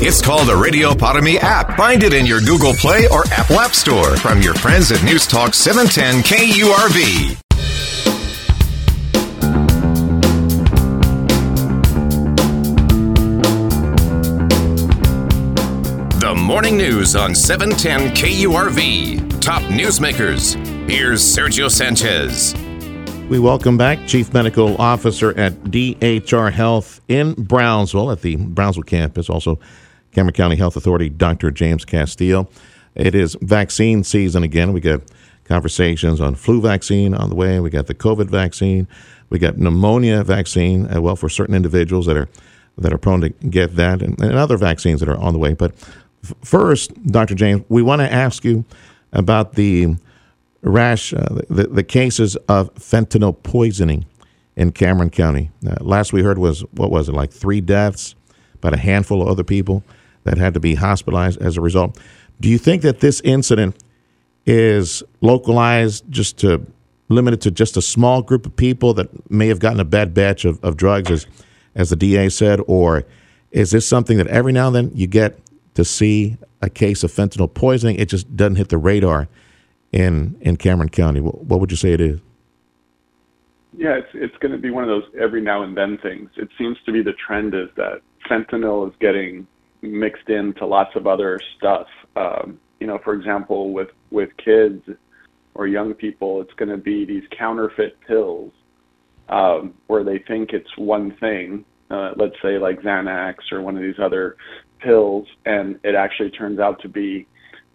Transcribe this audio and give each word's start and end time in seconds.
It's 0.00 0.22
called 0.22 0.46
the 0.46 0.54
Radio 0.54 0.94
Para 0.94 1.20
Mi 1.20 1.40
app. 1.40 1.76
Find 1.76 2.04
it 2.04 2.14
in 2.14 2.24
your 2.24 2.40
Google 2.40 2.72
Play 2.72 3.08
or 3.08 3.24
Apple 3.32 3.58
App 3.58 3.72
Store 3.72 4.16
from 4.18 4.40
your 4.40 4.54
friends 4.54 4.92
at 4.92 5.02
News 5.02 5.26
Talk 5.26 5.54
710 5.54 6.22
KURV. 6.22 7.36
The 16.20 16.34
morning 16.36 16.76
news 16.76 17.16
on 17.16 17.34
710 17.34 18.14
KURV. 18.14 19.40
Top 19.40 19.62
newsmakers. 19.62 20.54
Here's 20.88 21.20
Sergio 21.20 21.68
Sanchez. 21.68 22.54
We 23.28 23.40
welcome 23.40 23.76
back 23.76 24.06
Chief 24.06 24.32
Medical 24.32 24.80
Officer 24.80 25.36
at 25.36 25.54
DHR 25.64 26.52
Health 26.52 27.00
in 27.08 27.34
Brownsville 27.34 28.12
at 28.12 28.22
the 28.22 28.36
Brownsville 28.36 28.84
campus, 28.84 29.28
also 29.28 29.58
Cameron 30.18 30.34
County 30.34 30.56
Health 30.56 30.74
Authority, 30.74 31.08
Dr. 31.08 31.52
James 31.52 31.84
Castillo. 31.84 32.48
It 32.96 33.14
is 33.14 33.36
vaccine 33.40 34.02
season 34.02 34.42
again. 34.42 34.72
We 34.72 34.80
got 34.80 35.02
conversations 35.44 36.20
on 36.20 36.34
flu 36.34 36.60
vaccine 36.60 37.14
on 37.14 37.28
the 37.28 37.36
way. 37.36 37.60
We 37.60 37.70
got 37.70 37.86
the 37.86 37.94
COVID 37.94 38.28
vaccine. 38.28 38.88
We 39.30 39.38
got 39.38 39.58
pneumonia 39.58 40.24
vaccine. 40.24 40.92
Uh, 40.92 41.00
well, 41.00 41.14
for 41.14 41.28
certain 41.28 41.54
individuals 41.54 42.06
that 42.06 42.16
are 42.16 42.28
that 42.78 42.92
are 42.92 42.98
prone 42.98 43.20
to 43.20 43.28
get 43.28 43.76
that, 43.76 44.02
and, 44.02 44.20
and 44.20 44.32
other 44.32 44.56
vaccines 44.56 44.98
that 44.98 45.08
are 45.08 45.16
on 45.18 45.34
the 45.34 45.38
way. 45.38 45.54
But 45.54 45.70
f- 46.24 46.34
first, 46.42 46.92
Dr. 47.06 47.36
James, 47.36 47.62
we 47.68 47.82
want 47.82 48.00
to 48.00 48.12
ask 48.12 48.44
you 48.44 48.64
about 49.12 49.52
the 49.52 49.94
rash, 50.62 51.14
uh, 51.14 51.42
the, 51.48 51.68
the 51.70 51.84
cases 51.84 52.34
of 52.48 52.74
fentanyl 52.74 53.40
poisoning 53.44 54.04
in 54.56 54.72
Cameron 54.72 55.10
County. 55.10 55.52
Uh, 55.64 55.76
last 55.78 56.12
we 56.12 56.24
heard 56.24 56.38
was 56.38 56.62
what 56.72 56.90
was 56.90 57.08
it 57.08 57.12
like 57.12 57.30
three 57.30 57.60
deaths, 57.60 58.16
about 58.56 58.74
a 58.74 58.78
handful 58.78 59.22
of 59.22 59.28
other 59.28 59.44
people 59.44 59.84
that 60.24 60.38
had 60.38 60.54
to 60.54 60.60
be 60.60 60.74
hospitalized 60.74 61.40
as 61.40 61.56
a 61.56 61.60
result. 61.60 61.98
Do 62.40 62.48
you 62.48 62.58
think 62.58 62.82
that 62.82 63.00
this 63.00 63.20
incident 63.22 63.82
is 64.46 65.02
localized 65.20 66.04
just 66.10 66.38
to 66.38 66.66
limited 67.08 67.40
to 67.40 67.50
just 67.50 67.76
a 67.76 67.82
small 67.82 68.22
group 68.22 68.46
of 68.46 68.54
people 68.56 68.94
that 68.94 69.30
may 69.30 69.48
have 69.48 69.58
gotten 69.58 69.80
a 69.80 69.84
bad 69.84 70.14
batch 70.14 70.44
of, 70.44 70.62
of 70.62 70.76
drugs, 70.76 71.10
as 71.10 71.26
as 71.74 71.90
the 71.90 71.96
DA 71.96 72.28
said, 72.28 72.60
or 72.66 73.04
is 73.52 73.70
this 73.70 73.86
something 73.86 74.18
that 74.18 74.26
every 74.26 74.52
now 74.52 74.66
and 74.66 74.76
then 74.76 74.90
you 74.94 75.06
get 75.06 75.38
to 75.74 75.84
see 75.84 76.36
a 76.60 76.68
case 76.68 77.04
of 77.04 77.12
fentanyl 77.12 77.52
poisoning? 77.52 77.96
It 77.96 78.08
just 78.08 78.36
doesn't 78.36 78.56
hit 78.56 78.68
the 78.68 78.78
radar 78.78 79.28
in 79.92 80.36
in 80.40 80.56
Cameron 80.56 80.88
County. 80.88 81.20
What, 81.20 81.60
would 81.60 81.70
you 81.70 81.76
say 81.76 81.92
it 81.92 82.00
is? 82.00 82.20
Yeah, 83.76 83.94
it's 83.94 84.10
it's 84.14 84.36
going 84.38 84.52
to 84.52 84.58
be 84.58 84.70
one 84.70 84.82
of 84.82 84.88
those 84.88 85.04
every 85.18 85.40
now 85.40 85.62
and 85.62 85.76
then 85.76 85.98
things. 85.98 86.30
It 86.36 86.48
seems 86.58 86.76
to 86.86 86.92
be 86.92 87.02
the 87.02 87.14
trend 87.14 87.54
is 87.54 87.68
that 87.76 88.00
fentanyl 88.28 88.88
is 88.88 88.94
getting 89.00 89.46
mixed 89.82 90.28
into 90.28 90.66
lots 90.66 90.94
of 90.96 91.06
other 91.06 91.38
stuff. 91.56 91.86
Um, 92.16 92.58
you 92.80 92.86
know, 92.86 92.98
for 93.02 93.14
example, 93.14 93.72
with 93.72 93.88
with 94.10 94.30
kids 94.42 94.82
or 95.54 95.66
young 95.66 95.94
people, 95.94 96.40
it's 96.40 96.52
going 96.54 96.68
to 96.68 96.76
be 96.76 97.04
these 97.04 97.24
counterfeit 97.36 97.98
pills 98.06 98.52
um, 99.28 99.74
where 99.86 100.04
they 100.04 100.18
think 100.18 100.52
it's 100.52 100.76
one 100.76 101.16
thing. 101.18 101.64
Uh, 101.90 102.12
let's 102.16 102.34
say 102.42 102.58
like 102.58 102.80
Xanax 102.82 103.36
or 103.50 103.62
one 103.62 103.76
of 103.76 103.82
these 103.82 103.98
other 104.00 104.36
pills, 104.78 105.26
and 105.46 105.78
it 105.84 105.94
actually 105.94 106.30
turns 106.30 106.58
out 106.58 106.80
to 106.82 106.88
be 106.88 107.26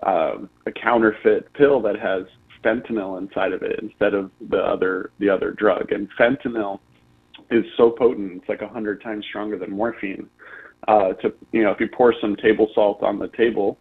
uh, 0.05 0.35
a 0.65 0.71
counterfeit 0.71 1.51
pill 1.53 1.81
that 1.81 1.99
has 1.99 2.25
fentanyl 2.63 3.17
inside 3.17 3.51
of 3.51 3.61
it 3.61 3.79
instead 3.81 4.13
of 4.13 4.31
the 4.49 4.59
other 4.59 5.11
the 5.19 5.29
other 5.29 5.51
drug. 5.51 5.91
And 5.91 6.07
fentanyl 6.17 6.79
is 7.49 7.65
so 7.75 7.89
potent; 7.91 8.33
it's 8.37 8.49
like 8.49 8.61
a 8.61 8.67
hundred 8.67 9.01
times 9.01 9.25
stronger 9.25 9.57
than 9.57 9.71
morphine 9.71 10.29
to 10.87 11.33
you 11.51 11.63
know 11.63 11.71
if 11.71 11.79
you 11.79 11.87
pour 11.87 12.13
some 12.19 12.35
table 12.35 12.69
salt 12.73 13.03
on 13.03 13.19
the 13.19 13.27
table, 13.29 13.77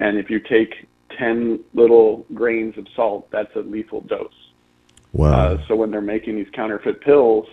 and 0.00 0.18
if 0.18 0.30
you 0.30 0.40
take 0.40 0.86
ten 1.18 1.60
little 1.74 2.26
grains 2.34 2.76
of 2.78 2.86
salt, 2.94 3.28
that's 3.30 3.54
a 3.56 3.60
lethal 3.60 4.02
dose. 4.02 4.32
Wow. 5.12 5.32
Uh, 5.32 5.66
so 5.66 5.76
when 5.76 5.90
they're 5.90 6.00
making 6.00 6.36
these 6.36 6.48
counterfeit 6.52 7.00
pills, 7.00 7.46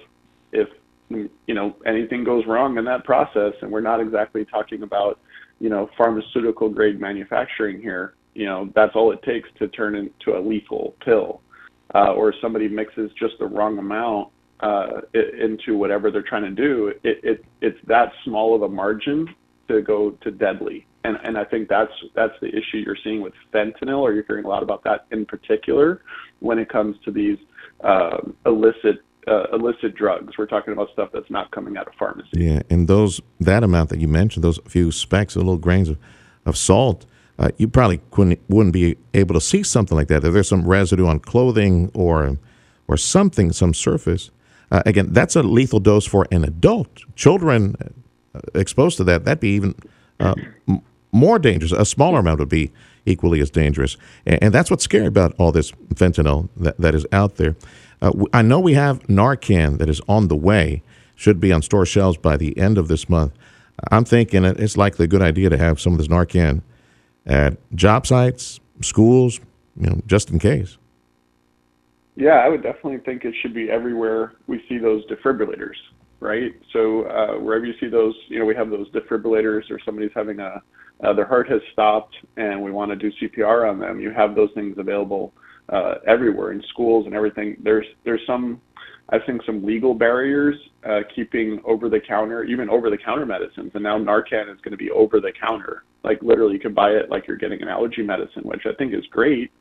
if 0.52 0.68
you 1.10 1.30
know 1.48 1.76
anything 1.86 2.24
goes 2.24 2.46
wrong 2.46 2.78
in 2.78 2.86
that 2.86 3.04
process, 3.04 3.54
and 3.62 3.72
we're 3.72 3.82
not 3.82 4.00
exactly 4.00 4.46
talking 4.46 4.84
about 4.84 5.20
you 5.60 5.70
know 5.70 5.90
pharmaceutical 5.98 6.70
grade 6.70 7.00
manufacturing 7.00 7.82
here, 7.82 8.16
you 8.34 8.46
know 8.46 8.70
that's 8.76 8.96
all 8.96 9.12
it 9.12 9.22
takes 9.24 9.50
to 9.60 9.68
turn 9.70 9.96
into 9.96 10.38
a 10.38 10.42
lethal 10.42 10.96
pill. 11.04 11.42
Uh, 11.96 12.12
or 12.14 12.34
somebody 12.42 12.68
mixes 12.68 13.12
just 13.20 13.38
the 13.38 13.46
wrong 13.46 13.78
amount 13.78 14.33
uh, 14.64 15.02
into 15.14 15.78
whatever 15.78 16.10
they're 16.10 16.22
trying 16.22 16.44
to 16.44 16.52
do, 16.52 16.94
it, 17.04 17.20
it 17.24 17.46
it's 17.62 17.78
that 17.88 18.12
small 18.24 18.56
of 18.56 18.62
a 18.62 18.70
margin 18.70 19.28
to 19.68 19.82
go 19.82 20.12
to 20.22 20.32
deadly. 20.32 20.88
And 21.04 21.18
and 21.24 21.38
I 21.38 21.44
think 21.44 21.68
that's 21.68 21.92
that's 22.16 22.34
the 22.42 22.48
issue 22.48 22.78
you're 22.78 22.98
seeing 23.04 23.22
with 23.22 23.34
fentanyl, 23.54 24.00
or 24.00 24.14
you're 24.14 24.24
hearing 24.26 24.46
a 24.46 24.48
lot 24.48 24.64
about 24.64 24.84
that 24.86 25.06
in 25.12 25.26
particular 25.26 26.02
when 26.40 26.60
it 26.60 26.70
comes 26.70 26.96
to 27.04 27.12
these 27.12 27.38
uh, 27.84 28.20
illicit 28.46 29.04
uh, 29.28 29.46
illicit 29.52 29.96
drugs. 29.96 30.38
We're 30.38 30.46
talking 30.46 30.72
about 30.72 30.90
stuff 30.94 31.10
that's 31.12 31.30
not 31.30 31.52
coming 31.52 31.76
out 31.76 31.88
of 31.88 31.94
pharmacy. 31.96 32.30
Yeah, 32.34 32.62
and 32.70 32.88
those 32.88 33.20
that 33.42 33.64
amount 33.64 33.90
that 33.90 34.00
you 34.00 34.08
mentioned, 34.08 34.46
those 34.46 34.60
few 34.66 34.94
specks, 34.94 35.36
little 35.36 35.58
grains 35.58 35.90
of, 35.90 35.98
of 36.46 36.56
salt, 36.56 37.06
uh, 37.38 37.50
you 37.58 37.68
probably 37.68 38.00
couldn't 38.12 38.40
wouldn't 38.48 38.74
be 38.74 38.96
able 39.14 39.34
to 39.34 39.42
see 39.42 39.62
something 39.62 39.98
like 39.98 40.08
that. 40.08 40.24
If 40.24 40.32
there's 40.32 40.48
some 40.48 40.66
residue 40.66 41.06
on 41.06 41.20
clothing 41.20 41.92
or 41.94 42.38
or 42.88 42.96
something, 42.98 43.52
some 43.52 43.74
surface, 43.74 44.32
uh, 44.72 44.84
again, 44.86 45.12
that's 45.12 45.36
a 45.36 45.44
lethal 45.44 45.80
dose 45.80 46.06
for 46.06 46.28
an 46.32 46.44
adult. 46.44 47.04
Children 47.16 47.76
uh, 48.36 48.40
exposed 48.56 48.98
to 48.98 49.04
that, 49.06 49.26
that'd 49.26 49.40
be 49.40 49.50
even 49.50 49.76
uh, 50.20 50.36
m- 50.68 50.82
more 51.12 51.40
dangerous. 51.40 51.72
A 51.72 51.86
smaller 51.86 52.20
amount 52.20 52.40
would 52.40 52.50
be 52.50 52.72
equally 53.06 53.40
as 53.42 53.50
dangerous. 53.50 53.98
And, 54.26 54.44
and, 54.44 54.54
that's 54.54 54.72
what's 54.72 54.84
scary 54.84 55.08
about 55.08 55.36
all 55.38 55.52
this 55.52 55.72
fentanyl 55.94 56.50
that, 56.58 56.78
that 56.78 56.96
is 56.96 57.06
out 57.12 57.36
there. 57.36 57.56
Uh, 58.02 58.12
I 58.34 58.42
know 58.42 58.60
we 58.60 58.74
have 58.74 59.04
Narcan 59.08 59.78
that 59.78 59.90
is 59.90 60.02
on 60.08 60.28
the 60.28 60.36
way, 60.36 60.82
should 61.16 61.40
be 61.40 61.52
on 61.52 61.62
store 61.62 61.86
shelves 61.86 62.18
by 62.18 62.38
the 62.38 62.58
end 62.58 62.78
of 62.78 62.88
this 62.88 63.10
month. 63.10 63.34
I'm 63.92 64.06
thinking 64.06 64.46
it's 64.46 64.78
likely 64.78 65.06
a 65.06 65.08
good 65.08 65.22
idea 65.22 65.50
to 65.50 65.58
have 65.58 65.80
some 65.80 65.94
of 65.94 66.00
this 66.00 66.08
Narcan 66.08 66.62
at 67.26 67.58
job 67.76 68.06
sites, 68.06 68.60
schools, 68.82 69.40
you 69.80 69.90
know, 69.90 70.02
just 70.06 70.30
in 70.30 70.40
case. 70.40 70.78
Yeah, 72.16 72.42
I 72.46 72.50
would 72.50 72.62
definitely 72.62 73.00
think 73.00 73.26
it 73.26 73.34
should 73.42 73.54
be 73.54 73.70
everywhere 73.72 74.34
we 74.48 74.62
see 74.70 74.78
those 74.78 75.04
defibrillators, 75.08 75.76
right? 76.20 76.52
So 76.72 77.04
uh, 77.08 77.40
wherever 77.40 77.66
you 77.66 77.74
see 77.80 77.88
those, 77.88 78.14
you 78.28 78.40
know, 78.40 78.46
we 78.46 78.56
have 78.56 78.70
those 78.70 78.90
defibrillators, 78.92 79.72
or 79.72 79.80
somebody's 79.84 80.12
having 80.16 80.40
a 80.40 80.62
uh, 81.04 81.12
their 81.12 81.26
heart 81.26 81.50
has 81.50 81.60
stopped, 81.74 82.16
and 82.38 82.62
we 82.62 82.72
want 82.72 82.92
to 82.92 82.96
do 82.96 83.12
CPR 83.22 83.70
on 83.70 83.80
them. 83.80 84.00
You 84.00 84.12
have 84.12 84.36
those 84.36 84.50
things 84.54 84.78
available 84.78 85.34
uh, 85.70 85.96
everywhere 86.08 86.52
in 86.52 86.62
schools 86.70 87.08
and 87.08 87.16
everything. 87.16 87.58
There's 87.64 87.86
there's 88.06 88.22
some, 88.28 88.62
I 89.10 89.18
think, 89.26 89.42
some 89.46 89.66
legal 89.66 89.96
barriers 89.96 90.56
uh, 90.88 91.00
keeping 91.16 91.60
over 91.66 91.90
the 91.90 92.00
counter, 92.00 92.44
even 92.44 92.70
over 92.70 92.92
the 92.92 92.98
counter 92.98 93.26
medicines, 93.26 93.72
and 93.74 93.84
now 93.84 93.98
Narcan 93.98 94.54
is 94.54 94.62
going 94.62 94.72
to 94.72 94.78
be 94.78 94.92
over 94.92 95.20
the 95.20 95.32
counter. 95.42 95.84
Like 96.04 96.22
literally, 96.22 96.54
you 96.54 96.60
can 96.60 96.76
buy 96.76 96.92
it 96.92 97.10
like 97.10 97.28
you're 97.28 97.38
getting 97.38 97.62
an 97.64 97.70
allergy 97.70 98.04
medicine, 98.04 98.44
which 98.44 98.62
I 98.66 98.76
think 98.76 98.94
is 98.94 99.04
great 99.10 99.52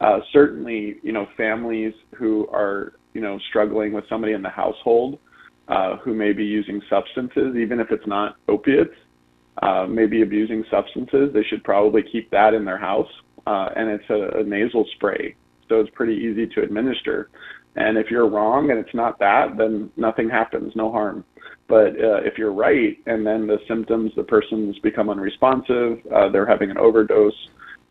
uh, 0.00 0.18
certainly, 0.32 0.96
you 1.02 1.12
know, 1.12 1.26
families 1.36 1.94
who 2.16 2.48
are, 2.48 2.94
you 3.12 3.20
know, 3.20 3.38
struggling 3.48 3.92
with 3.92 4.04
somebody 4.08 4.32
in 4.32 4.42
the 4.42 4.48
household 4.48 5.18
uh, 5.68 5.96
who 5.98 6.14
may 6.14 6.32
be 6.32 6.44
using 6.44 6.80
substances, 6.90 7.56
even 7.56 7.80
if 7.80 7.90
it's 7.90 8.06
not 8.06 8.36
opiates, 8.48 8.94
uh, 9.62 9.86
maybe 9.88 10.22
abusing 10.22 10.64
substances, 10.70 11.30
they 11.32 11.44
should 11.44 11.62
probably 11.64 12.02
keep 12.02 12.30
that 12.30 12.54
in 12.54 12.64
their 12.64 12.78
house. 12.78 13.10
Uh, 13.46 13.68
and 13.76 13.88
it's 13.90 14.08
a, 14.10 14.40
a 14.40 14.42
nasal 14.42 14.86
spray, 14.96 15.34
so 15.68 15.80
it's 15.80 15.90
pretty 15.94 16.14
easy 16.14 16.46
to 16.46 16.62
administer. 16.62 17.30
And 17.76 17.98
if 17.98 18.10
you're 18.10 18.28
wrong 18.28 18.70
and 18.70 18.78
it's 18.78 18.94
not 18.94 19.18
that, 19.18 19.56
then 19.58 19.90
nothing 19.96 20.28
happens, 20.30 20.72
no 20.74 20.90
harm. 20.90 21.24
But 21.68 21.88
uh, 21.88 22.20
if 22.24 22.38
you're 22.38 22.52
right, 22.52 22.96
and 23.06 23.26
then 23.26 23.46
the 23.46 23.58
symptoms, 23.68 24.12
the 24.16 24.22
person's 24.22 24.78
become 24.80 25.08
unresponsive, 25.10 25.98
uh, 26.14 26.28
they're 26.30 26.46
having 26.46 26.70
an 26.70 26.78
overdose, 26.78 27.32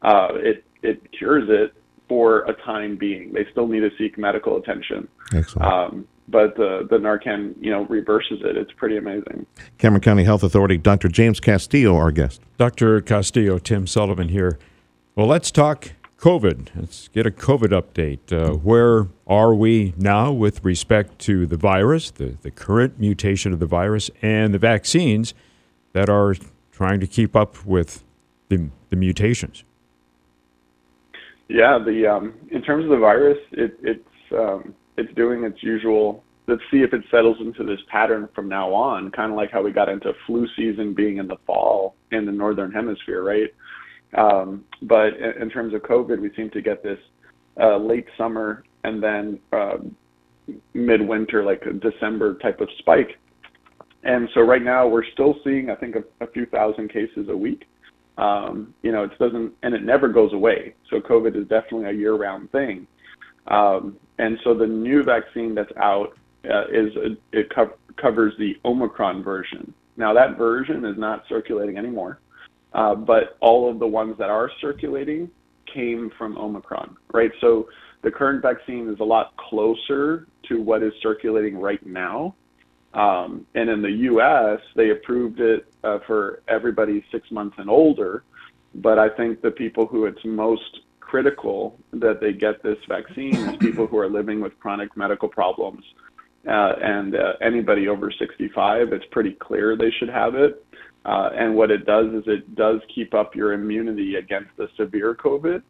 uh, 0.01 0.29
it 0.35 0.63
it 0.83 1.01
cures 1.17 1.47
it 1.49 1.73
for 2.13 2.41
a 2.45 2.53
time 2.53 2.95
being. 2.95 3.33
They 3.33 3.43
still 3.51 3.67
need 3.67 3.79
to 3.79 3.89
seek 3.97 4.19
medical 4.19 4.57
attention. 4.57 5.07
Excellent. 5.33 5.67
Um, 5.67 6.07
but 6.27 6.55
the, 6.55 6.87
the 6.87 6.97
Narcan, 6.97 7.55
you 7.59 7.71
know, 7.71 7.85
reverses 7.85 8.39
it. 8.43 8.55
It's 8.55 8.71
pretty 8.73 8.97
amazing. 8.97 9.47
Cameron 9.79 10.01
County 10.01 10.23
Health 10.23 10.43
Authority, 10.43 10.77
Dr. 10.77 11.07
James 11.07 11.39
Castillo, 11.39 11.95
our 11.95 12.11
guest. 12.11 12.39
Dr. 12.59 13.01
Castillo, 13.01 13.57
Tim 13.57 13.87
Sullivan 13.87 14.29
here. 14.29 14.59
Well, 15.15 15.25
let's 15.25 15.49
talk 15.49 15.93
COVID. 16.19 16.69
Let's 16.75 17.07
get 17.07 17.25
a 17.25 17.31
COVID 17.31 17.69
update. 17.81 18.31
Uh, 18.31 18.57
where 18.57 19.07
are 19.25 19.55
we 19.55 19.95
now 19.97 20.31
with 20.31 20.63
respect 20.63 21.17
to 21.21 21.47
the 21.47 21.57
virus, 21.57 22.11
the, 22.11 22.37
the 22.43 22.51
current 22.51 22.99
mutation 22.99 23.53
of 23.53 23.59
the 23.59 23.65
virus, 23.65 24.11
and 24.21 24.53
the 24.53 24.59
vaccines 24.59 25.33
that 25.93 26.09
are 26.09 26.35
trying 26.71 26.99
to 26.99 27.07
keep 27.07 27.35
up 27.35 27.65
with 27.65 28.03
the, 28.49 28.69
the 28.91 28.95
mutations? 28.95 29.63
Yeah, 31.53 31.77
the 31.77 32.07
um, 32.07 32.33
in 32.49 32.63
terms 32.63 32.83
of 32.85 32.89
the 32.89 32.97
virus, 32.97 33.37
it, 33.51 33.77
it's 33.83 34.33
um, 34.35 34.73
it's 34.97 35.13
doing 35.13 35.43
its 35.43 35.61
usual. 35.61 36.23
Let's 36.47 36.63
see 36.71 36.77
if 36.77 36.93
it 36.93 37.01
settles 37.11 37.37
into 37.39 37.63
this 37.63 37.79
pattern 37.91 38.27
from 38.33 38.49
now 38.49 38.73
on, 38.73 39.11
kind 39.11 39.31
of 39.31 39.37
like 39.37 39.51
how 39.51 39.61
we 39.61 39.71
got 39.71 39.87
into 39.87 40.13
flu 40.25 40.47
season 40.57 40.95
being 40.95 41.17
in 41.17 41.27
the 41.27 41.37
fall 41.45 41.95
in 42.11 42.25
the 42.25 42.31
northern 42.31 42.71
hemisphere, 42.71 43.23
right? 43.23 43.53
Um, 44.19 44.65
but 44.81 45.13
in, 45.15 45.43
in, 45.43 45.49
terms 45.51 45.75
of 45.75 45.81
COVID, 45.83 46.19
we 46.19 46.31
seem 46.35 46.49
to 46.49 46.61
get 46.61 46.81
this 46.81 46.99
uh, 47.61 47.77
late 47.77 48.07
summer 48.17 48.63
and 48.83 49.01
then 49.01 49.39
uh, 49.53 49.77
midwinter, 50.73 51.43
like 51.43 51.63
December 51.79 52.35
type 52.39 52.61
of 52.61 52.67
spike. 52.79 53.19
And 54.03 54.27
so 54.33 54.41
right 54.41 54.61
now 54.61 54.87
we're 54.87 55.05
still 55.13 55.35
seeing, 55.43 55.69
I 55.69 55.75
think, 55.75 55.95
a, 55.95 56.23
a 56.23 56.27
few 56.31 56.47
thousand 56.47 56.89
cases 56.91 57.27
a 57.29 57.37
week. 57.37 57.65
Um, 58.17 58.73
you 58.83 58.91
know, 58.91 59.03
it 59.03 59.17
doesn't, 59.17 59.53
and 59.63 59.73
it 59.73 59.83
never 59.83 60.07
goes 60.07 60.33
away. 60.33 60.75
So 60.89 60.99
COVID 60.99 61.35
is 61.35 61.47
definitely 61.47 61.89
a 61.89 61.93
year-round 61.93 62.51
thing. 62.51 62.87
Um, 63.47 63.97
and 64.19 64.37
so 64.43 64.53
the 64.53 64.67
new 64.67 65.03
vaccine 65.03 65.55
that's 65.55 65.71
out 65.77 66.17
uh, 66.45 66.65
is 66.71 66.91
it 67.31 67.53
co- 67.53 67.73
covers 67.97 68.33
the 68.37 68.57
Omicron 68.65 69.23
version. 69.23 69.73
Now 69.97 70.13
that 70.13 70.37
version 70.37 70.85
is 70.85 70.97
not 70.97 71.23
circulating 71.27 71.77
anymore. 71.77 72.19
Uh, 72.73 72.95
but 72.95 73.37
all 73.39 73.69
of 73.69 73.79
the 73.79 73.87
ones 73.87 74.17
that 74.17 74.29
are 74.29 74.49
circulating 74.59 75.29
came 75.71 76.11
from 76.17 76.37
Omicron, 76.37 76.97
right? 77.13 77.31
So 77.39 77.67
the 78.01 78.11
current 78.11 78.41
vaccine 78.41 78.89
is 78.89 78.99
a 78.99 79.03
lot 79.03 79.35
closer 79.37 80.27
to 80.49 80.61
what 80.61 80.81
is 80.83 80.91
circulating 81.01 81.57
right 81.57 81.83
now. 81.85 82.35
Um, 82.93 83.45
and 83.55 83.69
in 83.69 83.81
the 83.81 83.91
U.S., 83.91 84.59
they 84.75 84.89
approved 84.89 85.39
it 85.39 85.72
uh, 85.83 85.99
for 86.07 86.41
everybody 86.47 87.03
six 87.11 87.29
months 87.31 87.55
and 87.57 87.69
older. 87.69 88.23
But 88.75 88.97
I 88.99 89.09
think 89.09 89.41
the 89.41 89.51
people 89.51 89.85
who 89.85 90.05
it's 90.05 90.23
most 90.25 90.79
critical 90.99 91.77
that 91.91 92.19
they 92.19 92.33
get 92.33 92.63
this 92.63 92.77
vaccine 92.87 93.35
is 93.35 93.57
people 93.59 93.85
who 93.85 93.97
are 93.97 94.09
living 94.09 94.41
with 94.41 94.59
chronic 94.59 94.95
medical 94.97 95.29
problems. 95.29 95.83
Uh, 96.47 96.73
and 96.81 97.15
uh, 97.15 97.33
anybody 97.41 97.87
over 97.87 98.11
65, 98.11 98.91
it's 98.91 99.05
pretty 99.11 99.31
clear 99.33 99.77
they 99.77 99.91
should 99.99 100.09
have 100.09 100.35
it. 100.35 100.65
Uh, 101.05 101.29
and 101.35 101.55
what 101.55 101.69
it 101.69 101.85
does 101.85 102.07
is 102.13 102.23
it 102.27 102.55
does 102.55 102.79
keep 102.93 103.13
up 103.13 103.35
your 103.35 103.53
immunity 103.53 104.15
against 104.15 104.49
the 104.57 104.67
severe 104.77 105.13
COVID, 105.15 105.61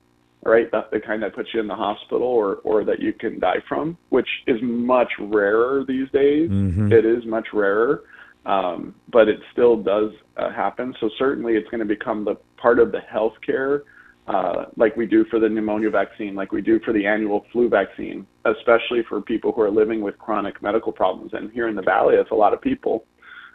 right? 0.43 0.69
That's 0.71 0.89
the 0.91 0.99
kind 0.99 1.23
that 1.23 1.35
puts 1.35 1.49
you 1.53 1.59
in 1.59 1.67
the 1.67 1.75
hospital 1.75 2.27
or, 2.27 2.55
or 2.63 2.83
that 2.85 2.99
you 2.99 3.13
can 3.13 3.39
die 3.39 3.61
from, 3.67 3.97
which 4.09 4.27
is 4.47 4.59
much 4.61 5.11
rarer 5.19 5.83
these 5.87 6.09
days. 6.11 6.49
Mm-hmm. 6.49 6.91
It 6.91 7.05
is 7.05 7.25
much 7.25 7.47
rarer, 7.53 8.03
um, 8.45 8.95
but 9.11 9.27
it 9.27 9.39
still 9.51 9.77
does 9.77 10.11
uh, 10.37 10.51
happen. 10.51 10.93
So 10.99 11.09
certainly 11.17 11.53
it's 11.53 11.69
going 11.69 11.79
to 11.79 11.85
become 11.85 12.25
the 12.25 12.35
part 12.57 12.79
of 12.79 12.91
the 12.91 12.99
healthcare, 12.99 13.81
uh, 14.27 14.65
like 14.77 14.95
we 14.95 15.05
do 15.05 15.25
for 15.25 15.39
the 15.39 15.49
pneumonia 15.49 15.89
vaccine, 15.89 16.35
like 16.35 16.51
we 16.51 16.61
do 16.61 16.79
for 16.85 16.93
the 16.93 17.05
annual 17.05 17.45
flu 17.51 17.69
vaccine, 17.69 18.25
especially 18.45 19.03
for 19.07 19.21
people 19.21 19.51
who 19.51 19.61
are 19.61 19.71
living 19.71 20.01
with 20.01 20.17
chronic 20.17 20.61
medical 20.61 20.91
problems. 20.91 21.31
And 21.33 21.51
here 21.51 21.67
in 21.67 21.75
the 21.75 21.81
Valley, 21.81 22.15
it's 22.15 22.31
a 22.31 22.35
lot 22.35 22.53
of 22.53 22.61
people 22.61 23.05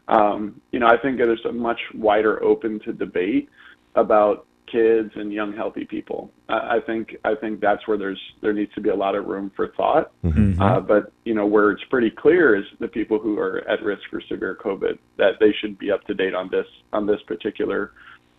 um, 0.09 0.61
you 0.73 0.81
know, 0.81 0.87
I 0.87 0.97
think 0.97 1.19
there's 1.19 1.45
a 1.45 1.53
much 1.53 1.81
wider 1.95 2.43
open 2.43 2.81
to 2.81 2.93
debate 2.93 3.49
about 3.95 4.47
kids 4.71 5.11
and 5.15 5.33
young 5.33 5.55
healthy 5.55 5.85
people. 5.85 6.31
I, 6.49 6.53
I 6.53 6.79
think 6.87 7.17
I 7.25 7.35
think 7.35 7.61
that's 7.61 7.87
where 7.87 7.99
there's 7.99 8.21
there 8.43 8.53
needs 8.53 8.73
to 8.75 8.81
be 8.81 8.91
a 8.91 8.95
lot 8.95 9.15
of 9.15 9.27
room 9.27 9.51
for 9.55 9.69
thought. 9.77 10.13
Mm-hmm. 10.25 10.61
Uh, 10.61 10.81
but 10.81 11.13
you 11.25 11.35
know, 11.35 11.47
where 11.47 11.71
it's 11.71 11.83
pretty 11.91 12.11
clear 12.11 12.57
is 12.57 12.65
the 12.81 12.89
people 12.89 13.19
who 13.19 13.39
are 13.39 13.69
at 13.69 13.83
risk 13.83 14.03
for 14.11 14.21
severe 14.29 14.59
COVID 14.63 14.99
that 15.17 15.33
they 15.41 15.53
should 15.61 15.79
be 15.79 15.91
up 15.91 16.05
to 16.07 16.15
date 16.15 16.35
on 16.35 16.49
this 16.51 16.67
on 16.93 17.07
this 17.07 17.21
particular 17.27 17.93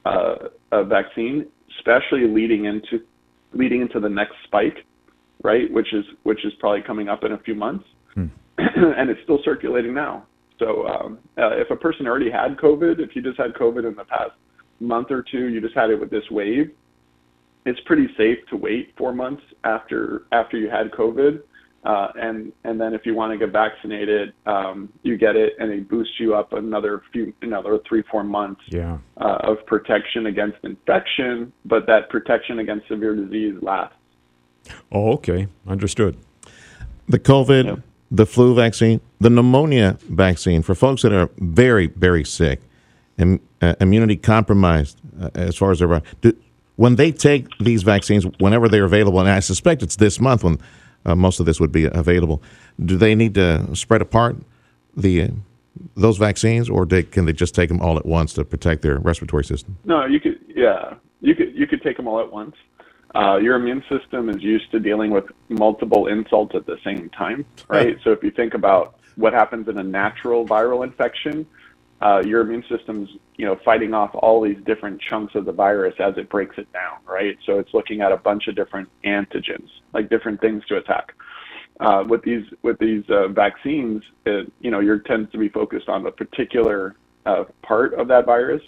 uh, 0.05 0.35
uh, 0.71 0.83
vaccine, 0.83 1.45
especially 1.77 2.27
leading 2.27 2.65
into 2.65 3.03
leading 3.53 3.81
into 3.81 3.99
the 3.99 4.09
next 4.09 4.35
spike, 4.45 4.85
right? 5.43 5.71
Which 5.71 5.93
is 5.93 6.05
which 6.23 6.45
is 6.45 6.53
probably 6.59 6.81
coming 6.81 7.09
up 7.09 7.23
in 7.23 7.33
a 7.33 7.39
few 7.39 7.55
months, 7.55 7.85
hmm. 8.13 8.27
and 8.57 9.09
it's 9.09 9.21
still 9.23 9.39
circulating 9.43 9.93
now. 9.93 10.25
So 10.59 10.85
um, 10.87 11.19
uh, 11.37 11.55
if 11.55 11.71
a 11.71 11.75
person 11.75 12.05
already 12.05 12.29
had 12.29 12.57
COVID, 12.57 12.99
if 12.99 13.15
you 13.15 13.21
just 13.21 13.37
had 13.37 13.53
COVID 13.53 13.87
in 13.87 13.95
the 13.95 14.03
past 14.03 14.31
month 14.79 15.11
or 15.11 15.23
two, 15.23 15.47
you 15.47 15.61
just 15.61 15.75
had 15.75 15.89
it 15.89 15.99
with 15.99 16.09
this 16.09 16.29
wave, 16.31 16.71
it's 17.65 17.79
pretty 17.81 18.07
safe 18.17 18.37
to 18.49 18.57
wait 18.57 18.93
four 18.97 19.13
months 19.13 19.43
after 19.63 20.23
after 20.31 20.57
you 20.57 20.69
had 20.69 20.91
COVID. 20.91 21.41
Uh, 21.85 22.07
and 22.15 22.51
and 22.65 22.79
then 22.79 22.93
if 22.93 23.05
you 23.05 23.15
want 23.15 23.31
to 23.31 23.37
get 23.37 23.53
vaccinated, 23.53 24.33
um, 24.45 24.89
you 25.03 25.17
get 25.17 25.35
it, 25.35 25.53
and 25.59 25.71
it 25.71 25.87
boosts 25.87 26.19
you 26.19 26.35
up 26.35 26.51
another 26.53 27.01
few, 27.13 27.33
another 27.41 27.79
three, 27.87 28.03
four 28.11 28.23
months 28.23 28.61
yeah. 28.67 28.97
uh, 29.17 29.37
of 29.43 29.65
protection 29.65 30.25
against 30.25 30.57
infection. 30.63 31.53
But 31.65 31.85
that 31.87 32.09
protection 32.09 32.59
against 32.59 32.87
severe 32.89 33.15
disease 33.15 33.55
lasts. 33.61 33.95
Oh, 34.91 35.13
okay, 35.13 35.47
understood. 35.67 36.17
The 37.07 37.19
COVID 37.19 37.65
yep 37.65 37.79
the 38.11 38.25
flu 38.25 38.55
vaccine, 38.55 39.01
the 39.19 39.29
pneumonia 39.29 39.97
vaccine 40.09 40.61
for 40.63 40.75
folks 40.75 41.03
that 41.03 41.13
are 41.13 41.29
very, 41.37 41.87
very 41.87 42.25
sick 42.25 42.61
and 43.19 43.39
uh, 43.61 43.75
immunity 43.79 44.15
compromised 44.15 44.99
uh, 45.21 45.29
as 45.35 45.55
far 45.55 45.71
as 45.71 45.79
their 45.79 46.01
do, 46.21 46.35
when 46.75 46.95
they 46.95 47.11
take 47.11 47.45
these 47.59 47.83
vaccines, 47.83 48.25
whenever 48.39 48.69
they're 48.69 48.85
available, 48.85 49.19
and 49.19 49.29
I 49.29 49.41
suspect 49.41 49.83
it's 49.83 49.97
this 49.97 50.19
month 50.19 50.43
when 50.43 50.57
uh, 51.05 51.15
most 51.15 51.39
of 51.39 51.45
this 51.45 51.59
would 51.59 51.71
be 51.71 51.85
available, 51.85 52.41
do 52.83 52.97
they 52.97 53.15
need 53.15 53.35
to 53.35 53.75
spread 53.75 54.01
apart 54.01 54.37
the 54.95 55.23
uh, 55.23 55.27
those 55.95 56.17
vaccines, 56.17 56.69
or 56.69 56.85
they, 56.85 57.03
can 57.03 57.25
they 57.25 57.33
just 57.33 57.53
take 57.53 57.69
them 57.69 57.79
all 57.81 57.97
at 57.97 58.05
once 58.05 58.33
to 58.33 58.43
protect 58.43 58.81
their 58.81 58.97
respiratory 58.99 59.45
system? 59.45 59.77
No, 59.85 60.05
you 60.05 60.19
could. 60.19 60.39
Yeah, 60.47 60.95
you 61.21 61.35
could. 61.35 61.55
You 61.55 61.67
could 61.67 61.81
take 61.81 61.97
them 61.97 62.07
all 62.07 62.19
at 62.19 62.31
once 62.31 62.55
uh, 63.15 63.37
your 63.37 63.55
immune 63.55 63.83
system 63.89 64.29
is 64.29 64.41
used 64.41 64.71
to 64.71 64.79
dealing 64.79 65.11
with 65.11 65.25
multiple 65.49 66.07
insults 66.07 66.53
at 66.55 66.65
the 66.65 66.77
same 66.83 67.09
time, 67.09 67.45
right? 67.67 67.97
so 68.03 68.11
if 68.11 68.23
you 68.23 68.31
think 68.31 68.53
about 68.53 68.99
what 69.15 69.33
happens 69.33 69.67
in 69.67 69.77
a 69.77 69.83
natural 69.83 70.45
viral 70.45 70.83
infection, 70.83 71.45
uh, 72.01 72.21
your 72.25 72.41
immune 72.41 72.63
system's 72.69 73.09
you 73.35 73.45
know 73.45 73.57
fighting 73.65 73.93
off 73.93 74.11
all 74.13 74.41
these 74.41 74.57
different 74.65 75.01
chunks 75.01 75.35
of 75.35 75.45
the 75.45 75.51
virus 75.51 75.95
as 75.99 76.13
it 76.17 76.29
breaks 76.29 76.57
it 76.57 76.71
down, 76.71 76.97
right? 77.05 77.37
So 77.45 77.59
it's 77.59 77.73
looking 77.73 78.01
at 78.01 78.11
a 78.11 78.17
bunch 78.17 78.47
of 78.47 78.55
different 78.55 78.89
antigens, 79.05 79.67
like 79.93 80.09
different 80.09 80.39
things 80.41 80.63
to 80.67 80.77
attack. 80.77 81.13
Uh, 81.79 82.03
with 82.07 82.21
these 82.23 82.45
with 82.61 82.77
these 82.79 83.03
uh, 83.09 83.27
vaccines, 83.29 84.03
it, 84.25 84.51
you 84.59 84.71
know, 84.71 84.79
your 84.79 84.99
tends 84.99 85.31
to 85.31 85.37
be 85.37 85.49
focused 85.49 85.87
on 85.87 86.05
a 86.05 86.11
particular 86.11 86.95
uh, 87.25 87.43
part 87.61 87.93
of 87.93 88.07
that 88.07 88.25
virus. 88.25 88.61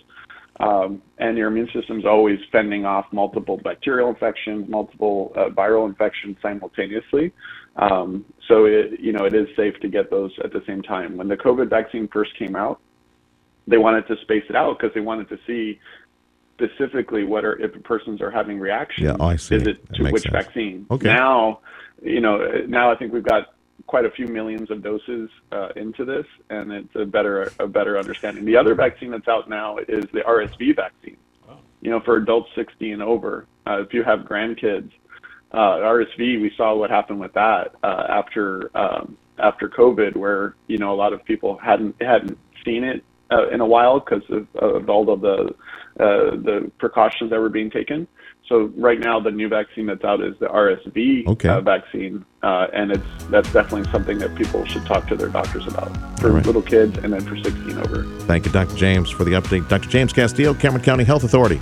Um, 0.59 1.01
and 1.17 1.37
your 1.37 1.47
immune 1.47 1.69
system 1.73 1.99
is 1.99 2.05
always 2.05 2.39
fending 2.51 2.85
off 2.85 3.05
multiple 3.11 3.57
bacterial 3.57 4.09
infections, 4.09 4.69
multiple 4.69 5.33
uh, 5.35 5.49
viral 5.49 5.87
infections 5.89 6.37
simultaneously. 6.41 7.33
Um, 7.77 8.25
so 8.47 8.65
it, 8.65 8.99
you 8.99 9.11
know, 9.11 9.25
it 9.25 9.33
is 9.33 9.47
safe 9.55 9.79
to 9.79 9.87
get 9.87 10.11
those 10.11 10.31
at 10.43 10.53
the 10.53 10.61
same 10.67 10.81
time. 10.81 11.17
When 11.17 11.27
the 11.27 11.37
COVID 11.37 11.69
vaccine 11.69 12.07
first 12.09 12.37
came 12.37 12.55
out, 12.55 12.79
they 13.71 13.77
wanted 13.77 14.05
to 14.07 14.17
space 14.21 14.43
it 14.49 14.55
out 14.55 14.77
because 14.77 14.93
they 14.93 14.99
wanted 14.99 15.29
to 15.29 15.39
see 15.47 15.79
specifically 16.55 17.23
what 17.23 17.43
are 17.43 17.57
if 17.59 17.71
persons 17.83 18.21
are 18.21 18.29
having 18.29 18.59
reactions. 18.59 19.05
Yeah, 19.05 19.25
I 19.25 19.37
see. 19.37 19.55
Is 19.55 19.65
it 19.65 19.93
to 19.93 20.11
which 20.11 20.23
sense. 20.23 20.33
vaccine? 20.33 20.85
Okay. 20.91 21.07
Now, 21.07 21.61
you 22.03 22.19
know, 22.19 22.37
now 22.67 22.91
I 22.91 22.95
think 22.95 23.13
we've 23.13 23.23
got 23.23 23.53
quite 23.87 24.05
a 24.05 24.11
few 24.11 24.27
millions 24.27 24.69
of 24.69 24.83
doses 24.83 25.29
uh, 25.51 25.69
into 25.75 26.05
this, 26.05 26.25
and 26.49 26.71
it's 26.71 26.95
a 26.95 27.05
better 27.05 27.51
a 27.59 27.67
better 27.67 27.97
understanding. 27.97 28.45
The 28.45 28.57
other 28.57 28.75
vaccine 28.75 29.09
that's 29.09 29.27
out 29.27 29.49
now 29.49 29.77
is 29.77 30.05
the 30.11 30.19
RSV 30.19 30.75
vaccine. 30.75 31.17
Oh. 31.49 31.57
You 31.81 31.91
know, 31.91 32.01
for 32.01 32.17
adults 32.17 32.49
60 32.55 32.91
and 32.91 33.01
over. 33.01 33.47
Uh, 33.65 33.81
if 33.81 33.93
you 33.93 34.03
have 34.03 34.19
grandkids, 34.21 34.91
uh, 35.51 35.77
RSV, 35.77 36.41
we 36.41 36.51
saw 36.57 36.75
what 36.75 36.89
happened 36.89 37.19
with 37.19 37.33
that 37.33 37.75
uh, 37.83 38.05
after 38.09 38.69
um, 38.77 39.17
after 39.39 39.69
COVID, 39.69 40.15
where 40.17 40.55
you 40.67 40.77
know 40.77 40.93
a 40.93 40.97
lot 40.97 41.13
of 41.13 41.23
people 41.23 41.57
hadn't 41.57 41.95
hadn't 42.01 42.37
seen 42.65 42.83
it 42.83 43.03
uh, 43.31 43.49
in 43.49 43.61
a 43.61 43.65
while 43.65 43.99
because 43.99 44.23
of, 44.29 44.47
of 44.55 44.89
all 44.89 45.09
of 45.11 45.21
the 45.21 45.53
uh, 45.99 46.31
the 46.31 46.71
precautions 46.77 47.29
that 47.31 47.39
were 47.39 47.49
being 47.49 47.69
taken. 47.69 48.07
So 48.47 48.71
right 48.75 48.99
now, 48.99 49.19
the 49.19 49.31
new 49.31 49.47
vaccine 49.47 49.85
that's 49.85 50.03
out 50.03 50.21
is 50.21 50.33
the 50.39 50.47
RSV 50.47 51.27
okay. 51.27 51.49
uh, 51.49 51.61
vaccine, 51.61 52.25
uh, 52.43 52.67
and 52.73 52.91
it's 52.91 53.25
that's 53.29 53.51
definitely 53.53 53.89
something 53.91 54.17
that 54.19 54.35
people 54.35 54.65
should 54.65 54.85
talk 54.85 55.07
to 55.07 55.15
their 55.15 55.29
doctors 55.29 55.65
about 55.67 55.91
for 56.19 56.31
right. 56.31 56.45
little 56.45 56.61
kids 56.61 56.97
and 56.97 57.13
then 57.13 57.21
for 57.21 57.37
16 57.37 57.77
over. 57.77 58.03
Thank 58.21 58.45
you, 58.45 58.51
Dr. 58.51 58.75
James, 58.75 59.09
for 59.09 59.23
the 59.23 59.31
update. 59.31 59.69
Dr. 59.69 59.89
James 59.89 60.11
Castillo, 60.11 60.53
Cameron 60.53 60.83
County 60.83 61.03
Health 61.03 61.23
Authority. 61.23 61.61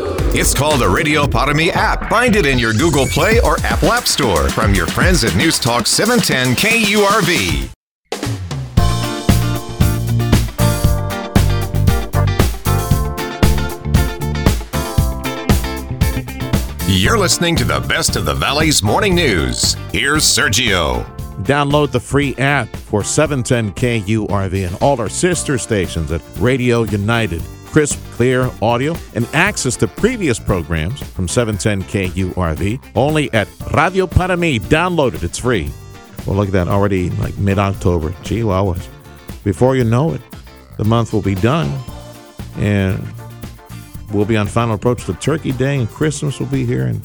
It's 0.33 0.53
called 0.53 0.79
the 0.79 0.87
Radio 0.87 1.27
Para 1.27 1.53
Mi 1.53 1.71
app. 1.71 2.09
Find 2.09 2.37
it 2.37 2.45
in 2.45 2.57
your 2.57 2.71
Google 2.71 3.05
Play 3.05 3.41
or 3.41 3.59
Apple 3.65 3.91
App 3.91 4.07
Store 4.07 4.49
from 4.49 4.73
your 4.73 4.87
friends 4.87 5.25
at 5.25 5.35
News 5.35 5.59
Talk 5.59 5.85
710 5.85 6.55
KURV. 6.55 7.69
You're 16.87 17.17
listening 17.17 17.57
to 17.57 17.65
the 17.65 17.85
best 17.89 18.15
of 18.15 18.23
the 18.23 18.33
Valley's 18.33 18.81
morning 18.81 19.13
news. 19.13 19.73
Here's 19.91 20.23
Sergio. 20.23 21.03
Download 21.43 21.91
the 21.91 21.99
free 21.99 22.35
app 22.37 22.73
for 22.73 23.03
710 23.03 23.73
KURV 23.73 24.65
and 24.65 24.77
all 24.81 24.97
our 25.01 25.09
sister 25.09 25.57
stations 25.57 26.09
at 26.13 26.21
Radio 26.37 26.83
United. 26.83 27.41
Crisp, 27.71 27.99
clear 28.11 28.51
audio 28.61 28.95
and 29.15 29.25
access 29.33 29.77
to 29.77 29.87
previous 29.87 30.37
programs 30.37 31.01
from 31.01 31.27
710 31.27 31.83
KURV 31.83 32.81
only 32.95 33.31
at 33.33 33.47
Radio 33.73 34.05
Para 34.05 34.35
Mi. 34.35 34.59
Download 34.59 35.13
it, 35.13 35.23
it's 35.23 35.37
free. 35.37 35.71
Well, 36.27 36.35
look 36.35 36.47
at 36.47 36.53
that, 36.53 36.67
already 36.67 37.09
like 37.11 37.37
mid 37.37 37.59
October. 37.59 38.09
Gee, 38.23 38.41
Chihuahuas. 38.41 38.87
Before 39.43 39.75
you 39.75 39.85
know 39.85 40.13
it, 40.13 40.21
the 40.77 40.83
month 40.83 41.13
will 41.13 41.21
be 41.21 41.35
done. 41.35 41.71
And 42.57 43.01
we'll 44.11 44.25
be 44.25 44.35
on 44.35 44.47
final 44.47 44.75
approach 44.75 45.05
to 45.05 45.13
Turkey 45.13 45.53
Day, 45.53 45.77
and 45.77 45.89
Christmas 45.89 46.39
will 46.39 46.47
be 46.47 46.65
here, 46.65 46.85
and 46.85 47.01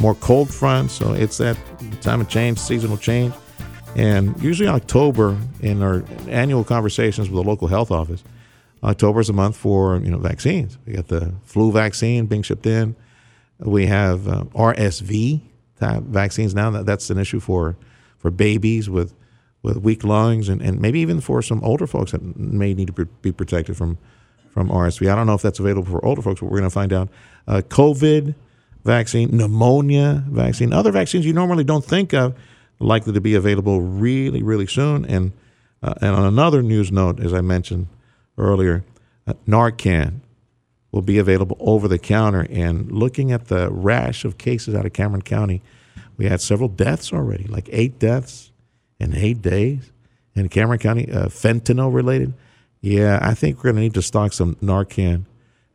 more 0.00 0.14
cold 0.16 0.52
fronts. 0.52 0.92
So 0.92 1.12
it's 1.14 1.38
that 1.38 1.56
time 2.02 2.20
of 2.20 2.28
change, 2.28 2.58
seasonal 2.58 2.98
change. 2.98 3.32
And 3.96 4.40
usually 4.42 4.68
October, 4.68 5.38
in 5.60 5.82
our 5.82 6.04
annual 6.28 6.64
conversations 6.64 7.30
with 7.30 7.42
the 7.42 7.48
local 7.48 7.68
health 7.68 7.90
office, 7.90 8.22
October 8.82 9.20
is 9.20 9.28
a 9.28 9.32
month 9.32 9.56
for 9.56 9.98
you 9.98 10.10
know 10.10 10.18
vaccines. 10.18 10.78
We 10.86 10.94
got 10.94 11.08
the 11.08 11.34
flu 11.44 11.70
vaccine 11.72 12.26
being 12.26 12.42
shipped 12.42 12.66
in. 12.66 12.96
We 13.58 13.86
have 13.86 14.26
uh, 14.26 14.44
RSV 14.54 15.40
type 15.78 16.02
vaccines 16.02 16.54
now. 16.54 16.70
That, 16.70 16.86
that's 16.86 17.10
an 17.10 17.18
issue 17.18 17.40
for 17.40 17.76
for 18.18 18.30
babies 18.30 18.90
with 18.90 19.14
with 19.62 19.76
weak 19.78 20.02
lungs, 20.02 20.48
and, 20.48 20.60
and 20.60 20.80
maybe 20.80 21.00
even 21.00 21.20
for 21.20 21.40
some 21.42 21.62
older 21.62 21.86
folks 21.86 22.10
that 22.10 22.22
may 22.36 22.74
need 22.74 22.94
to 22.94 23.04
be 23.22 23.32
protected 23.32 23.76
from 23.76 23.98
from 24.50 24.68
RSV. 24.68 25.10
I 25.10 25.14
don't 25.14 25.26
know 25.26 25.34
if 25.34 25.42
that's 25.42 25.60
available 25.60 25.90
for 25.90 26.04
older 26.04 26.22
folks, 26.22 26.40
but 26.40 26.46
we're 26.46 26.58
going 26.58 26.64
to 26.64 26.70
find 26.70 26.92
out. 26.92 27.08
Uh, 27.46 27.62
COVID 27.68 28.34
vaccine, 28.84 29.36
pneumonia 29.36 30.24
vaccine, 30.28 30.72
other 30.72 30.90
vaccines 30.90 31.24
you 31.24 31.32
normally 31.32 31.64
don't 31.64 31.84
think 31.84 32.12
of, 32.12 32.36
likely 32.80 33.12
to 33.12 33.20
be 33.20 33.34
available 33.34 33.80
really, 33.80 34.42
really 34.42 34.66
soon. 34.66 35.04
And 35.04 35.32
uh, 35.82 35.94
and 36.00 36.14
on 36.14 36.24
another 36.24 36.62
news 36.62 36.90
note, 36.90 37.20
as 37.20 37.32
I 37.32 37.40
mentioned 37.40 37.86
earlier, 38.38 38.84
uh, 39.26 39.34
Narcan 39.46 40.20
will 40.90 41.02
be 41.02 41.18
available 41.18 41.56
over 41.60 41.88
the 41.88 41.98
counter. 41.98 42.46
And 42.50 42.92
looking 42.92 43.32
at 43.32 43.48
the 43.48 43.70
rash 43.70 44.24
of 44.24 44.38
cases 44.38 44.74
out 44.74 44.86
of 44.86 44.92
Cameron 44.92 45.22
County, 45.22 45.62
we 46.16 46.26
had 46.26 46.40
several 46.40 46.68
deaths 46.68 47.12
already, 47.12 47.44
like 47.44 47.68
eight 47.72 47.98
deaths 47.98 48.52
in 49.00 49.14
eight 49.16 49.42
days 49.42 49.90
in 50.34 50.48
Cameron 50.48 50.78
County, 50.78 51.10
uh, 51.10 51.26
fentanyl 51.26 51.92
related. 51.92 52.34
Yeah, 52.80 53.18
I 53.22 53.34
think 53.34 53.58
we're 53.58 53.72
going 53.72 53.76
to 53.76 53.82
need 53.82 53.94
to 53.94 54.02
stock 54.02 54.32
some 54.32 54.56
Narcan 54.56 55.24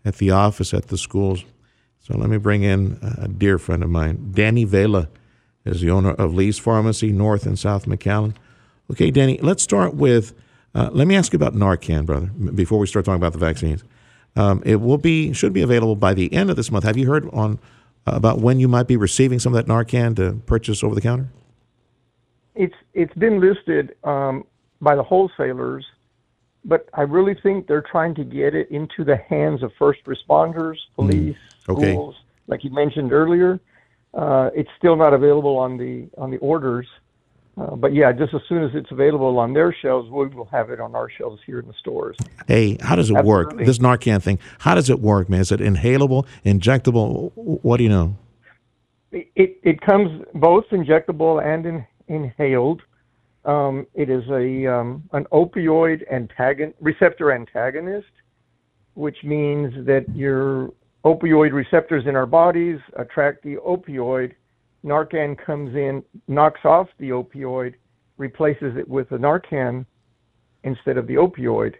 at 0.05 0.15
the 0.17 0.31
office 0.31 0.73
at 0.73 0.87
the 0.87 0.97
schools. 0.97 1.43
So 1.99 2.17
let 2.17 2.29
me 2.29 2.37
bring 2.37 2.63
in 2.63 2.99
a 3.01 3.27
dear 3.27 3.57
friend 3.57 3.83
of 3.83 3.89
mine, 3.89 4.31
Danny 4.33 4.63
Vela, 4.63 5.09
is 5.65 5.81
the 5.81 5.91
owner 5.91 6.11
of 6.11 6.33
Lee's 6.33 6.57
Pharmacy, 6.57 7.11
North 7.11 7.45
and 7.45 7.59
South 7.59 7.85
McAllen. 7.85 8.33
Okay, 8.91 9.11
Danny, 9.11 9.37
let's 9.41 9.63
start 9.63 9.93
with. 9.95 10.33
Uh, 10.77 10.89
let 10.91 11.07
me 11.07 11.15
ask 11.15 11.33
you 11.33 11.37
about 11.37 11.55
Narcan, 11.55 12.05
brother, 12.05 12.27
before 12.27 12.79
we 12.79 12.87
start 12.87 13.05
talking 13.05 13.21
about 13.21 13.33
the 13.33 13.39
vaccines. 13.39 13.83
Um, 14.35 14.61
it 14.65 14.75
will 14.75 14.99
be 14.99 15.33
should 15.33 15.51
be 15.51 15.61
available 15.61 15.95
by 15.95 16.13
the 16.13 16.31
end 16.31 16.49
of 16.49 16.55
this 16.55 16.71
month. 16.71 16.85
Have 16.85 16.97
you 16.97 17.07
heard 17.07 17.27
on 17.33 17.59
uh, 18.05 18.11
about 18.13 18.39
when 18.39 18.59
you 18.59 18.67
might 18.67 18.87
be 18.87 18.95
receiving 18.95 19.39
some 19.39 19.55
of 19.55 19.65
that 19.65 19.71
Narcan 19.71 20.15
to 20.17 20.33
purchase 20.45 20.83
over 20.83 20.93
the 20.93 21.01
counter? 21.01 21.29
It's 22.53 22.75
it's 22.93 23.13
been 23.15 23.41
listed 23.41 23.95
um, 24.03 24.45
by 24.79 24.95
the 24.95 25.03
wholesalers 25.03 25.85
but 26.67 26.89
I 26.93 27.01
really 27.01 27.35
think 27.41 27.67
they're 27.67 27.81
trying 27.81 28.13
to 28.15 28.23
get 28.23 28.53
it 28.53 28.69
into 28.69 29.03
the 29.05 29.15
hands 29.15 29.63
of 29.63 29.71
first 29.79 30.03
responders, 30.05 30.75
hmm. 30.95 31.07
police, 31.07 31.37
mm. 31.65 31.73
okay. 31.73 31.93
schools, 31.93 32.15
like 32.47 32.63
you 32.63 32.71
mentioned 32.71 33.13
earlier. 33.13 33.59
Uh, 34.13 34.49
it's 34.53 34.69
still 34.77 34.95
not 34.95 35.13
available 35.13 35.57
on 35.57 35.77
the 35.77 36.07
on 36.17 36.31
the 36.31 36.37
orders, 36.37 36.87
uh, 37.57 37.75
but 37.75 37.93
yeah, 37.93 38.11
just 38.11 38.33
as 38.33 38.41
soon 38.47 38.63
as 38.63 38.71
it's 38.75 38.91
available 38.91 39.39
on 39.39 39.53
their 39.53 39.73
shelves, 39.73 40.09
we 40.09 40.27
will 40.27 40.45
have 40.51 40.69
it 40.69 40.79
on 40.79 40.95
our 40.95 41.09
shelves 41.09 41.41
here 41.45 41.59
in 41.59 41.67
the 41.67 41.73
stores. 41.79 42.15
Hey, 42.47 42.77
how 42.79 42.95
does 42.95 43.09
it 43.09 43.15
Absolutely. 43.15 43.57
work? 43.57 43.65
This 43.65 43.79
Narcan 43.79 44.21
thing, 44.21 44.39
how 44.59 44.75
does 44.75 44.89
it 44.89 44.99
work, 44.99 45.27
man? 45.29 45.41
Is 45.41 45.51
it 45.51 45.59
inhalable, 45.59 46.27
injectable? 46.45 47.31
What 47.35 47.77
do 47.77 47.83
you 47.83 47.89
know? 47.89 48.15
It 49.11 49.57
it 49.63 49.81
comes 49.81 50.23
both 50.35 50.65
injectable 50.71 51.43
and 51.43 51.65
in, 51.65 51.85
inhaled. 52.07 52.81
Um, 53.45 53.87
it 53.93 54.09
is 54.09 54.23
a 54.29 54.67
um, 54.67 55.03
an 55.13 55.25
opioid 55.31 56.03
antagon- 56.13 56.73
receptor 56.79 57.31
antagonist, 57.31 58.07
which 58.93 59.23
means 59.23 59.73
that 59.85 60.05
your 60.13 60.73
opioid 61.05 61.53
receptors 61.53 62.05
in 62.05 62.15
our 62.15 62.25
bodies 62.25 62.79
attract 62.97 63.43
the 63.43 63.55
opioid. 63.55 64.33
Narcan 64.85 65.37
comes 65.37 65.75
in, 65.75 66.03
knocks 66.27 66.61
off 66.63 66.87
the 66.99 67.09
opioid, 67.09 67.75
replaces 68.17 68.75
it 68.77 68.87
with 68.87 69.11
a 69.11 69.17
Narcan 69.17 69.85
instead 70.63 70.97
of 70.97 71.07
the 71.07 71.15
opioid. 71.15 71.75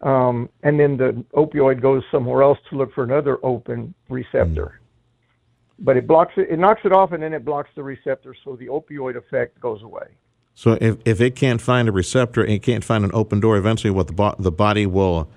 Um, 0.00 0.48
and 0.62 0.78
then 0.78 0.96
the 0.96 1.24
opioid 1.34 1.82
goes 1.82 2.02
somewhere 2.10 2.42
else 2.42 2.58
to 2.70 2.76
look 2.76 2.92
for 2.94 3.04
another 3.04 3.38
open 3.42 3.94
receptor. 4.08 4.80
Mm. 4.80 5.84
But 5.84 5.96
it 5.96 6.06
blocks 6.06 6.32
it, 6.36 6.48
it 6.50 6.58
knocks 6.58 6.80
it 6.84 6.92
off, 6.92 7.12
and 7.12 7.22
then 7.22 7.32
it 7.32 7.44
blocks 7.44 7.70
the 7.74 7.82
receptor, 7.82 8.34
so 8.44 8.56
the 8.56 8.66
opioid 8.66 9.16
effect 9.16 9.60
goes 9.60 9.82
away. 9.82 10.08
So 10.54 10.76
if, 10.80 10.96
if 11.04 11.20
it 11.20 11.36
can't 11.36 11.60
find 11.60 11.88
a 11.88 11.92
receptor 11.92 12.42
and 12.42 12.52
it 12.52 12.64
can't 12.64 12.82
find 12.82 13.04
an 13.04 13.12
open 13.14 13.38
door, 13.38 13.56
eventually 13.56 13.92
what 13.92 14.08
the 14.08 14.12
bo- 14.12 14.34
the 14.40 14.50
body 14.50 14.86
will 14.86 15.30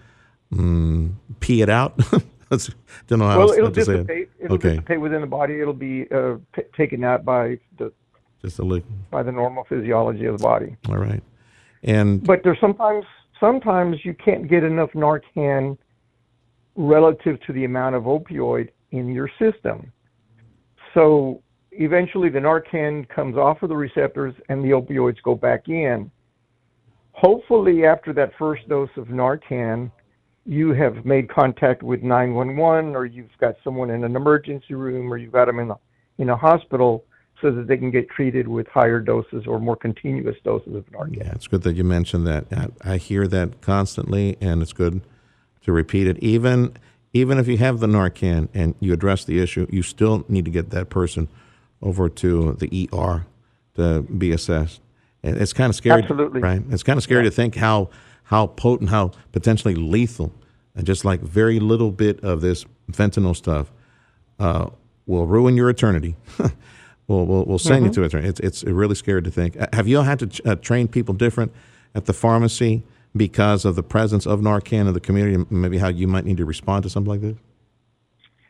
mm, 0.52 1.14
pee 1.40 1.62
it 1.62 1.70
out. 1.70 2.00
don't 3.08 3.20
know 3.20 3.28
how 3.28 3.40
well, 3.40 3.52
it'll 3.52 3.70
dissipate. 3.70 4.10
It. 4.10 4.46
It'll 4.46 4.56
okay. 4.56 4.72
dissipate 4.72 5.00
within 5.00 5.22
the 5.22 5.28
body. 5.28 5.60
It'll 5.60 5.74
be 5.74 6.08
uh, 6.12 6.36
t- 6.56 6.64
taken 6.76 7.04
out 7.04 7.24
by 7.24 7.60
the 7.78 7.92
just 8.42 8.60
a 8.60 8.64
lick. 8.64 8.84
by 9.10 9.24
the 9.24 9.32
normal 9.32 9.66
physiology 9.70 10.26
of 10.26 10.38
the 10.38 10.44
body. 10.44 10.76
All 10.90 10.98
right, 10.98 11.24
and 11.84 12.24
but 12.26 12.42
there's 12.44 12.60
sometimes 12.60 13.06
sometimes 13.40 13.98
you 14.04 14.14
can't 14.14 14.50
get 14.50 14.64
enough 14.64 14.92
Narcan 14.92 15.78
relative 16.76 17.40
to 17.46 17.54
the 17.54 17.66
amount 17.66 17.96
of 17.96 18.04
opioid 18.04 18.70
in 18.92 19.10
your 19.10 19.30
system. 19.40 19.92
So 20.94 21.42
eventually 21.72 22.30
the 22.30 22.40
Narcan 22.40 23.08
comes 23.10 23.38
off 23.38 23.64
of 23.64 23.70
the 23.70 23.76
receptors 23.76 24.34
and 24.50 24.64
the 24.64 24.70
opioids 24.70 25.22
go 25.24 25.36
back 25.36 25.68
in. 25.70 26.12
Hopefully, 27.14 27.86
after 27.86 28.14
that 28.14 28.32
first 28.40 28.68
dose 28.68 28.90
of 28.96 29.08
Narcan, 29.08 29.92
you 30.46 30.74
have 30.74 31.06
made 31.06 31.30
contact 31.30 31.84
with 31.84 32.02
911 32.02 32.96
or 32.96 33.06
you've 33.06 33.30
got 33.40 33.56
someone 33.64 33.90
in 33.90 34.04
an 34.04 34.16
emergency 34.16 34.74
room 34.74 35.12
or 35.12 35.18
you've 35.18 35.32
got 35.32 35.46
them 35.46 35.60
in 35.60 35.72
a, 35.72 35.78
in 36.18 36.30
a 36.30 36.36
hospital 36.36 37.04
so 37.42 37.52
that 37.52 37.68
they 37.68 37.78
can 37.78 37.92
get 37.92 38.10
treated 38.10 38.48
with 38.48 38.68
higher 38.68 39.00
doses 39.00 39.46
or 39.48 39.60
more 39.60 39.76
continuous 39.76 40.36
doses 40.44 40.76
of 40.76 40.86
Narcan. 40.92 41.18
Yeah, 41.18 41.32
it's 41.34 41.48
good 41.48 41.64
that 41.64 41.76
you 41.76 41.84
mentioned 41.84 42.28
that. 42.28 42.46
I, 42.52 42.94
I 42.94 42.98
hear 42.98 43.28
that 43.28 43.62
constantly, 43.62 44.38
and 44.40 44.62
it's 44.62 44.74
good 44.74 45.02
to 45.64 45.72
repeat 45.72 46.08
it. 46.08 46.20
Even 46.20 46.76
even 47.14 47.38
if 47.38 47.48
you 47.48 47.58
have 47.58 47.80
the 47.80 47.88
Narcan 47.88 48.48
and 48.54 48.74
you 48.80 48.94
address 48.94 49.26
the 49.26 49.42
issue, 49.42 49.68
you 49.70 49.84
still 49.84 50.24
need 50.30 50.46
to 50.46 50.52
get 50.52 50.70
that 50.70 50.90
person 50.90 51.28
over 51.82 52.08
to 52.08 52.54
the 52.54 52.90
ER 52.94 53.26
to 53.76 54.02
be 54.04 54.32
assessed. 54.32 54.82
And 55.24 55.38
it's 55.38 55.52
kind 55.52 55.70
of 55.70 55.76
scary, 55.76 56.04
Absolutely. 56.04 56.42
right? 56.42 56.62
It's 56.70 56.84
kind 56.84 56.98
of 56.98 57.04
scary 57.04 57.24
yeah. 57.24 57.30
to 57.30 57.36
think 57.36 57.56
how 57.56 57.90
how 58.32 58.48
potent, 58.48 58.90
how 58.90 59.12
potentially 59.34 59.76
lethal, 59.76 60.32
and 60.74 60.88
just 60.88 61.04
like 61.04 61.20
very 61.20 61.60
little 61.60 61.92
bit 61.92 62.24
of 62.24 62.40
this 62.40 62.66
fentanyl 62.90 63.36
stuff 63.36 63.72
uh, 64.40 64.68
will 65.06 65.28
ruin 65.28 65.58
your 65.58 65.70
eternity. 65.70 66.16
will 67.08 67.26
will 67.26 67.44
will 67.44 67.60
send 67.60 67.80
mm-hmm. 67.80 67.88
you 67.88 67.92
to 67.92 68.04
eternity. 68.04 68.30
It's 68.30 68.40
it's 68.40 68.64
really 68.64 68.96
scary 68.96 69.22
to 69.22 69.30
think. 69.30 69.58
Have 69.74 69.88
you 69.88 69.98
all 69.98 70.04
had 70.04 70.20
to 70.20 70.50
uh, 70.50 70.56
train 70.56 70.88
people 70.88 71.14
different 71.14 71.52
at 71.94 72.06
the 72.06 72.14
pharmacy 72.14 72.84
because 73.18 73.66
of 73.66 73.76
the 73.76 73.84
presence 73.84 74.26
of 74.26 74.40
Narcan 74.40 74.88
in 74.88 74.94
the 74.94 75.02
community? 75.02 75.36
and 75.36 75.52
Maybe 75.52 75.78
how 75.78 75.90
you 75.90 76.08
might 76.08 76.24
need 76.24 76.38
to 76.38 76.46
respond 76.46 76.84
to 76.84 76.90
something 76.90 77.12
like 77.12 77.22
this. 77.22 77.36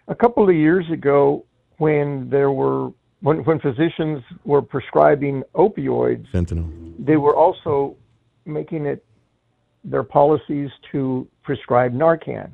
A 0.08 0.16
couple 0.16 0.48
of 0.48 0.56
years 0.56 0.86
ago, 0.92 1.44
when 1.78 2.30
there 2.30 2.52
were 2.52 2.92
when, 3.22 3.44
when 3.46 3.60
physicians 3.60 4.24
were 4.46 4.62
prescribing 4.62 5.42
opioids, 5.56 6.30
fentanyl, 6.32 6.70
they 7.04 7.18
were 7.18 7.36
also 7.36 7.96
making 8.46 8.86
it 8.86 9.04
their 9.84 10.04
policies 10.04 10.70
to 10.92 11.28
prescribe 11.44 11.94
Narcan. 11.94 12.52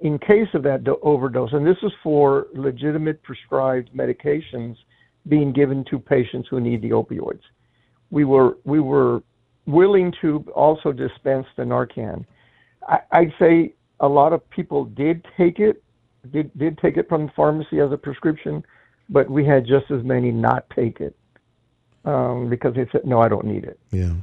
in 0.00 0.18
case 0.18 0.48
of 0.54 0.62
that 0.64 0.84
do- 0.84 0.98
overdose, 1.02 1.52
and 1.52 1.66
this 1.66 1.76
is 1.82 1.92
for 2.02 2.48
legitimate 2.54 3.22
prescribed 3.22 3.90
medications 3.94 4.76
being 5.28 5.52
given 5.52 5.84
to 5.84 5.98
patients 5.98 6.48
who 6.50 6.60
need 6.60 6.82
the 6.82 6.90
opioids, 6.90 7.40
we 8.10 8.24
were 8.24 8.58
we 8.64 8.80
were 8.80 9.22
willing 9.66 10.12
to 10.20 10.44
also 10.54 10.92
dispense 10.92 11.46
the 11.56 11.62
Narcan. 11.62 12.24
I, 12.86 12.98
I'd 13.12 13.32
say 13.38 13.74
a 14.00 14.08
lot 14.08 14.32
of 14.32 14.48
people 14.50 14.84
did 14.84 15.24
take 15.36 15.58
it, 15.58 15.82
did 16.32 16.50
did 16.58 16.76
take 16.78 16.96
it 16.96 17.08
from 17.08 17.26
the 17.26 17.32
pharmacy 17.34 17.80
as 17.80 17.92
a 17.92 17.96
prescription, 17.96 18.64
but 19.08 19.30
we 19.30 19.44
had 19.44 19.64
just 19.66 19.90
as 19.90 20.02
many 20.02 20.30
not 20.30 20.68
take 20.70 21.00
it 21.00 21.16
um, 22.04 22.50
because 22.50 22.74
they 22.74 22.86
said, 22.92 23.06
"No, 23.06 23.20
I 23.20 23.28
don't 23.28 23.46
need 23.46 23.64
it." 23.64 23.78
Yeah. 23.90 24.14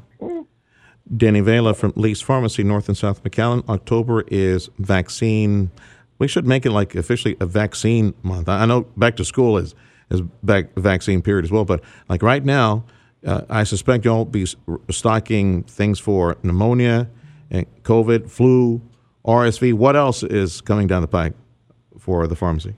Danny 1.15 1.41
Vela 1.41 1.73
from 1.73 1.93
Lee's 1.95 2.21
Pharmacy, 2.21 2.63
North 2.63 2.87
and 2.87 2.97
South 2.97 3.23
McAllen. 3.23 3.67
October 3.67 4.23
is 4.27 4.69
vaccine. 4.79 5.71
We 6.19 6.27
should 6.27 6.45
make 6.45 6.65
it 6.65 6.71
like 6.71 6.95
officially 6.95 7.35
a 7.39 7.45
vaccine 7.45 8.13
month. 8.23 8.47
I 8.47 8.65
know 8.65 8.81
back 8.97 9.15
to 9.17 9.25
school 9.25 9.57
is 9.57 9.75
is 10.09 10.21
back 10.43 10.73
vaccine 10.75 11.21
period 11.21 11.45
as 11.45 11.51
well, 11.51 11.65
but 11.65 11.81
like 12.09 12.21
right 12.21 12.43
now, 12.43 12.83
uh, 13.25 13.41
I 13.49 13.63
suspect 13.63 14.03
you'll 14.05 14.25
be 14.25 14.45
stocking 14.89 15.63
things 15.63 15.99
for 15.99 16.37
pneumonia 16.43 17.09
and 17.49 17.65
COVID, 17.83 18.29
flu, 18.29 18.81
RSV. 19.25 19.73
What 19.73 19.95
else 19.95 20.23
is 20.23 20.61
coming 20.61 20.87
down 20.87 21.01
the 21.01 21.07
pike 21.07 21.33
for 21.97 22.27
the 22.27 22.35
pharmacy? 22.35 22.75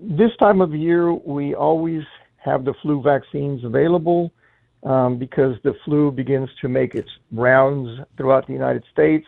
This 0.00 0.30
time 0.38 0.60
of 0.60 0.74
year, 0.74 1.12
we 1.12 1.54
always 1.54 2.02
have 2.36 2.64
the 2.64 2.74
flu 2.82 3.02
vaccines 3.02 3.64
available 3.64 4.32
um, 4.82 5.18
because 5.18 5.56
the 5.62 5.74
flu 5.84 6.10
begins 6.10 6.48
to 6.60 6.68
make 6.68 6.94
its 6.94 7.10
rounds 7.32 8.00
throughout 8.16 8.46
the 8.46 8.52
United 8.52 8.84
States. 8.92 9.26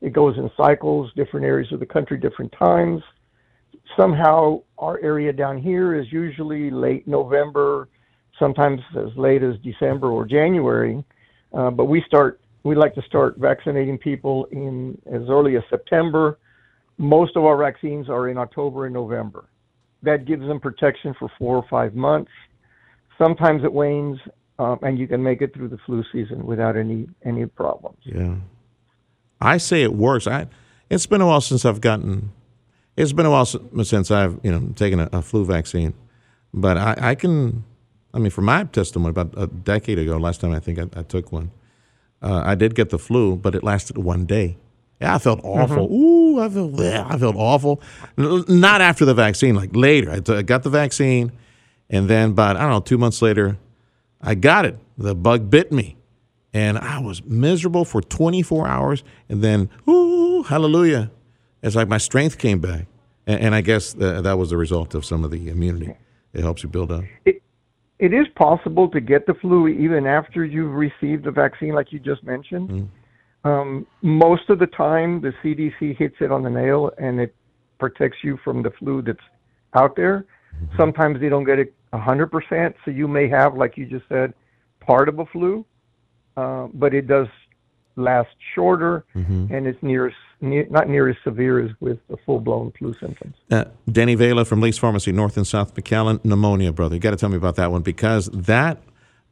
It 0.00 0.12
goes 0.12 0.36
in 0.36 0.50
cycles, 0.56 1.10
different 1.14 1.46
areas 1.46 1.72
of 1.72 1.80
the 1.80 1.86
country, 1.86 2.18
different 2.18 2.52
times. 2.58 3.02
Somehow, 3.96 4.62
our 4.78 4.98
area 5.00 5.32
down 5.32 5.58
here 5.58 5.94
is 5.94 6.10
usually 6.10 6.70
late 6.70 7.06
November, 7.06 7.88
sometimes 8.38 8.80
as 8.96 9.16
late 9.16 9.42
as 9.42 9.54
December 9.62 10.10
or 10.10 10.24
January. 10.24 11.04
Uh, 11.52 11.70
but 11.70 11.84
we 11.84 12.02
start, 12.06 12.40
we 12.64 12.74
like 12.74 12.94
to 12.94 13.02
start 13.02 13.36
vaccinating 13.38 13.98
people 13.98 14.46
in 14.50 15.00
as 15.06 15.22
early 15.28 15.56
as 15.56 15.62
September. 15.70 16.38
Most 16.98 17.36
of 17.36 17.44
our 17.44 17.56
vaccines 17.56 18.08
are 18.08 18.28
in 18.28 18.38
October 18.38 18.86
and 18.86 18.94
November. 18.94 19.46
That 20.02 20.24
gives 20.24 20.46
them 20.46 20.58
protection 20.58 21.14
for 21.18 21.30
four 21.38 21.56
or 21.56 21.66
five 21.70 21.94
months. 21.94 22.30
Sometimes 23.18 23.62
it 23.62 23.72
wanes, 23.72 24.18
um, 24.62 24.78
and 24.82 24.98
you 24.98 25.08
can 25.08 25.22
make 25.22 25.42
it 25.42 25.52
through 25.54 25.68
the 25.68 25.78
flu 25.78 26.04
season 26.12 26.46
without 26.46 26.76
any 26.76 27.08
any 27.24 27.46
problems. 27.46 27.98
Yeah, 28.04 28.36
I 29.40 29.56
say 29.58 29.82
it 29.82 29.94
works. 29.94 30.26
I 30.26 30.46
it's 30.88 31.06
been 31.06 31.20
a 31.20 31.26
while 31.26 31.40
since 31.40 31.64
I've 31.64 31.80
gotten. 31.80 32.32
It's 32.96 33.12
been 33.12 33.26
a 33.26 33.30
while 33.30 33.46
since 33.46 34.10
I've 34.10 34.38
you 34.42 34.52
know 34.52 34.72
taken 34.76 35.00
a, 35.00 35.08
a 35.12 35.22
flu 35.22 35.44
vaccine, 35.44 35.94
but 36.54 36.76
I, 36.76 36.94
I, 36.98 37.14
can. 37.14 37.64
I 38.14 38.18
mean, 38.18 38.30
from 38.30 38.44
my 38.44 38.64
testimony, 38.64 39.10
about 39.10 39.34
a 39.36 39.46
decade 39.46 39.98
ago, 39.98 40.16
last 40.18 40.40
time 40.40 40.52
I 40.52 40.60
think 40.60 40.78
I, 40.78 41.00
I 41.00 41.02
took 41.02 41.32
one, 41.32 41.50
uh, 42.20 42.42
I 42.44 42.54
did 42.54 42.74
get 42.74 42.90
the 42.90 42.98
flu, 42.98 43.36
but 43.36 43.54
it 43.54 43.64
lasted 43.64 43.98
one 43.98 44.26
day. 44.26 44.58
Yeah, 45.00 45.16
I 45.16 45.18
felt 45.18 45.40
awful. 45.42 45.88
Mm-hmm. 45.88 45.94
Ooh, 45.94 46.40
I 46.40 46.48
felt 46.48 46.80
yeah, 46.80 47.06
I 47.08 47.18
felt 47.18 47.36
awful. 47.36 47.82
Not 48.16 48.80
after 48.80 49.04
the 49.04 49.14
vaccine, 49.14 49.56
like 49.56 49.70
later. 49.74 50.12
I, 50.12 50.20
t- 50.20 50.34
I 50.34 50.42
got 50.42 50.62
the 50.62 50.70
vaccine, 50.70 51.32
and 51.90 52.08
then 52.08 52.30
about 52.30 52.56
I 52.56 52.60
don't 52.60 52.70
know 52.70 52.80
two 52.80 52.98
months 52.98 53.22
later, 53.22 53.56
I 54.22 54.34
got 54.34 54.64
it. 54.64 54.78
The 54.98 55.14
bug 55.14 55.50
bit 55.50 55.72
me. 55.72 55.96
And 56.54 56.78
I 56.78 56.98
was 56.98 57.24
miserable 57.24 57.84
for 57.84 58.02
24 58.02 58.68
hours. 58.68 59.04
And 59.28 59.42
then, 59.42 59.70
ooh, 59.88 60.42
hallelujah. 60.42 61.10
It's 61.62 61.74
like 61.74 61.88
my 61.88 61.98
strength 61.98 62.38
came 62.38 62.60
back. 62.60 62.86
And, 63.26 63.40
and 63.40 63.54
I 63.54 63.60
guess 63.62 63.94
that 63.94 64.36
was 64.38 64.50
the 64.50 64.56
result 64.56 64.94
of 64.94 65.04
some 65.04 65.24
of 65.24 65.30
the 65.30 65.48
immunity. 65.48 65.94
It 66.34 66.42
helps 66.42 66.62
you 66.62 66.68
build 66.68 66.92
up. 66.92 67.04
It, 67.24 67.42
it 67.98 68.12
is 68.12 68.26
possible 68.36 68.88
to 68.90 69.00
get 69.00 69.26
the 69.26 69.34
flu 69.34 69.68
even 69.68 70.06
after 70.06 70.44
you've 70.44 70.72
received 70.72 71.24
the 71.24 71.30
vaccine, 71.30 71.74
like 71.74 71.92
you 71.92 71.98
just 71.98 72.24
mentioned. 72.24 72.68
Mm. 72.68 72.88
Um, 73.44 73.86
most 74.02 74.50
of 74.50 74.58
the 74.58 74.66
time, 74.66 75.20
the 75.20 75.32
CDC 75.42 75.96
hits 75.96 76.16
it 76.20 76.30
on 76.30 76.42
the 76.42 76.50
nail 76.50 76.90
and 76.98 77.20
it 77.20 77.34
protects 77.78 78.18
you 78.22 78.38
from 78.44 78.62
the 78.62 78.70
flu 78.78 79.02
that's 79.02 79.18
out 79.74 79.96
there. 79.96 80.26
Mm-hmm. 80.54 80.76
Sometimes 80.76 81.20
they 81.20 81.28
don't 81.28 81.44
get 81.44 81.58
it 81.58 81.74
100%. 81.92 82.74
So 82.84 82.90
you 82.90 83.08
may 83.08 83.28
have, 83.28 83.54
like 83.54 83.76
you 83.76 83.86
just 83.86 84.08
said, 84.08 84.34
part 84.80 85.08
of 85.08 85.18
a 85.18 85.26
flu, 85.26 85.64
uh, 86.36 86.68
but 86.72 86.94
it 86.94 87.06
does 87.06 87.28
last 87.96 88.30
shorter 88.54 89.04
mm-hmm. 89.14 89.52
and 89.52 89.66
it's 89.66 89.82
near, 89.82 90.12
near, 90.40 90.66
not 90.70 90.88
near 90.88 91.08
as 91.08 91.16
severe 91.22 91.62
as 91.62 91.70
with 91.80 91.98
the 92.08 92.16
full 92.24 92.40
blown 92.40 92.72
flu 92.78 92.94
symptoms. 92.98 93.34
Uh, 93.50 93.64
Danny 93.90 94.14
Vela 94.14 94.44
from 94.44 94.60
Lee's 94.60 94.78
Pharmacy, 94.78 95.12
North 95.12 95.36
and 95.36 95.46
South 95.46 95.74
McAllen, 95.74 96.24
pneumonia, 96.24 96.72
brother. 96.72 96.94
You 96.94 97.00
got 97.00 97.10
to 97.10 97.16
tell 97.16 97.28
me 97.28 97.36
about 97.36 97.56
that 97.56 97.70
one 97.70 97.82
because 97.82 98.26
that 98.28 98.82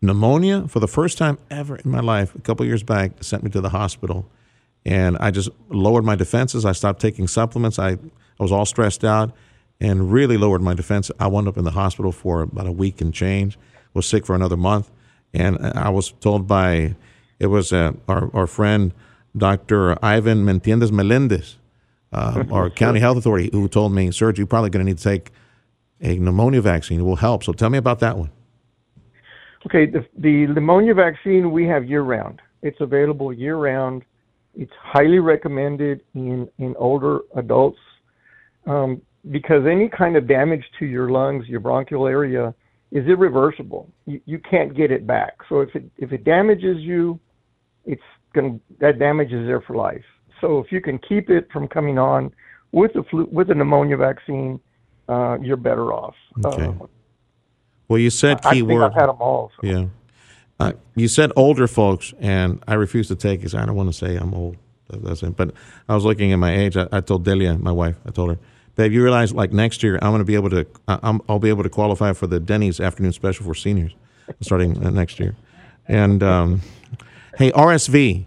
pneumonia, 0.03 0.69
for 0.69 0.81
the 0.81 0.89
first 0.89 1.17
time 1.17 1.39
ever 1.51 1.77
in 1.77 1.91
my 1.91 2.01
life, 2.01 2.35
a 2.35 2.41
couple 2.41 2.67
years 2.67 2.83
back, 2.83 3.23
sent 3.23 3.43
me 3.43 3.51
to 3.51 3.61
the 3.61 3.71
hospital. 3.71 4.29
And 4.85 5.17
I 5.19 5.31
just 5.31 5.51
lowered 5.69 6.05
my 6.05 6.17
defenses. 6.17 6.65
I 6.65 6.73
stopped 6.73 7.01
taking 7.01 7.29
supplements. 7.29 7.79
I, 7.79 7.93
I 7.93 7.99
was 8.39 8.53
all 8.53 8.65
stressed 8.65 9.05
out 9.05 9.35
and 9.81 10.13
really 10.13 10.37
lowered 10.37 10.63
my 10.63 10.75
defense. 10.75 11.11
I 11.19 11.27
wound 11.27 11.49
up 11.49 11.57
in 11.57 11.65
the 11.65 11.71
hospital 11.71 12.13
for 12.13 12.43
about 12.43 12.67
a 12.67 12.73
week 12.73 13.01
and 13.01 13.13
change. 13.15 13.59
Was 13.95 14.07
sick 14.07 14.25
for 14.25 14.37
another 14.37 14.57
month, 14.57 14.91
and 15.35 15.59
I 15.59 15.89
was 15.89 16.13
told 16.13 16.47
by 16.47 16.95
it 17.41 17.47
was 17.47 17.73
uh, 17.73 17.93
our 18.07 18.31
our 18.33 18.47
friend 18.47 18.95
Dr. 19.37 19.97
Ivan 20.05 20.45
Mentiendez 20.45 20.93
Melendez, 20.93 21.57
uh, 22.13 22.45
our 22.53 22.71
county 22.83 23.01
health 23.01 23.17
authority, 23.17 23.51
who 23.53 23.67
told 23.67 23.93
me, 23.93 24.13
"Serge, 24.13 24.39
you're 24.39 24.47
probably 24.47 24.71
going 24.71 24.87
to 24.87 24.91
need 24.91 24.99
to 24.99 25.03
take 25.03 25.33
a 26.01 26.17
pneumonia 26.19 26.61
vaccine. 26.61 27.01
It 27.01 27.03
will 27.03 27.17
help." 27.17 27.43
So 27.43 27.53
tell 27.53 27.71
me 27.71 27.79
about 27.79 27.99
that 27.99 28.17
one. 28.17 28.31
Okay, 29.67 29.87
the, 29.87 30.07
the 30.17 30.47
pneumonia 30.47 30.95
vaccine 30.95 31.51
we 31.51 31.67
have 31.67 31.85
year 31.85 32.03
round. 32.03 32.41
It's 32.63 32.81
available 32.81 33.33
year 33.33 33.57
round. 33.57 34.05
It's 34.55 34.73
highly 34.81 35.19
recommended 35.19 36.03
in 36.15 36.49
in 36.59 36.77
older 36.77 37.21
adults. 37.35 37.79
Um, 38.67 39.03
because 39.31 39.67
any 39.67 39.89
kind 39.89 40.17
of 40.17 40.27
damage 40.27 40.65
to 40.79 40.87
your 40.87 41.11
lungs, 41.11 41.47
your 41.49 41.61
bronchial 41.61 42.07
area, 42.07 42.55
is 42.91 43.07
irreversible. 43.07 43.91
You, 44.07 44.21
you 44.25 44.39
can't 44.39 44.75
get 44.77 44.91
it 44.91 45.07
back. 45.07 45.35
So 45.49 45.61
if 45.61 45.75
it 45.75 45.85
if 45.99 46.13
it 46.13 46.25
damages 46.25 46.79
you, 46.79 47.21
it's 47.85 48.03
going 48.35 48.61
that 48.81 48.99
damage 48.99 49.33
is 49.33 49.47
there 49.47 49.61
for 49.61 49.77
life. 49.77 50.05
So 50.41 50.59
if 50.59 50.73
you 50.73 50.81
can 50.81 50.99
keep 50.99 51.31
it 51.31 51.49
from 51.53 51.69
coming 51.69 51.99
on 51.99 52.33
with 52.73 52.93
the 52.95 53.03
flu, 53.05 53.29
with 53.31 53.49
the 53.49 53.55
pneumonia 53.55 53.97
vaccine, 53.97 54.61
uh, 55.09 55.39
you're 55.41 55.57
better 55.57 55.93
off. 55.93 56.15
Okay. 56.45 56.67
Uh, 56.67 56.87
well, 57.89 57.99
you 57.99 58.11
said 58.11 58.43
key 58.43 58.61
I 58.61 58.63
word. 58.63 58.85
I've 58.85 58.95
had 58.95 59.09
them 59.09 59.21
all. 59.21 59.53
So. 59.61 59.67
Yeah. 59.67 59.87
Uh, 60.59 60.73
you 60.95 61.09
said 61.09 61.33
older 61.37 61.67
folks, 61.67 62.13
and 62.21 62.63
I 62.69 62.75
refuse 62.75 63.09
to 63.09 63.17
take 63.17 63.41
because 63.41 63.55
I 63.55 63.65
don't 63.65 63.77
want 63.77 63.89
to 63.89 63.93
say 63.93 64.17
I'm 64.17 64.35
old. 64.35 64.57
That's 64.91 65.23
it. 65.23 65.37
But 65.37 65.53
I 65.89 65.95
was 65.95 66.05
looking 66.05 66.33
at 66.33 66.37
my 66.37 66.55
age. 66.55 66.77
I, 66.77 66.87
I 66.93 67.01
told 67.01 67.25
Delia, 67.25 67.57
my 67.57 67.73
wife, 67.73 67.97
I 68.05 68.11
told 68.11 68.31
her, 68.31 68.39
babe, 68.81 68.93
you 68.93 69.03
realize 69.03 69.33
like 69.33 69.53
next 69.53 69.83
year 69.83 69.99
I'm 70.03 70.11
going 70.11 70.21
to 70.21 70.25
be 70.25 70.35
able 70.35 70.51
to 70.51 70.67
i 70.89 71.19
will 71.29 71.39
be 71.39 71.51
able 71.51 71.63
to 71.63 71.69
qualify 71.69 72.13
for 72.13 72.27
the 72.27 72.41
Denny's 72.41 72.81
afternoon 72.81 73.13
special 73.13 73.45
for 73.45 73.55
seniors 73.55 73.95
starting 74.41 74.85
uh, 74.85 74.91
next 74.91 75.21
year. 75.21 75.37
And 75.87 76.23
um, 76.23 76.63
hey, 77.37 77.51
RSV, 77.53 78.25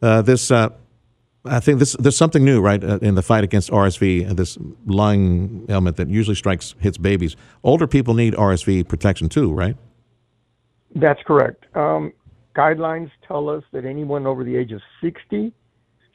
uh, 0.00 0.22
this 0.22 0.50
uh, 0.50 0.70
I 1.44 1.60
think 1.60 1.78
this 1.78 1.92
there's 1.98 2.16
something 2.16 2.44
new, 2.44 2.60
right, 2.60 2.82
uh, 2.82 2.98
in 3.02 3.14
the 3.14 3.22
fight 3.22 3.44
against 3.44 3.70
RSV, 3.70 4.30
uh, 4.30 4.34
this 4.34 4.58
lung 4.86 5.66
ailment 5.68 5.96
that 5.96 6.08
usually 6.08 6.36
strikes 6.36 6.74
hits 6.78 6.98
babies. 6.98 7.36
Older 7.62 7.86
people 7.86 8.14
need 8.14 8.34
RSV 8.34 8.88
protection 8.88 9.28
too, 9.28 9.52
right? 9.52 9.76
That's 10.94 11.20
correct. 11.26 11.64
Um, 11.74 12.12
guidelines 12.54 13.10
tell 13.26 13.48
us 13.48 13.64
that 13.72 13.84
anyone 13.84 14.26
over 14.26 14.44
the 14.44 14.56
age 14.56 14.72
of 14.72 14.80
60 15.00 15.52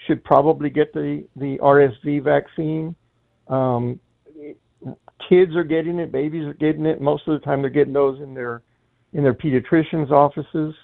should 0.06 0.24
probably 0.24 0.70
get 0.70 0.94
the, 0.94 1.26
the 1.36 1.58
RSV 1.58 2.24
vaccine. 2.24 2.96
Um, 3.50 4.00
kids 5.30 5.56
are 5.56 5.64
getting 5.64 6.00
it, 6.00 6.12
babies 6.12 6.46
are 6.46 6.54
getting 6.54 6.86
it. 6.86 7.02
Most 7.02 7.28
of 7.28 7.40
the 7.40 7.46
time, 7.46 7.62
they're 7.62 7.70
getting 7.70 7.94
those 7.94 8.22
in 8.22 8.34
their 8.34 8.62
in 9.14 9.24
their 9.24 9.34
pediatricians' 9.34 10.12
offices, 10.12 10.76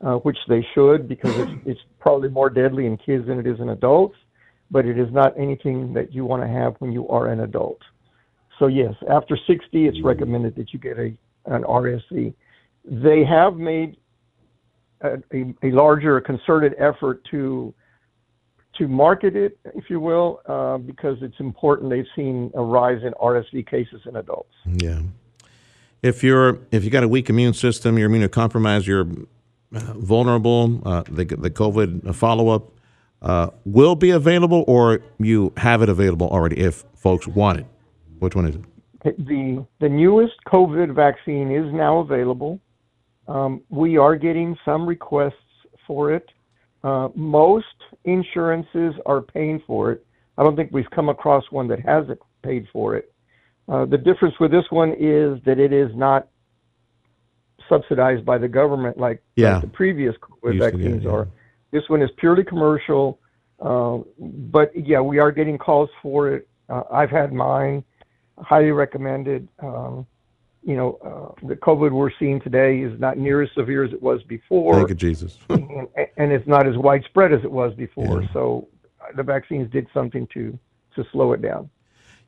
uh, 0.00 0.14
which 0.16 0.38
they 0.48 0.64
should 0.74 1.08
because 1.08 1.36
it's, 1.36 1.50
it's 1.66 1.80
probably 2.00 2.28
more 2.28 2.48
deadly 2.48 2.86
in 2.86 2.96
kids 2.96 3.26
than 3.26 3.38
it 3.38 3.46
is 3.46 3.60
in 3.60 3.70
adults. 3.70 4.16
But 4.70 4.86
it 4.86 4.98
is 4.98 5.12
not 5.12 5.38
anything 5.38 5.92
that 5.92 6.12
you 6.12 6.24
want 6.24 6.42
to 6.42 6.48
have 6.48 6.76
when 6.78 6.90
you 6.92 7.06
are 7.08 7.28
an 7.28 7.40
adult. 7.40 7.78
So 8.58 8.66
yes, 8.66 8.94
after 9.10 9.36
60, 9.36 9.86
it's 9.86 10.02
recommended 10.02 10.56
that 10.56 10.72
you 10.72 10.78
get 10.78 10.98
a 10.98 11.16
an 11.46 11.62
RSV. 11.62 12.34
They 12.84 13.24
have 13.24 13.56
made 13.56 13.96
a, 15.02 15.16
a, 15.32 15.54
a 15.62 15.70
larger 15.70 16.20
concerted 16.20 16.74
effort 16.78 17.22
to 17.30 17.74
to 18.78 18.88
market 18.88 19.36
it, 19.36 19.58
if 19.74 19.88
you 19.88 20.00
will, 20.00 20.40
uh, 20.46 20.78
because 20.78 21.18
it's 21.22 21.38
important. 21.38 21.90
They've 21.90 22.06
seen 22.16 22.50
a 22.54 22.62
rise 22.62 23.02
in 23.02 23.12
RSV 23.14 23.66
cases 23.66 24.00
in 24.06 24.16
adults. 24.16 24.54
Yeah. 24.66 25.00
If 26.02 26.22
you're 26.22 26.58
if 26.70 26.84
you 26.84 26.90
got 26.90 27.02
a 27.02 27.08
weak 27.08 27.30
immune 27.30 27.54
system, 27.54 27.98
you're 27.98 28.10
immunocompromised, 28.10 28.86
you're 28.86 29.06
uh, 29.74 29.94
vulnerable. 29.94 30.82
Uh, 30.86 31.02
the 31.08 31.24
the 31.24 31.50
COVID 31.50 32.14
follow 32.14 32.50
up 32.50 32.72
uh, 33.22 33.48
will 33.64 33.94
be 33.94 34.10
available, 34.10 34.64
or 34.68 35.00
you 35.18 35.52
have 35.56 35.80
it 35.80 35.88
available 35.88 36.28
already 36.28 36.58
if 36.60 36.84
folks 36.94 37.26
want 37.26 37.58
it? 37.60 37.66
Which 38.18 38.36
one 38.36 38.46
is 38.46 38.56
it? 38.56 38.62
The 39.02 39.66
the 39.80 39.88
newest 39.88 40.34
COVID 40.46 40.94
vaccine 40.94 41.50
is 41.50 41.72
now 41.72 41.98
available. 41.98 42.60
Um, 43.26 43.62
we 43.70 43.96
are 43.96 44.16
getting 44.16 44.56
some 44.64 44.86
requests 44.86 45.34
for 45.86 46.12
it. 46.12 46.30
Uh, 46.82 47.08
most 47.14 47.64
insurances 48.04 48.94
are 49.06 49.20
paying 49.20 49.62
for 49.66 49.92
it. 49.92 50.06
I 50.36 50.42
don't 50.42 50.56
think 50.56 50.70
we've 50.72 50.90
come 50.90 51.08
across 51.08 51.44
one 51.50 51.68
that 51.68 51.80
hasn't 51.80 52.20
paid 52.42 52.66
for 52.72 52.96
it. 52.96 53.12
Uh, 53.68 53.84
the 53.86 53.98
difference 53.98 54.34
with 54.40 54.50
this 54.50 54.64
one 54.70 54.92
is 54.92 55.38
that 55.44 55.58
it 55.58 55.72
is 55.72 55.90
not 55.94 56.28
subsidized 57.68 58.24
by 58.24 58.38
the 58.38 58.48
government 58.48 58.98
like, 58.98 59.22
Yeah. 59.36 59.54
like 59.54 59.62
the 59.62 59.68
previous 59.68 60.14
COVID 60.16 60.58
vaccines 60.58 61.04
yeah. 61.04 61.10
are. 61.10 61.28
This 61.70 61.88
one 61.88 62.02
is 62.02 62.10
purely 62.18 62.44
commercial, 62.44 63.18
uh, 63.60 63.98
but 64.18 64.70
yeah, 64.76 65.00
we 65.00 65.18
are 65.18 65.32
getting 65.32 65.56
calls 65.56 65.88
for 66.02 66.32
it. 66.32 66.48
Uh, 66.68 66.82
I've 66.92 67.10
had 67.10 67.32
mine, 67.32 67.82
highly 68.38 68.70
recommended. 68.70 69.48
Um, 69.60 70.06
you 70.64 70.76
know, 70.76 70.98
uh, 71.04 71.46
the 71.46 71.56
COVID 71.56 71.92
we're 71.92 72.10
seeing 72.18 72.40
today 72.40 72.80
is 72.80 72.98
not 72.98 73.18
near 73.18 73.42
as 73.42 73.50
severe 73.54 73.84
as 73.84 73.92
it 73.92 74.02
was 74.02 74.22
before 74.22 74.74
Thank 74.74 74.88
you, 74.88 74.94
Jesus. 74.94 75.38
and, 75.48 75.88
and 76.16 76.32
it's 76.32 76.46
not 76.46 76.66
as 76.66 76.76
widespread 76.76 77.32
as 77.32 77.44
it 77.44 77.50
was 77.50 77.74
before. 77.74 78.24
So 78.32 78.68
uh, 79.00 79.14
the 79.16 79.22
vaccines 79.22 79.70
did 79.70 79.86
something 79.92 80.26
to 80.34 80.58
to 80.96 81.04
slow 81.12 81.32
it 81.32 81.42
down. 81.42 81.68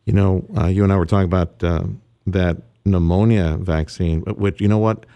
You 0.04 0.12
know, 0.12 0.44
uh, 0.56 0.66
you 0.66 0.84
and 0.84 0.92
I 0.92 0.96
were 0.96 1.06
talking 1.06 1.24
about 1.24 1.62
um, 1.62 2.02
that 2.26 2.56
pneumonia 2.84 3.56
vaccine, 3.60 4.22
which, 4.22 4.60
you 4.60 4.68
know 4.68 4.78
what? 4.78 5.06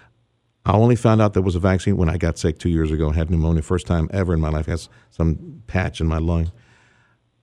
I 0.64 0.72
only 0.72 0.96
found 0.96 1.20
out 1.20 1.32
there 1.34 1.42
was 1.42 1.56
a 1.56 1.60
vaccine 1.60 1.96
when 1.96 2.08
I 2.08 2.16
got 2.16 2.38
sick 2.38 2.58
two 2.58 2.68
years 2.68 2.90
ago 2.90 3.06
and 3.06 3.16
had 3.16 3.30
pneumonia. 3.30 3.62
First 3.62 3.86
time 3.86 4.08
ever 4.12 4.34
in 4.34 4.40
my 4.40 4.50
life. 4.50 4.68
I 4.68 4.72
had 4.72 4.88
some 5.10 5.62
patch 5.66 6.00
in 6.00 6.06
my 6.06 6.18
lung. 6.18 6.52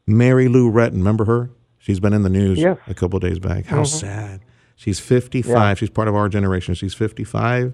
Mary 0.05 0.47
Lou 0.47 0.71
Retton, 0.71 0.93
remember 0.93 1.25
her? 1.25 1.49
She's 1.79 1.99
been 1.99 2.13
in 2.13 2.23
the 2.23 2.29
news 2.29 2.59
Yes. 2.59 2.77
a 2.87 2.93
couple 2.93 3.17
of 3.17 3.23
days 3.23 3.39
back. 3.39 3.65
How 3.65 3.83
sad. 3.83 4.41
She's 4.77 4.99
55. 4.99 5.79
She's 5.79 5.89
part 5.89 6.07
of 6.07 6.15
our 6.15 6.29
generation. 6.29 6.75
She's 6.75 6.93
55 6.93 7.73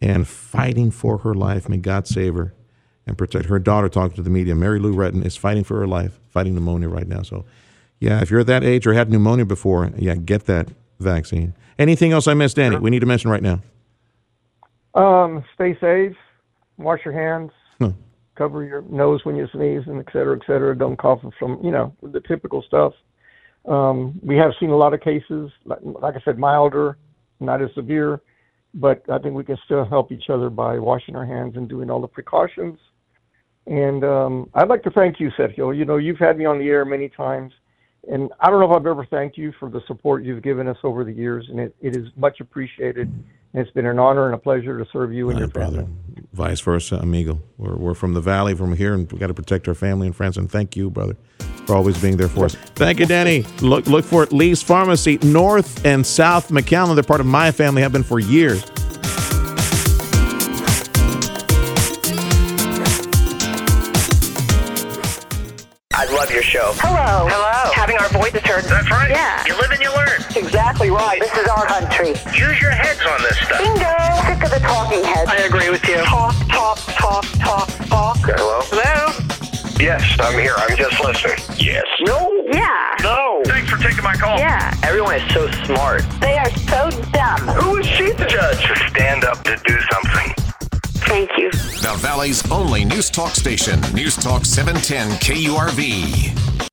and 0.00 0.26
fighting 0.26 0.90
for 0.90 1.18
her 1.18 1.34
life. 1.34 1.68
May 1.68 1.76
God 1.76 2.06
save 2.08 2.34
her 2.34 2.54
and 3.06 3.18
protect 3.18 3.44
her 3.46 3.58
daughter. 3.58 3.90
Talking 3.90 4.16
to 4.16 4.22
the 4.22 4.30
media, 4.30 4.54
Mary 4.54 4.78
Lou 4.80 4.94
Retton 4.94 5.24
is 5.26 5.36
fighting 5.36 5.62
for 5.62 5.78
her 5.78 5.86
life, 5.86 6.18
fighting 6.30 6.54
pneumonia 6.54 6.88
right 6.88 7.06
now. 7.06 7.20
So, 7.20 7.44
yeah, 8.00 8.22
if 8.22 8.30
you're 8.30 8.42
that 8.44 8.64
age 8.64 8.86
or 8.86 8.94
had 8.94 9.10
pneumonia 9.10 9.44
before, 9.44 9.92
yeah, 9.96 10.14
get 10.14 10.46
that 10.46 10.68
vaccine. 10.98 11.54
Anything 11.78 12.12
else 12.12 12.26
I 12.26 12.32
missed, 12.34 12.56
Danny? 12.56 12.76
We 12.78 12.88
need 12.90 13.00
to 13.00 13.06
mention 13.06 13.30
right 13.30 13.42
now. 13.42 13.60
Um, 14.94 15.44
stay 15.54 15.76
safe, 15.80 16.16
wash 16.78 17.00
your 17.04 17.14
hands, 17.14 17.50
Hmm. 17.78 17.90
cover 18.36 18.64
your 18.64 18.82
nose 18.82 19.20
when 19.24 19.36
you 19.36 19.46
sneeze, 19.52 19.82
and 19.86 19.98
et 20.00 20.06
cetera, 20.12 20.36
et 20.36 20.46
cetera. 20.46 20.76
Don't 20.76 20.96
cough 20.98 21.20
from 21.38 21.60
you 21.62 21.70
know 21.70 21.94
the 22.02 22.20
typical 22.20 22.62
stuff. 22.62 22.94
Um, 23.66 24.18
we 24.22 24.36
have 24.36 24.52
seen 24.58 24.70
a 24.70 24.76
lot 24.76 24.94
of 24.94 25.00
cases, 25.00 25.50
like, 25.64 25.78
like 25.82 26.14
I 26.16 26.20
said, 26.24 26.38
milder, 26.38 26.98
not 27.40 27.62
as 27.62 27.70
severe, 27.74 28.20
but 28.74 29.02
I 29.10 29.18
think 29.18 29.34
we 29.34 29.44
can 29.44 29.58
still 29.64 29.84
help 29.84 30.10
each 30.10 30.30
other 30.30 30.50
by 30.50 30.78
washing 30.78 31.14
our 31.14 31.26
hands 31.26 31.56
and 31.56 31.68
doing 31.68 31.90
all 31.90 32.00
the 32.00 32.08
precautions. 32.08 32.78
And 33.66 34.02
um, 34.02 34.50
I'd 34.54 34.68
like 34.68 34.82
to 34.84 34.90
thank 34.90 35.20
you, 35.20 35.30
Sergio. 35.38 35.76
You 35.76 35.84
know, 35.84 35.96
you've 35.96 36.18
had 36.18 36.36
me 36.36 36.44
on 36.44 36.58
the 36.58 36.68
air 36.68 36.84
many 36.84 37.08
times, 37.08 37.52
and 38.10 38.30
I 38.40 38.50
don't 38.50 38.58
know 38.58 38.70
if 38.70 38.76
I've 38.76 38.86
ever 38.86 39.06
thanked 39.06 39.38
you 39.38 39.52
for 39.60 39.70
the 39.70 39.80
support 39.86 40.24
you've 40.24 40.42
given 40.42 40.66
us 40.66 40.78
over 40.82 41.04
the 41.04 41.12
years, 41.12 41.46
and 41.48 41.60
it, 41.60 41.76
it 41.80 41.96
is 41.96 42.08
much 42.16 42.40
appreciated. 42.40 43.12
And 43.54 43.60
it's 43.66 43.70
been 43.72 43.84
an 43.86 43.98
honor 43.98 44.26
and 44.26 44.34
a 44.34 44.38
pleasure 44.38 44.78
to 44.78 44.86
serve 44.92 45.12
you 45.12 45.28
and 45.28 45.38
your 45.38 45.48
brother. 45.48 45.82
family. 45.82 45.92
Vice 46.32 46.60
versa, 46.60 46.96
amigo. 46.96 47.40
We're, 47.58 47.76
we're 47.76 47.94
from 47.94 48.14
the 48.14 48.20
valley, 48.22 48.54
from 48.54 48.74
here, 48.74 48.94
and 48.94 49.10
we 49.12 49.18
got 49.18 49.26
to 49.26 49.34
protect 49.34 49.68
our 49.68 49.74
family 49.74 50.06
and 50.06 50.16
friends. 50.16 50.38
And 50.38 50.50
thank 50.50 50.74
you, 50.74 50.88
brother, 50.90 51.16
for 51.66 51.76
always 51.76 52.00
being 52.00 52.16
there 52.16 52.28
for 52.28 52.46
us. 52.46 52.54
Thank 52.54 52.98
you, 52.98 53.04
Danny. 53.06 53.42
Look 53.60 53.86
look 53.86 54.06
for 54.06 54.22
it. 54.22 54.32
Lee's 54.32 54.62
Pharmacy, 54.62 55.18
North 55.22 55.84
and 55.84 56.06
South 56.06 56.48
McAllen. 56.48 56.94
They're 56.94 57.04
part 57.04 57.20
of 57.20 57.26
my 57.26 57.50
family. 57.50 57.82
Have 57.82 57.92
been 57.92 58.02
for 58.02 58.18
years. 58.18 58.64
I 65.94 66.06
love 66.06 66.30
your 66.30 66.42
show. 66.42 66.72
Hello. 66.76 67.28
Hello. 67.28 67.72
Having 67.74 67.98
our 67.98 68.08
voices 68.08 68.40
heard. 68.42 68.64
That's 68.64 68.90
right. 68.90 69.10
Yeah. 69.10 69.44
You 70.34 70.42
live 70.42 70.50
and 70.50 70.54
you 70.54 70.62
learn. 70.62 70.88
Exactly 70.88 70.90
right. 70.90 71.20
This 71.20 71.36
is 71.36 71.48
our 71.48 71.66
country. 71.66 72.08
Use 72.08 72.60
your 72.60 72.70
heads 72.70 73.00
on 73.06 73.20
this 73.22 73.36
stuff. 73.38 73.58
Bingo. 73.58 73.94
Sick 74.26 74.42
of 74.44 74.50
the 74.50 74.60
talking 74.60 75.04
heads. 75.04 75.30
I 75.30 75.36
agree 75.44 75.70
with 75.70 75.86
you. 75.86 75.96
Talk, 76.04 76.34
talk, 76.48 76.78
talk, 76.78 77.24
talk, 77.38 77.68
talk. 77.88 78.16
Hello? 78.18 78.60
Hello? 78.70 79.28
Yes, 79.78 80.16
I'm 80.20 80.38
here. 80.38 80.54
I'm 80.56 80.76
just 80.76 81.02
listening. 81.04 81.38
Yes. 81.58 81.84
No. 82.00 82.30
Yeah. 82.52 82.94
No. 83.02 83.42
Thanks 83.44 83.68
for 83.70 83.76
taking 83.78 84.04
my 84.04 84.14
call. 84.14 84.38
Yeah. 84.38 84.72
Everyone 84.84 85.16
is 85.16 85.34
so 85.34 85.50
smart. 85.64 86.02
They 86.20 86.38
are 86.38 86.50
so 86.68 86.90
dumb. 87.12 87.40
Who 87.60 87.78
is 87.78 87.86
she 87.86 88.12
the 88.12 88.26
judge? 88.26 88.64
To 88.66 88.76
stand 88.90 89.24
up 89.24 89.42
to 89.44 89.56
do 89.66 89.76
something. 89.90 90.34
Thank 91.04 91.30
you. 91.36 91.50
The 91.50 91.94
Valley's 91.98 92.48
only 92.50 92.84
news 92.84 93.10
talk 93.10 93.34
station, 93.34 93.80
News 93.92 94.16
Talk 94.16 94.46
710 94.46 95.10
KURV. 95.18 96.71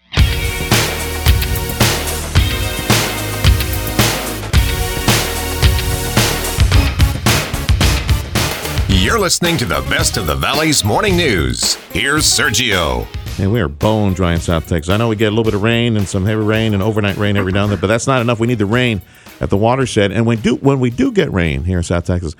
You're 8.99 9.17
listening 9.17 9.55
to 9.59 9.65
the 9.65 9.79
best 9.89 10.17
of 10.17 10.27
the 10.27 10.35
Valley's 10.35 10.83
morning 10.83 11.15
news. 11.15 11.75
Here's 11.93 12.25
Sergio. 12.25 13.07
And 13.39 13.49
we 13.49 13.61
are 13.61 13.69
bone 13.69 14.11
dry 14.11 14.33
in 14.33 14.41
South 14.41 14.67
Texas. 14.67 14.89
I 14.89 14.97
know 14.97 15.07
we 15.07 15.15
get 15.15 15.27
a 15.27 15.31
little 15.31 15.45
bit 15.45 15.53
of 15.53 15.63
rain 15.63 15.95
and 15.95 16.05
some 16.05 16.25
heavy 16.25 16.41
rain 16.41 16.73
and 16.73 16.83
overnight 16.83 17.15
rain 17.15 17.37
every 17.37 17.53
now 17.53 17.63
and 17.63 17.71
then, 17.71 17.79
but 17.79 17.87
that's 17.87 18.07
not 18.07 18.19
enough. 18.19 18.41
We 18.41 18.47
need 18.47 18.57
the 18.57 18.65
rain 18.65 19.01
at 19.39 19.49
the 19.49 19.55
watershed. 19.55 20.11
And 20.11 20.25
when 20.25 20.41
do 20.41 20.55
when 20.55 20.81
we 20.81 20.89
do 20.89 21.13
get 21.13 21.31
rain 21.31 21.63
here 21.63 21.77
in 21.77 21.83
South 21.85 22.03
Texas, 22.03 22.35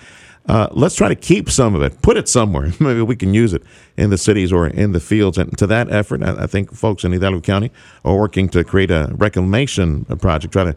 uh, 0.48 0.68
let's 0.72 0.96
try 0.96 1.08
to 1.08 1.16
keep 1.16 1.50
some 1.50 1.76
of 1.76 1.82
it, 1.82 2.02
put 2.02 2.18
it 2.18 2.28
somewhere. 2.28 2.74
Maybe 2.82 3.04
we 3.04 3.16
can 3.16 3.34
use 3.34 3.54
it 3.54 3.64
in 3.96 4.10
the 4.10 4.18
cities 4.18 4.52
or 4.52 4.68
in 4.68 4.92
the 4.92 5.00
fields. 5.00 5.38
And 5.38 5.58
to 5.60 5.68
that 5.68 5.90
effort, 5.90 6.22
I, 6.22 6.44
I 6.44 6.48
think 6.48 6.74
folks 6.74 7.06
in 7.06 7.14
Hidalgo 7.14 7.40
County 7.40 7.72
are 8.04 8.18
working 8.18 8.50
to 8.50 8.66
create 8.66 8.92
a 8.92 9.14
reclamation 9.16 10.04
project, 10.06 10.52
try 10.52 10.66
to 10.66 10.76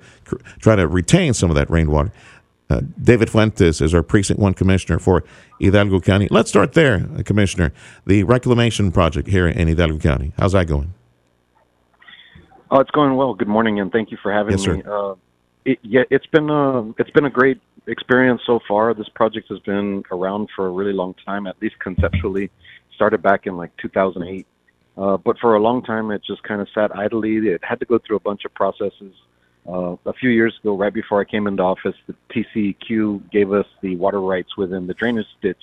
try 0.60 0.76
to 0.76 0.86
retain 0.86 1.34
some 1.34 1.50
of 1.50 1.56
that 1.56 1.68
rainwater. 1.68 2.12
Uh, 2.72 2.80
David 3.02 3.28
Fuentes 3.28 3.82
is 3.82 3.92
our 3.92 4.02
precinct 4.02 4.40
one 4.40 4.54
commissioner 4.54 4.98
for 4.98 5.24
Hidalgo 5.60 6.00
County. 6.00 6.26
Let's 6.30 6.48
start 6.48 6.72
there, 6.72 7.06
uh, 7.18 7.22
Commissioner. 7.22 7.72
The 8.06 8.24
reclamation 8.24 8.90
project 8.90 9.28
here 9.28 9.46
in 9.46 9.68
Hidalgo 9.68 9.98
County. 9.98 10.32
How's 10.38 10.52
that 10.52 10.66
going? 10.66 10.94
Oh, 12.70 12.80
it's 12.80 12.90
going 12.92 13.14
well. 13.16 13.34
Good 13.34 13.48
morning, 13.48 13.78
and 13.78 13.92
thank 13.92 14.10
you 14.10 14.16
for 14.22 14.32
having 14.32 14.52
Yes, 14.52 14.62
sir. 14.62 14.76
me. 14.76 14.82
Uh, 14.86 15.14
it, 15.66 15.78
yeah, 15.82 16.04
it's 16.10 16.26
been 16.26 16.48
a 16.48 16.88
it's 16.98 17.10
been 17.10 17.26
a 17.26 17.30
great 17.30 17.60
experience 17.86 18.40
so 18.46 18.58
far. 18.66 18.94
This 18.94 19.08
project 19.10 19.48
has 19.50 19.58
been 19.60 20.02
around 20.10 20.48
for 20.56 20.66
a 20.66 20.70
really 20.70 20.94
long 20.94 21.14
time, 21.26 21.46
at 21.46 21.60
least 21.60 21.78
conceptually. 21.78 22.50
Started 22.94 23.22
back 23.22 23.46
in 23.46 23.56
like 23.56 23.76
2008, 23.76 24.46
uh, 24.96 25.18
but 25.18 25.38
for 25.38 25.56
a 25.56 25.60
long 25.60 25.82
time 25.82 26.10
it 26.10 26.22
just 26.24 26.42
kind 26.44 26.62
of 26.62 26.68
sat 26.74 26.96
idly. 26.96 27.36
It 27.36 27.62
had 27.62 27.80
to 27.80 27.86
go 27.86 27.98
through 27.98 28.16
a 28.16 28.20
bunch 28.20 28.46
of 28.46 28.54
processes. 28.54 29.14
Uh, 29.68 29.96
a 30.06 30.12
few 30.12 30.30
years 30.30 30.54
ago, 30.62 30.76
right 30.76 30.92
before 30.92 31.20
I 31.20 31.24
came 31.24 31.46
into 31.46 31.62
office, 31.62 31.94
the 32.08 32.14
TCEQ 32.34 33.30
gave 33.30 33.52
us 33.52 33.66
the 33.80 33.94
water 33.96 34.20
rights 34.20 34.56
within 34.56 34.88
the 34.88 34.94
drainage 34.94 35.26
ditch 35.40 35.62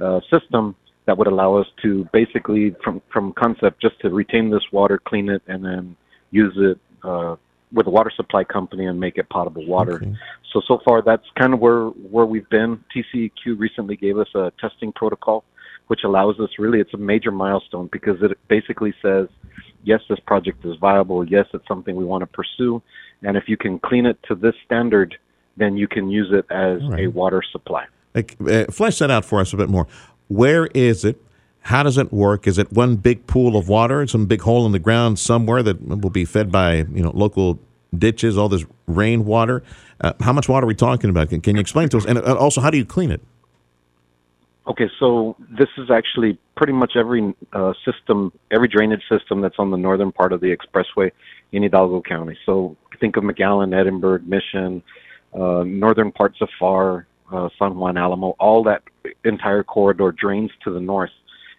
uh, 0.00 0.20
system 0.30 0.76
that 1.06 1.16
would 1.16 1.26
allow 1.26 1.56
us 1.56 1.66
to 1.82 2.06
basically, 2.12 2.74
from 2.84 3.00
from 3.12 3.32
concept, 3.32 3.80
just 3.80 3.98
to 4.00 4.10
retain 4.10 4.50
this 4.50 4.62
water, 4.70 5.00
clean 5.02 5.28
it, 5.30 5.42
and 5.46 5.64
then 5.64 5.96
use 6.30 6.54
it 6.56 6.78
uh, 7.04 7.36
with 7.72 7.86
a 7.86 7.90
water 7.90 8.12
supply 8.14 8.44
company 8.44 8.86
and 8.86 9.00
make 9.00 9.16
it 9.16 9.28
potable 9.30 9.66
water. 9.66 9.96
Okay. 9.96 10.14
So 10.52 10.60
so 10.68 10.80
far, 10.84 11.02
that's 11.02 11.24
kind 11.38 11.54
of 11.54 11.60
where 11.60 11.86
where 11.86 12.26
we've 12.26 12.48
been. 12.50 12.84
TCEQ 12.94 13.58
recently 13.58 13.96
gave 13.96 14.18
us 14.18 14.28
a 14.34 14.52
testing 14.60 14.92
protocol, 14.92 15.44
which 15.86 16.00
allows 16.04 16.38
us 16.38 16.50
really 16.58 16.80
it's 16.80 16.94
a 16.94 16.98
major 16.98 17.30
milestone 17.32 17.88
because 17.90 18.22
it 18.22 18.36
basically 18.48 18.92
says, 19.02 19.28
yes, 19.84 20.00
this 20.08 20.20
project 20.20 20.64
is 20.64 20.76
viable. 20.76 21.26
Yes, 21.26 21.46
it's 21.52 21.66
something 21.66 21.96
we 21.96 22.04
want 22.04 22.22
to 22.22 22.26
pursue, 22.26 22.82
and 23.22 23.36
if 23.36 23.48
you 23.48 23.56
can 23.56 23.78
clean 23.78 24.06
it 24.06 24.18
to 24.28 24.34
this 24.34 24.54
standard, 24.64 25.16
then 25.56 25.76
you 25.76 25.88
can 25.88 26.10
use 26.10 26.28
it 26.32 26.46
as 26.50 26.80
a 26.98 27.08
water 27.08 27.42
supply. 27.52 27.84
Like, 28.14 28.36
uh, 28.46 28.64
flesh 28.66 28.98
that 28.98 29.10
out 29.10 29.24
for 29.24 29.40
us 29.40 29.52
a 29.52 29.56
bit 29.56 29.68
more. 29.68 29.86
Where 30.28 30.66
is 30.66 31.04
it? 31.04 31.20
How 31.62 31.82
does 31.82 31.96
it 31.96 32.12
work? 32.12 32.46
Is 32.46 32.58
it 32.58 32.72
one 32.72 32.96
big 32.96 33.26
pool 33.26 33.56
of 33.56 33.68
water, 33.68 34.06
some 34.06 34.26
big 34.26 34.42
hole 34.42 34.66
in 34.66 34.72
the 34.72 34.78
ground 34.78 35.18
somewhere 35.18 35.62
that 35.62 35.80
will 35.80 36.10
be 36.10 36.24
fed 36.24 36.50
by 36.50 36.76
you 36.76 37.02
know 37.02 37.12
local 37.14 37.60
ditches, 37.96 38.36
all 38.36 38.48
this 38.48 38.64
rainwater? 38.86 39.62
Uh, 40.00 40.12
how 40.20 40.32
much 40.32 40.48
water 40.48 40.64
are 40.64 40.66
we 40.66 40.74
talking 40.74 41.08
about? 41.08 41.28
Can, 41.28 41.40
can 41.40 41.54
you 41.54 41.60
explain 41.60 41.88
to 41.90 41.96
us? 41.96 42.04
And 42.04 42.18
uh, 42.18 42.36
also, 42.36 42.60
how 42.60 42.70
do 42.70 42.78
you 42.78 42.84
clean 42.84 43.10
it? 43.12 43.20
Okay, 44.64 44.88
so 45.00 45.36
this 45.58 45.68
is 45.76 45.90
actually 45.90 46.38
pretty 46.56 46.72
much 46.72 46.92
every 46.96 47.34
uh, 47.52 47.72
system, 47.84 48.32
every 48.52 48.68
drainage 48.68 49.02
system 49.08 49.40
that's 49.40 49.56
on 49.58 49.72
the 49.72 49.76
northern 49.76 50.12
part 50.12 50.32
of 50.32 50.40
the 50.40 50.56
expressway 50.56 51.10
in 51.50 51.64
Hidalgo 51.64 52.00
County. 52.00 52.38
So 52.46 52.76
think 53.00 53.16
of 53.16 53.24
McAllen, 53.24 53.76
Edinburg, 53.78 54.26
Mission, 54.26 54.80
uh, 55.34 55.64
northern 55.64 56.12
parts 56.12 56.38
of 56.40 56.48
Pharr, 56.60 57.06
uh, 57.32 57.48
San 57.58 57.74
Juan, 57.74 57.96
Alamo, 57.96 58.36
all 58.38 58.62
that 58.62 58.82
entire 59.24 59.64
corridor 59.64 60.12
drains 60.12 60.50
to 60.62 60.72
the 60.72 60.80
north. 60.80 61.10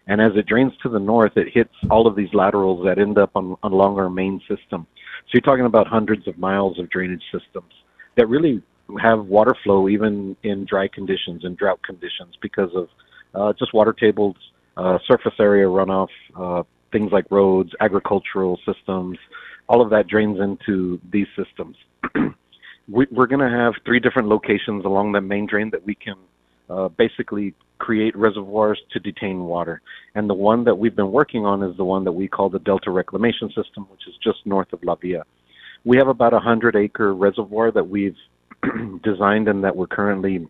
And 0.07 0.21
as 0.21 0.31
it 0.35 0.45
drains 0.45 0.71
to 0.83 0.89
the 0.89 0.99
north, 0.99 1.35
it 1.35 1.47
hits 1.53 1.73
all 1.89 2.07
of 2.07 2.15
these 2.15 2.33
laterals 2.33 2.85
that 2.85 2.99
end 2.99 3.17
up 3.17 3.31
on, 3.35 3.57
on 3.63 3.73
along 3.73 3.97
our 3.99 4.09
main 4.09 4.39
system. 4.41 4.87
So 5.25 5.29
you're 5.33 5.41
talking 5.41 5.65
about 5.65 5.87
hundreds 5.87 6.25
of 6.27 6.37
miles 6.37 6.79
of 6.79 6.89
drainage 6.89 7.23
systems 7.33 7.73
that 8.15 8.27
really 8.27 8.61
have 9.01 9.25
water 9.25 9.55
flow 9.63 9.89
even 9.89 10.35
in 10.43 10.65
dry 10.65 10.87
conditions 10.87 11.43
and 11.43 11.57
drought 11.57 11.81
conditions 11.83 12.35
because 12.41 12.69
of 12.75 12.89
uh, 13.33 13.53
just 13.57 13.73
water 13.73 13.93
tables, 13.93 14.35
uh, 14.77 14.97
surface 15.07 15.33
area 15.39 15.65
runoff, 15.65 16.09
uh, 16.35 16.63
things 16.91 17.11
like 17.11 17.25
roads, 17.31 17.71
agricultural 17.79 18.59
systems, 18.65 19.17
all 19.67 19.81
of 19.81 19.89
that 19.89 20.07
drains 20.07 20.39
into 20.39 20.99
these 21.11 21.27
systems. 21.35 21.75
we, 22.87 23.07
we're 23.11 23.27
going 23.27 23.39
to 23.39 23.49
have 23.49 23.73
three 23.85 23.99
different 23.99 24.27
locations 24.27 24.85
along 24.85 25.11
the 25.11 25.21
main 25.21 25.45
drain 25.47 25.69
that 25.71 25.85
we 25.85 25.95
can 25.95 26.15
uh, 26.69 26.89
basically 26.89 27.53
create 27.79 28.15
reservoirs 28.15 28.79
to 28.91 28.99
detain 28.99 29.41
water. 29.41 29.81
And 30.15 30.29
the 30.29 30.33
one 30.33 30.63
that 30.65 30.75
we've 30.75 30.95
been 30.95 31.11
working 31.11 31.45
on 31.45 31.63
is 31.63 31.75
the 31.75 31.83
one 31.83 32.03
that 32.05 32.11
we 32.11 32.27
call 32.27 32.49
the 32.49 32.59
Delta 32.59 32.91
Reclamation 32.91 33.49
System, 33.49 33.87
which 33.91 34.07
is 34.07 34.13
just 34.23 34.45
north 34.45 34.71
of 34.71 34.83
La 34.83 34.95
Villa. 34.95 35.23
We 35.83 35.97
have 35.97 36.07
about 36.07 36.31
a 36.31 36.37
100 36.37 36.77
acre 36.77 37.13
reservoir 37.13 37.71
that 37.71 37.89
we've 37.89 38.15
designed 39.03 39.47
and 39.47 39.63
that 39.63 39.75
we're 39.75 39.87
currently 39.87 40.47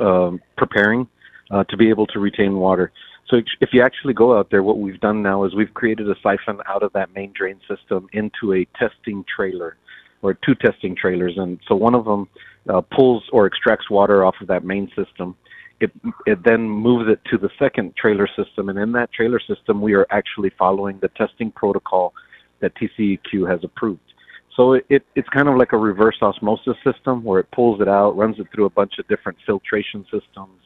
um, 0.00 0.40
preparing 0.56 1.06
uh, 1.50 1.64
to 1.64 1.76
be 1.76 1.88
able 1.88 2.06
to 2.06 2.20
retain 2.20 2.56
water. 2.56 2.92
So 3.28 3.40
if 3.60 3.70
you 3.72 3.82
actually 3.82 4.14
go 4.14 4.36
out 4.36 4.50
there, 4.50 4.62
what 4.62 4.78
we've 4.78 5.00
done 5.00 5.22
now 5.22 5.44
is 5.44 5.54
we've 5.54 5.72
created 5.72 6.08
a 6.10 6.16
siphon 6.22 6.60
out 6.66 6.82
of 6.82 6.92
that 6.94 7.14
main 7.14 7.32
drain 7.32 7.60
system 7.68 8.08
into 8.12 8.54
a 8.54 8.66
testing 8.76 9.24
trailer 9.34 9.76
or 10.22 10.34
two 10.34 10.54
testing 10.54 10.96
trailers. 10.96 11.34
And 11.36 11.60
so 11.68 11.76
one 11.76 11.94
of 11.94 12.04
them 12.04 12.28
uh, 12.68 12.80
pulls 12.80 13.22
or 13.32 13.46
extracts 13.46 13.88
water 13.88 14.24
off 14.24 14.34
of 14.40 14.48
that 14.48 14.64
main 14.64 14.90
system. 14.96 15.36
It, 15.80 15.92
it 16.26 16.40
then 16.44 16.68
moves 16.68 17.08
it 17.08 17.20
to 17.30 17.38
the 17.38 17.50
second 17.58 17.94
trailer 17.96 18.28
system. 18.36 18.68
And 18.68 18.78
in 18.78 18.92
that 18.92 19.12
trailer 19.12 19.40
system, 19.40 19.80
we 19.80 19.94
are 19.94 20.06
actually 20.10 20.50
following 20.58 20.98
the 21.00 21.08
testing 21.08 21.52
protocol 21.52 22.12
that 22.60 22.72
TCEQ 22.74 23.48
has 23.48 23.60
approved. 23.62 24.09
So 24.56 24.74
it, 24.74 24.86
it, 24.88 25.06
it's 25.14 25.28
kind 25.28 25.48
of 25.48 25.56
like 25.56 25.72
a 25.72 25.78
reverse 25.78 26.16
osmosis 26.22 26.76
system 26.84 27.22
where 27.22 27.40
it 27.40 27.50
pulls 27.52 27.80
it 27.80 27.88
out, 27.88 28.16
runs 28.16 28.38
it 28.38 28.46
through 28.52 28.66
a 28.66 28.70
bunch 28.70 28.94
of 28.98 29.06
different 29.08 29.38
filtration 29.46 30.04
systems, 30.04 30.60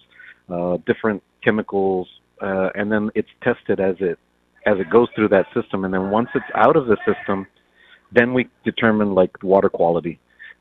uh, 0.49 0.79
different 0.87 1.23
chemicals, 1.43 2.09
uh, 2.41 2.71
and 2.75 2.91
then 2.91 3.11
it's 3.15 3.29
tested 3.43 3.81
as 3.81 3.97
it 4.01 4.19
as 4.67 4.79
it 4.79 4.89
goes 4.89 5.09
through 5.15 5.29
that 5.29 5.47
system. 5.55 5.85
And 5.85 5.93
then 5.93 6.11
once 6.11 6.29
it's 6.35 6.45
out 6.55 6.77
of 6.77 6.87
the 6.87 6.97
system, 7.07 7.47
then 8.13 8.33
we 8.33 8.49
determine 8.65 9.15
like 9.15 9.43
water 9.43 9.69
quality. 9.69 10.19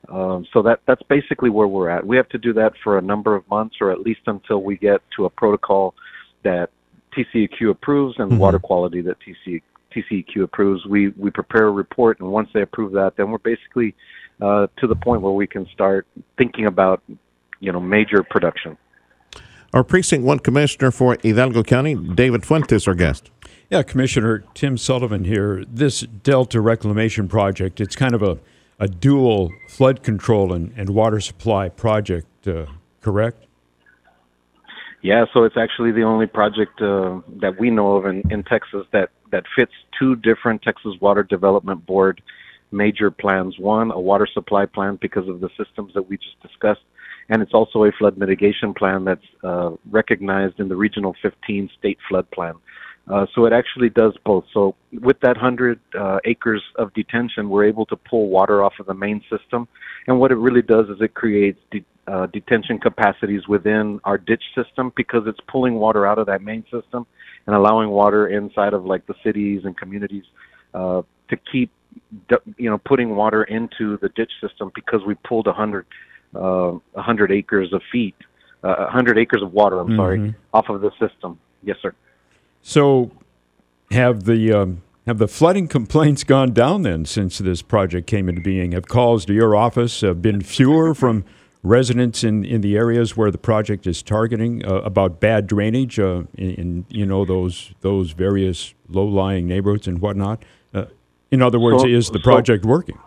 Um, 0.09 0.45
so 0.51 0.61
that 0.63 0.81
that's 0.85 1.01
basically 1.03 1.49
where 1.49 1.67
we're 1.67 1.89
at. 1.89 2.05
We 2.05 2.17
have 2.17 2.27
to 2.29 2.37
do 2.37 2.51
that 2.53 2.73
for 2.83 2.97
a 2.97 3.01
number 3.01 3.35
of 3.35 3.47
months, 3.49 3.77
or 3.79 3.91
at 3.91 4.01
least 4.01 4.21
until 4.27 4.61
we 4.61 4.75
get 4.75 5.01
to 5.15 5.25
a 5.25 5.29
protocol 5.29 5.95
that 6.43 6.69
TCEQ 7.15 7.69
approves 7.69 8.15
and 8.17 8.31
mm-hmm. 8.31 8.39
water 8.39 8.59
quality 8.59 9.01
that 9.01 9.17
TC, 9.19 9.61
TCEQ 9.95 10.43
approves. 10.43 10.85
We 10.85 11.09
we 11.09 11.29
prepare 11.31 11.67
a 11.67 11.71
report, 11.71 12.19
and 12.19 12.29
once 12.31 12.49
they 12.53 12.61
approve 12.61 12.93
that, 12.93 13.15
then 13.17 13.31
we're 13.31 13.37
basically 13.39 13.95
uh, 14.41 14.67
to 14.77 14.87
the 14.87 14.95
point 14.95 15.21
where 15.21 15.33
we 15.33 15.47
can 15.47 15.67
start 15.67 16.07
thinking 16.37 16.65
about 16.65 17.01
you 17.59 17.71
know 17.71 17.79
major 17.79 18.23
production. 18.23 18.77
Our 19.73 19.83
precinct 19.83 20.23
one 20.23 20.39
commissioner 20.39 20.91
for 20.91 21.17
Hidalgo 21.23 21.63
County, 21.63 21.95
David 21.95 22.45
Fuentes, 22.45 22.87
our 22.87 22.93
guest. 22.93 23.31
Yeah, 23.71 23.81
Commissioner 23.81 24.43
Tim 24.53 24.77
Sullivan 24.77 25.23
here. 25.23 25.65
This 25.67 26.01
Delta 26.01 26.61
Reclamation 26.61 27.27
Project, 27.27 27.81
it's 27.81 27.95
kind 27.95 28.13
of 28.13 28.21
a, 28.21 28.37
a 28.79 28.87
dual 28.87 29.51
flood 29.67 30.03
control 30.03 30.53
and, 30.53 30.71
and 30.77 30.91
water 30.91 31.19
supply 31.19 31.69
project, 31.69 32.47
uh, 32.47 32.67
correct? 33.01 33.47
Yeah, 35.01 35.25
so 35.33 35.43
it's 35.43 35.57
actually 35.57 35.91
the 35.91 36.03
only 36.03 36.27
project 36.27 36.79
uh, 36.81 37.21
that 37.41 37.59
we 37.59 37.71
know 37.71 37.95
of 37.95 38.05
in, 38.05 38.21
in 38.31 38.43
Texas 38.43 38.85
that, 38.91 39.09
that 39.33 39.43
fits 39.55 39.73
two 39.99 40.15
different 40.15 40.61
Texas 40.61 40.93
Water 41.01 41.23
Development 41.23 41.83
Board 41.85 42.21
major 42.71 43.11
plans. 43.11 43.57
One, 43.59 43.91
a 43.91 43.99
water 43.99 44.27
supply 44.31 44.65
plan 44.65 44.97
because 45.01 45.27
of 45.27 45.41
the 45.41 45.49
systems 45.57 45.93
that 45.95 46.07
we 46.07 46.17
just 46.17 46.39
discussed, 46.41 46.85
and 47.29 47.41
it's 47.41 47.53
also 47.53 47.83
a 47.83 47.91
flood 47.91 48.17
mitigation 48.17 48.73
plan 48.73 49.03
that's 49.05 49.25
uh, 49.43 49.71
recognized 49.89 50.59
in 50.59 50.69
the 50.69 50.75
Regional 50.75 51.15
15 51.21 51.69
State 51.77 51.97
Flood 52.07 52.29
Plan. 52.31 52.53
Uh, 53.11 53.25
so 53.33 53.45
it 53.45 53.53
actually 53.53 53.89
does 53.89 54.13
both. 54.23 54.45
So 54.53 54.75
with 55.01 55.19
that 55.21 55.35
100 55.35 55.79
uh, 55.99 56.19
acres 56.25 56.63
of 56.77 56.93
detention, 56.93 57.49
we're 57.49 57.65
able 57.65 57.85
to 57.87 57.97
pull 57.97 58.29
water 58.29 58.63
off 58.63 58.73
of 58.79 58.85
the 58.85 58.93
main 58.93 59.21
system. 59.29 59.67
And 60.07 60.19
what 60.19 60.31
it 60.31 60.37
really 60.37 60.61
does 60.61 60.87
is 60.89 60.97
it 61.01 61.13
creates 61.13 61.59
de- 61.71 61.83
uh, 62.07 62.27
detention 62.27 62.79
capacities 62.79 63.47
within 63.47 63.99
our 64.03 64.17
ditch 64.17 64.43
system 64.55 64.91
because 64.95 65.23
it's 65.25 65.39
pulling 65.47 65.75
water 65.75 66.05
out 66.05 66.19
of 66.19 66.25
that 66.27 66.41
main 66.41 66.63
system 66.71 67.05
and 67.47 67.55
allowing 67.55 67.89
water 67.89 68.27
inside 68.27 68.73
of 68.73 68.85
like 68.85 69.05
the 69.07 69.15
cities 69.23 69.61
and 69.63 69.77
communities 69.77 70.25
uh, 70.73 71.01
to 71.29 71.37
keep, 71.51 71.71
you 72.57 72.69
know, 72.69 72.77
putting 72.77 73.15
water 73.15 73.43
into 73.43 73.97
the 73.97 74.09
ditch 74.09 74.31
system 74.41 74.71
because 74.75 75.01
we 75.05 75.15
pulled 75.15 75.45
100, 75.45 75.85
uh, 76.35 76.71
100 76.91 77.31
acres 77.31 77.71
of 77.73 77.81
feet, 77.91 78.15
uh, 78.63 78.75
100 78.77 79.17
acres 79.17 79.41
of 79.41 79.53
water, 79.53 79.79
I'm 79.79 79.87
mm-hmm. 79.87 79.95
sorry, 79.97 80.35
off 80.53 80.69
of 80.69 80.81
the 80.81 80.91
system. 80.99 81.39
Yes, 81.63 81.77
sir. 81.81 81.93
So, 82.61 83.11
have 83.91 84.23
the 84.23 84.51
um, 84.51 84.81
have 85.05 85.17
the 85.17 85.27
flooding 85.27 85.67
complaints 85.67 86.23
gone 86.23 86.53
down 86.53 86.83
then 86.83 87.05
since 87.05 87.37
this 87.37 87.61
project 87.61 88.07
came 88.07 88.29
into 88.29 88.41
being? 88.41 88.71
Have 88.71 88.87
calls 88.87 89.25
to 89.25 89.33
your 89.33 89.55
office 89.55 90.01
have 90.01 90.21
been 90.21 90.41
fewer 90.41 90.93
from 90.93 91.25
residents 91.63 92.23
in, 92.23 92.43
in 92.43 92.61
the 92.61 92.75
areas 92.75 93.15
where 93.15 93.31
the 93.31 93.37
project 93.37 93.87
is 93.87 94.03
targeting 94.03 94.65
uh, 94.65 94.75
about 94.81 95.19
bad 95.19 95.47
drainage 95.47 95.97
uh, 95.97 96.23
in, 96.35 96.49
in, 96.55 96.85
you 96.89 97.05
know 97.05 97.25
those 97.25 97.73
those 97.81 98.11
various 98.11 98.73
low 98.89 99.05
lying 99.05 99.47
neighborhoods 99.47 99.87
and 99.87 99.99
whatnot? 99.99 100.43
Uh, 100.73 100.85
in 101.31 101.41
other 101.41 101.59
words, 101.59 101.83
so, 101.83 101.87
is 101.87 102.09
the 102.09 102.19
project 102.19 102.63
so, 102.63 102.69
working? 102.69 102.99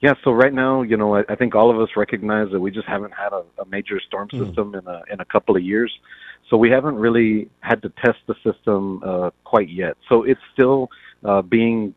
Yeah, 0.00 0.14
so 0.22 0.30
right 0.30 0.52
now, 0.52 0.82
you 0.82 0.96
know, 0.96 1.16
I, 1.16 1.24
I, 1.28 1.34
think 1.34 1.56
all 1.56 1.70
of 1.70 1.80
us 1.80 1.88
recognize 1.96 2.52
that 2.52 2.60
we 2.60 2.70
just 2.70 2.86
haven't 2.86 3.12
had 3.12 3.32
a, 3.32 3.42
a 3.60 3.66
major 3.66 4.00
storm 4.00 4.28
hmm. 4.30 4.44
system 4.44 4.72
mm. 4.72 4.78
in 4.78 4.86
a 4.86 5.02
in 5.12 5.20
a 5.20 5.24
couple 5.24 5.56
of 5.56 5.62
years. 5.62 5.92
So 6.48 6.56
we 6.56 6.70
haven't 6.70 6.94
really 6.96 7.50
had 7.60 7.82
to 7.82 7.90
test 8.02 8.18
the 8.26 8.34
system 8.42 9.02
uh, 9.04 9.30
quite 9.44 9.68
yet. 9.68 9.98
So 10.08 10.22
it's 10.22 10.40
still 10.54 10.88
uh, 11.24 11.42
being 11.42 11.94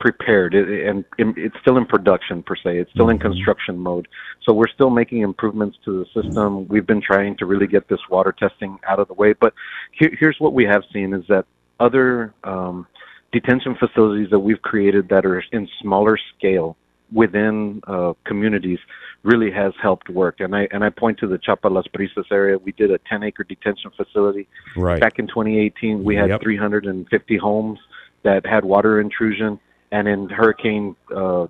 prepared 0.00 0.54
it, 0.54 0.86
and 0.88 1.04
it's 1.18 1.56
still 1.60 1.76
in 1.76 1.84
production 1.84 2.42
per 2.42 2.54
se. 2.54 2.78
It's 2.78 2.90
still 2.90 3.06
mm-hmm. 3.06 3.22
in 3.26 3.32
construction 3.32 3.78
mode. 3.78 4.08
So 4.44 4.52
we're 4.52 4.68
still 4.68 4.90
making 4.90 5.22
improvements 5.22 5.76
to 5.84 6.04
the 6.04 6.22
system. 6.22 6.68
We've 6.68 6.86
been 6.86 7.02
trying 7.02 7.36
to 7.38 7.46
really 7.46 7.66
get 7.66 7.88
this 7.88 8.00
water 8.10 8.32
testing 8.36 8.78
out 8.88 9.00
of 9.00 9.08
the 9.08 9.14
way. 9.14 9.32
But 9.32 9.54
here, 9.92 10.10
here's 10.18 10.36
what 10.38 10.54
we 10.54 10.64
have 10.64 10.82
seen 10.92 11.12
is 11.14 11.24
that 11.28 11.46
other 11.80 12.32
um, 12.44 12.86
detention 13.32 13.76
facilities 13.76 14.30
that 14.30 14.38
we've 14.38 14.62
created 14.62 15.08
that 15.08 15.26
are 15.26 15.42
in 15.52 15.68
smaller 15.80 16.18
scale 16.36 16.76
within 17.12 17.80
uh, 17.86 18.12
communities 18.24 18.78
really 19.22 19.50
has 19.50 19.72
helped 19.82 20.08
work. 20.08 20.40
And 20.40 20.54
I 20.54 20.68
and 20.70 20.84
I 20.84 20.90
point 20.90 21.18
to 21.18 21.26
the 21.26 21.38
Chapa 21.38 21.68
Las 21.68 21.86
Brisas 21.94 22.30
area. 22.30 22.58
We 22.58 22.72
did 22.72 22.90
a 22.90 22.98
10 23.10 23.22
acre 23.22 23.44
detention 23.44 23.90
facility 23.96 24.48
right. 24.76 25.00
back 25.00 25.18
in 25.18 25.26
2018. 25.26 26.04
We 26.04 26.16
had 26.16 26.30
yep. 26.30 26.42
350 26.42 27.36
homes 27.36 27.78
that 28.24 28.46
had 28.46 28.64
water 28.64 29.00
intrusion, 29.00 29.58
and 29.92 30.08
in 30.08 30.28
hurricane. 30.28 30.96
Uh, 31.14 31.46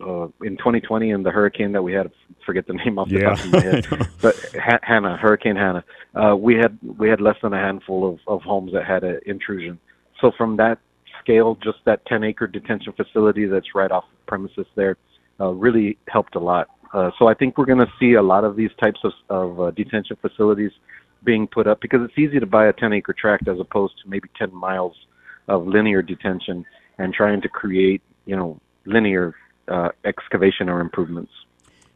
uh, 0.00 0.28
in 0.42 0.56
2020, 0.58 1.10
in 1.10 1.24
the 1.24 1.30
hurricane 1.30 1.72
that 1.72 1.82
we 1.82 1.92
had, 1.92 2.08
forget 2.46 2.64
the 2.68 2.72
name 2.84 3.00
off 3.00 3.08
the 3.08 3.18
yeah. 3.18 3.34
top 3.34 3.44
of 3.44 3.50
my 3.50 3.60
head, 3.60 3.86
but 4.22 4.36
ha- 4.54 4.78
Hannah, 4.80 5.16
Hurricane 5.16 5.56
Hannah, 5.56 5.82
uh, 6.14 6.36
we 6.36 6.54
had 6.54 6.78
we 6.96 7.08
had 7.08 7.20
less 7.20 7.34
than 7.42 7.52
a 7.52 7.58
handful 7.58 8.08
of, 8.08 8.20
of 8.28 8.42
homes 8.42 8.72
that 8.74 8.84
had 8.84 9.02
an 9.02 9.18
intrusion. 9.26 9.76
So 10.20 10.30
from 10.38 10.56
that 10.58 10.78
scale, 11.20 11.56
just 11.62 11.78
that 11.84 12.04
10 12.06 12.24
acre 12.24 12.46
detention 12.46 12.92
facility 12.92 13.46
that's 13.46 13.74
right 13.74 13.90
off 13.90 14.04
premises 14.26 14.66
there 14.76 14.96
uh, 15.40 15.48
really 15.48 15.98
helped 16.08 16.34
a 16.36 16.40
lot. 16.40 16.68
Uh, 16.94 17.10
so 17.18 17.28
I 17.28 17.34
think 17.34 17.58
we're 17.58 17.66
going 17.66 17.80
to 17.80 17.92
see 18.00 18.14
a 18.14 18.22
lot 18.22 18.44
of 18.44 18.56
these 18.56 18.70
types 18.80 19.00
of, 19.04 19.12
of 19.28 19.60
uh, 19.60 19.70
detention 19.72 20.16
facilities 20.20 20.72
being 21.24 21.46
put 21.46 21.66
up 21.66 21.80
because 21.80 22.00
it's 22.02 22.18
easy 22.18 22.40
to 22.40 22.46
buy 22.46 22.68
a 22.68 22.72
10 22.72 22.92
acre 22.92 23.12
tract 23.12 23.48
as 23.48 23.60
opposed 23.60 23.94
to 24.02 24.08
maybe 24.08 24.28
10 24.38 24.54
miles 24.54 24.94
of 25.48 25.66
linear 25.66 26.02
detention 26.02 26.64
and 26.98 27.14
trying 27.14 27.40
to 27.42 27.48
create, 27.48 28.02
you 28.26 28.36
know, 28.36 28.60
linear 28.84 29.34
uh, 29.68 29.90
excavation 30.04 30.68
or 30.68 30.80
improvements. 30.80 31.32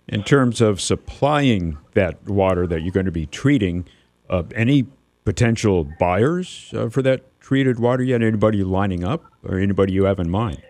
In 0.09 0.23
terms 0.23 0.61
of 0.61 0.81
supplying 0.81 1.79
that 1.95 2.29
water 2.29 2.67
that 2.67 2.83
you're 2.83 2.93
going 2.93 3.07
to 3.07 3.13
be 3.13 3.27
treating, 3.27 3.87
uh, 4.29 4.43
any 4.55 4.87
potential 5.25 5.85
buyers 5.99 6.73
uh, 6.77 6.89
for 6.89 7.03
that 7.03 7.41
treated 7.41 7.79
water 7.79 8.03
yet? 8.03 8.23
Anybody 8.23 8.65
lining 8.65 9.05
up 9.05 9.25
or 9.45 9.59
anybody 9.59 9.93
you 9.93 10.05
have 10.05 10.19
in 10.19 10.31
mind? 10.31 10.63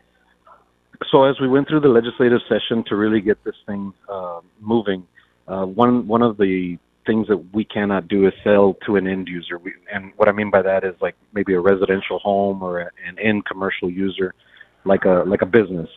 So 1.11 1.25
as 1.25 1.39
we 1.41 1.49
went 1.49 1.69
through 1.69 1.81
the 1.81 1.89
legislative 1.89 2.41
session 2.49 2.85
to 2.89 2.97
really 2.97 3.21
get 3.21 3.43
this 3.45 3.57
thing 3.67 3.93
uh, 4.09 4.41
moving, 4.61 5.07
uh, 5.49 5.67
one 5.67 6.07
one 6.07 6.23
of 6.23 6.37
the 6.37 6.79
things 7.07 7.27
that 7.29 7.37
we 7.53 7.65
cannot 7.65 8.09
do 8.09 8.27
is 8.27 8.33
sell 8.45 8.77
to 8.87 8.97
an 8.97 9.07
end 9.07 9.29
user. 9.29 9.59
We, 9.59 9.73
and 9.93 10.13
what 10.17 10.29
I 10.29 10.33
mean 10.33 10.51
by 10.51 10.63
that 10.63 10.85
is 10.85 10.95
like 11.01 11.15
maybe 11.33 11.55
a 11.55 11.61
residential 11.61 12.19
home 12.19 12.63
or 12.63 12.81
a, 12.81 12.91
an 13.07 13.19
end 13.19 13.45
commercial 13.47 13.91
user, 13.91 14.35
like 14.85 15.05
a 15.05 15.25
like 15.27 15.43
a 15.43 15.47
business. 15.47 15.89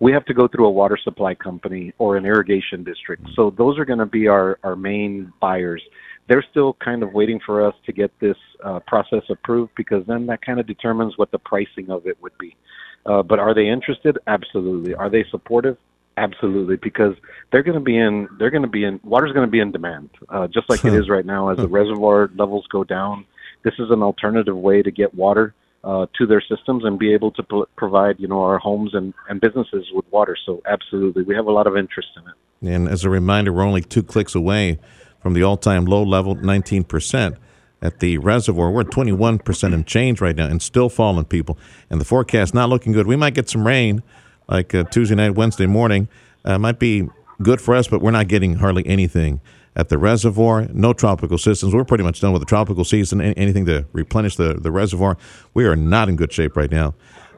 We 0.00 0.12
have 0.12 0.24
to 0.26 0.34
go 0.34 0.48
through 0.48 0.66
a 0.66 0.70
water 0.70 0.98
supply 1.02 1.34
company 1.34 1.92
or 1.98 2.16
an 2.16 2.24
irrigation 2.24 2.84
district. 2.84 3.26
So 3.36 3.54
those 3.56 3.78
are 3.78 3.84
going 3.84 3.98
to 3.98 4.06
be 4.06 4.28
our 4.28 4.58
our 4.62 4.76
main 4.76 5.32
buyers 5.40 5.82
they're 6.30 6.44
still 6.48 6.74
kind 6.74 7.02
of 7.02 7.12
waiting 7.12 7.40
for 7.44 7.66
us 7.66 7.74
to 7.84 7.92
get 7.92 8.12
this 8.20 8.36
uh, 8.64 8.78
process 8.86 9.22
approved 9.28 9.72
because 9.76 10.06
then 10.06 10.26
that 10.26 10.40
kind 10.42 10.60
of 10.60 10.66
determines 10.66 11.18
what 11.18 11.32
the 11.32 11.38
pricing 11.38 11.90
of 11.90 12.06
it 12.06 12.16
would 12.22 12.36
be. 12.38 12.56
Uh, 13.04 13.20
but 13.20 13.40
are 13.40 13.52
they 13.52 13.68
interested? 13.68 14.16
Absolutely. 14.28 14.94
Are 14.94 15.10
they 15.10 15.24
supportive? 15.32 15.76
Absolutely, 16.20 16.76
because 16.76 17.14
they're 17.50 17.62
going 17.62 17.78
to 17.78 17.84
be 17.84 17.96
in. 17.96 18.28
They're 18.38 18.50
going 18.50 18.62
to 18.62 18.68
be 18.68 18.84
in. 18.84 19.00
Water's 19.02 19.32
going 19.32 19.46
to 19.46 19.50
be 19.50 19.58
in 19.58 19.72
demand, 19.72 20.10
uh, 20.28 20.48
just 20.48 20.68
like 20.68 20.84
it 20.84 20.92
is 20.92 21.08
right 21.08 21.24
now. 21.24 21.48
As 21.48 21.56
the 21.56 21.66
reservoir 21.66 22.30
levels 22.36 22.66
go 22.70 22.84
down, 22.84 23.24
this 23.62 23.72
is 23.78 23.90
an 23.90 24.02
alternative 24.02 24.54
way 24.54 24.82
to 24.82 24.90
get 24.90 25.14
water 25.14 25.54
uh, 25.82 26.04
to 26.18 26.26
their 26.26 26.42
systems 26.42 26.84
and 26.84 26.98
be 26.98 27.14
able 27.14 27.30
to 27.30 27.42
pro- 27.42 27.64
provide, 27.74 28.20
you 28.20 28.28
know, 28.28 28.42
our 28.42 28.58
homes 28.58 28.94
and, 28.94 29.14
and 29.30 29.40
businesses 29.40 29.86
with 29.94 30.04
water. 30.10 30.36
So, 30.44 30.60
absolutely, 30.66 31.22
we 31.22 31.34
have 31.34 31.46
a 31.46 31.52
lot 31.52 31.66
of 31.66 31.74
interest 31.74 32.08
in 32.16 32.28
it. 32.28 32.74
And 32.74 32.86
as 32.86 33.04
a 33.04 33.08
reminder, 33.08 33.50
we're 33.50 33.62
only 33.62 33.80
two 33.80 34.02
clicks 34.02 34.34
away 34.34 34.78
from 35.22 35.32
the 35.32 35.42
all-time 35.42 35.86
low 35.86 36.02
level, 36.02 36.36
19% 36.36 37.38
at 37.80 38.00
the 38.00 38.18
reservoir. 38.18 38.70
We're 38.70 38.82
at 38.82 38.88
21% 38.88 39.72
and 39.72 39.86
change 39.86 40.20
right 40.20 40.36
now, 40.36 40.46
and 40.46 40.60
still 40.60 40.90
falling, 40.90 41.24
people. 41.24 41.58
And 41.88 41.98
the 41.98 42.04
forecast 42.04 42.52
not 42.52 42.68
looking 42.68 42.92
good. 42.92 43.06
We 43.06 43.16
might 43.16 43.32
get 43.32 43.48
some 43.48 43.66
rain, 43.66 44.02
like 44.50 44.74
uh, 44.74 44.84
Tuesday 44.84 45.14
night, 45.14 45.34
Wednesday 45.34 45.66
morning. 45.66 46.08
Uh, 46.44 46.58
might 46.58 46.78
be 46.78 47.08
good 47.42 47.60
for 47.60 47.74
us, 47.74 47.88
but 47.88 48.02
we're 48.02 48.10
not 48.10 48.28
getting 48.28 48.56
hardly 48.56 48.86
anything 48.86 49.40
at 49.76 49.88
the 49.88 49.98
reservoir. 49.98 50.66
No 50.72 50.92
tropical 50.92 51.38
systems. 51.38 51.74
We're 51.74 51.84
pretty 51.84 52.04
much 52.04 52.20
done 52.20 52.32
with 52.32 52.42
the 52.42 52.46
tropical 52.46 52.84
season. 52.84 53.20
Any- 53.20 53.36
Anything 53.36 53.66
to 53.66 53.86
replenish 53.92 54.36
the, 54.36 54.54
the 54.54 54.70
reservoir. 54.70 55.16
We 55.54 55.66
are 55.66 55.76
not 55.76 56.08
in 56.08 56.16
good 56.16 56.32
shape 56.32 56.56
right 56.56 56.70
now 56.70 56.94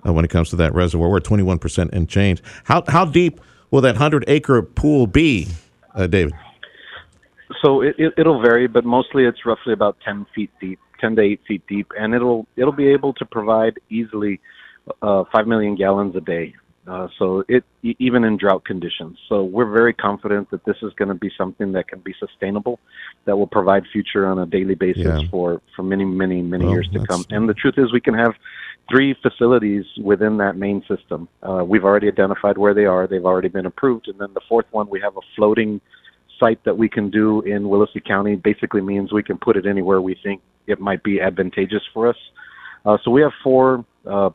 uh, 0.07 0.13
when 0.13 0.25
it 0.25 0.29
comes 0.31 0.51
to 0.51 0.57
that 0.57 0.75
reservoir. 0.75 1.09
We're 1.11 1.19
at 1.19 1.25
21% 1.25 1.91
and 1.93 2.09
change. 2.09 2.43
How, 2.65 2.85
how 2.89 3.05
deep 3.05 3.41
will 3.71 3.81
that 3.83 3.95
100 3.95 4.25
acre 4.29 4.63
pool 4.63 5.07
be, 5.07 5.49
uh, 5.95 6.07
David? 6.07 6.35
So 7.63 7.83
it, 7.83 7.95
it 7.99 8.15
it'll 8.17 8.41
vary, 8.41 8.67
but 8.67 8.85
mostly 8.85 9.25
it's 9.25 9.45
roughly 9.47 9.73
about 9.73 9.97
ten 10.05 10.27
feet 10.35 10.51
deep, 10.61 10.81
ten 11.01 11.15
to 11.17 11.23
eight 11.23 11.41
feet 11.47 11.63
deep, 11.69 11.93
and 11.99 12.15
it'll 12.15 12.47
it'll 12.57 12.73
be 12.73 12.89
able 12.89 13.13
to 13.15 13.27
provide 13.27 13.75
easily 13.91 14.41
uh, 15.03 15.25
five 15.33 15.47
million 15.47 15.77
gallons 15.77 16.17
a 16.17 16.21
day. 16.21 16.55
Uh, 16.85 17.07
so 17.17 17.45
it 17.49 17.63
even 17.85 18.25
in 18.25 18.37
drought 18.37 18.65
conditions. 18.65 19.17
So 19.29 19.45
we're 19.45 19.71
very 19.71 19.93
confident 19.93 20.51
that 20.51 20.65
this 20.65 20.77
is 20.83 20.93
going 20.95 21.11
to 21.11 21.15
be 21.15 21.31
something 21.39 21.71
that 21.73 21.87
can 21.87 22.01
be 22.01 22.13
sustainable, 22.19 22.81
that 23.25 23.37
will 23.37 23.47
provide 23.47 23.85
future 23.93 24.27
on 24.27 24.41
a 24.41 24.47
daily 24.47 24.75
basis 24.75 25.05
Yeah. 25.05 25.29
for 25.31 25.61
for 25.77 25.85
many 25.85 26.05
many 26.05 26.43
many 26.43 26.65
Well, 26.65 26.75
years 26.75 26.89
to 26.93 27.07
come. 27.07 27.25
And 27.31 27.49
the 27.49 27.55
truth 27.55 27.75
is, 27.79 27.93
we 27.93 28.01
can 28.01 28.15
have 28.15 28.35
three 28.91 29.15
facilities 29.15 29.85
within 30.03 30.39
that 30.39 30.57
main 30.57 30.83
system. 30.89 31.29
Uh, 31.41 31.63
we've 31.65 31.85
already 31.85 32.09
identified 32.09 32.59
where 32.59 32.75
they 32.75 32.87
are; 32.87 33.07
they've 33.07 33.25
already 33.25 33.49
been 33.49 33.67
approved. 33.67 34.09
And 34.09 34.19
then 34.19 34.35
the 34.35 34.43
fourth 34.49 34.67
one, 34.73 34.89
we 34.91 35.01
have 35.01 35.17
a 35.17 35.25
floating 35.37 35.81
site 36.41 36.65
that 36.65 36.77
we 36.77 36.89
can 36.89 37.11
do 37.11 37.43
in 37.43 37.63
Willacy 37.63 38.05
County. 38.05 38.35
Basically, 38.35 38.81
means 38.81 39.13
we 39.13 39.23
can 39.23 39.39
put 39.39 39.57
it 39.57 39.67
anywhere 39.67 40.01
we 40.01 40.17
think 40.21 40.43
it 40.67 40.81
might 40.81 41.05
be 41.05 41.21
advantageous 41.21 41.83
for 41.95 42.09
us. 42.09 42.17
Uh, 42.85 42.99
so 43.05 43.13
we 43.13 43.21
have 43.23 43.33
four 43.45 43.85
uh, 44.05 44.31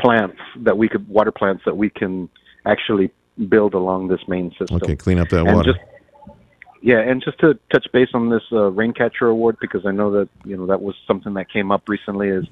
plants 0.00 0.38
that 0.56 0.76
we 0.76 0.88
could 0.88 1.08
water 1.08 1.32
plants 1.32 1.62
that 1.64 1.76
we 1.76 1.90
can 1.90 2.28
actually 2.66 3.10
build 3.48 3.74
along 3.74 4.08
this 4.08 4.20
main 4.28 4.50
system. 4.58 4.76
Okay, 4.82 4.96
clean 4.96 5.18
up 5.18 5.28
that 5.30 5.46
And 5.46 5.56
water. 5.56 5.72
just- 5.72 5.84
yeah, 6.84 6.98
and 6.98 7.22
just 7.22 7.38
to 7.38 7.56
touch 7.72 7.86
base 7.92 8.08
on 8.12 8.28
this 8.28 8.42
uh, 8.50 8.68
Raincatcher 8.70 9.30
Award, 9.30 9.56
because 9.60 9.86
I 9.86 9.92
know 9.92 10.10
that 10.12 10.28
you 10.44 10.56
know 10.56 10.66
that 10.66 10.82
was 10.82 10.96
something 11.06 11.34
that 11.34 11.48
came 11.48 11.70
up 11.70 11.88
recently. 11.88 12.28
Is 12.28 12.44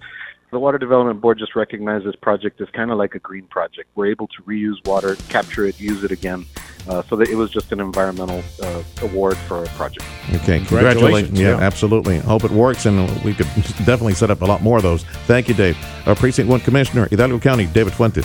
the 0.50 0.58
Water 0.58 0.78
Development 0.78 1.20
Board 1.20 1.38
just 1.38 1.54
recognized 1.54 2.04
this 2.04 2.16
project 2.16 2.60
as 2.60 2.68
kind 2.70 2.90
of 2.90 2.98
like 2.98 3.14
a 3.14 3.18
green 3.18 3.46
project. 3.46 3.88
We're 3.94 4.06
able 4.06 4.26
to 4.28 4.42
reuse 4.42 4.84
water, 4.86 5.16
capture 5.28 5.66
it, 5.66 5.78
use 5.78 6.02
it 6.04 6.10
again. 6.10 6.46
Uh, 6.88 7.02
so 7.02 7.14
that 7.14 7.28
it 7.28 7.34
was 7.34 7.50
just 7.50 7.72
an 7.72 7.80
environmental 7.80 8.42
uh, 8.62 8.82
award 9.02 9.36
for 9.36 9.62
a 9.62 9.66
project. 9.68 10.04
Okay, 10.28 10.58
Congratulations, 10.58 10.68
congratulations. 10.68 11.40
Yeah, 11.40 11.48
yeah. 11.50 11.60
absolutely. 11.60 12.18
Hope 12.20 12.42
it 12.42 12.50
works, 12.50 12.86
and 12.86 13.06
we 13.22 13.34
could 13.34 13.46
definitely 13.84 14.14
set 14.14 14.30
up 14.30 14.40
a 14.40 14.46
lot 14.46 14.62
more 14.62 14.78
of 14.78 14.82
those. 14.82 15.04
Thank 15.26 15.48
you, 15.48 15.54
Dave. 15.54 15.76
Our 16.06 16.14
Precinct 16.14 16.48
1 16.48 16.60
Commissioner, 16.60 17.06
Hidalgo 17.08 17.38
County, 17.38 17.66
David 17.66 17.92
Fuentes. 17.92 18.24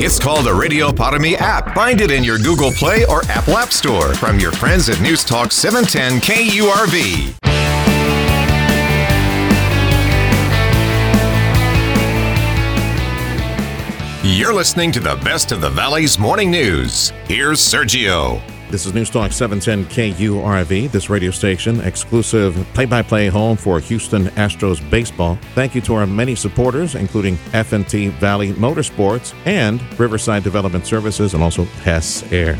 It's 0.00 0.20
called 0.20 0.46
the 0.46 0.54
Radio 0.54 0.92
Para 0.92 1.18
app. 1.38 1.74
Find 1.74 2.00
it 2.00 2.12
in 2.12 2.22
your 2.22 2.38
Google 2.38 2.70
Play 2.70 3.04
or 3.06 3.24
Apple 3.24 3.56
App 3.56 3.72
Store 3.72 4.14
from 4.14 4.38
your 4.38 4.52
friends 4.52 4.88
at 4.88 5.00
News 5.00 5.24
Talk 5.24 5.50
710 5.50 6.20
KURV. 6.20 7.34
You're 14.22 14.54
listening 14.54 14.92
to 14.92 15.00
the 15.00 15.16
best 15.24 15.50
of 15.50 15.60
the 15.60 15.70
Valley's 15.70 16.16
morning 16.16 16.52
news. 16.52 17.10
Here's 17.26 17.58
Sergio. 17.58 18.40
This 18.70 18.84
is 18.84 18.92
News 18.92 19.08
Talk 19.08 19.32
710 19.32 19.86
KURV, 19.86 20.90
this 20.90 21.08
radio 21.08 21.30
station, 21.30 21.80
exclusive 21.80 22.54
play 22.74 22.84
by 22.84 23.00
play 23.00 23.28
home 23.28 23.56
for 23.56 23.80
Houston 23.80 24.26
Astros 24.32 24.78
baseball. 24.90 25.38
Thank 25.54 25.74
you 25.74 25.80
to 25.80 25.94
our 25.94 26.06
many 26.06 26.34
supporters, 26.34 26.94
including 26.94 27.36
FNT 27.52 28.10
Valley 28.18 28.52
Motorsports 28.52 29.34
and 29.46 29.80
Riverside 29.98 30.42
Development 30.42 30.84
Services, 30.84 31.32
and 31.32 31.42
also 31.42 31.64
Hess 31.64 32.30
Air. 32.30 32.58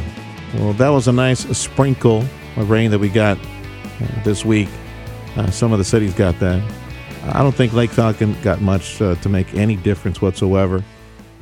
Well, 0.55 0.73
that 0.73 0.89
was 0.89 1.09
a 1.09 1.13
nice 1.13 1.41
sprinkle 1.57 2.25
of 2.57 2.71
rain 2.71 2.91
that 2.91 2.99
we 2.99 3.11
got 3.11 3.37
uh, 3.39 4.23
this 4.25 4.47
week. 4.47 4.71
Uh, 5.37 5.51
some 5.51 5.73
of 5.73 5.79
the 5.79 5.85
cities 5.85 6.15
got 6.15 6.39
that. 6.41 6.63
I 7.25 7.43
don't 7.43 7.55
think 7.55 7.75
Lake 7.75 7.91
Falcon 7.91 8.35
got 8.41 8.63
much 8.63 9.03
uh, 9.03 9.15
to 9.17 9.29
make 9.29 9.53
any 9.53 9.77
difference 9.77 10.23
whatsoever. 10.23 10.83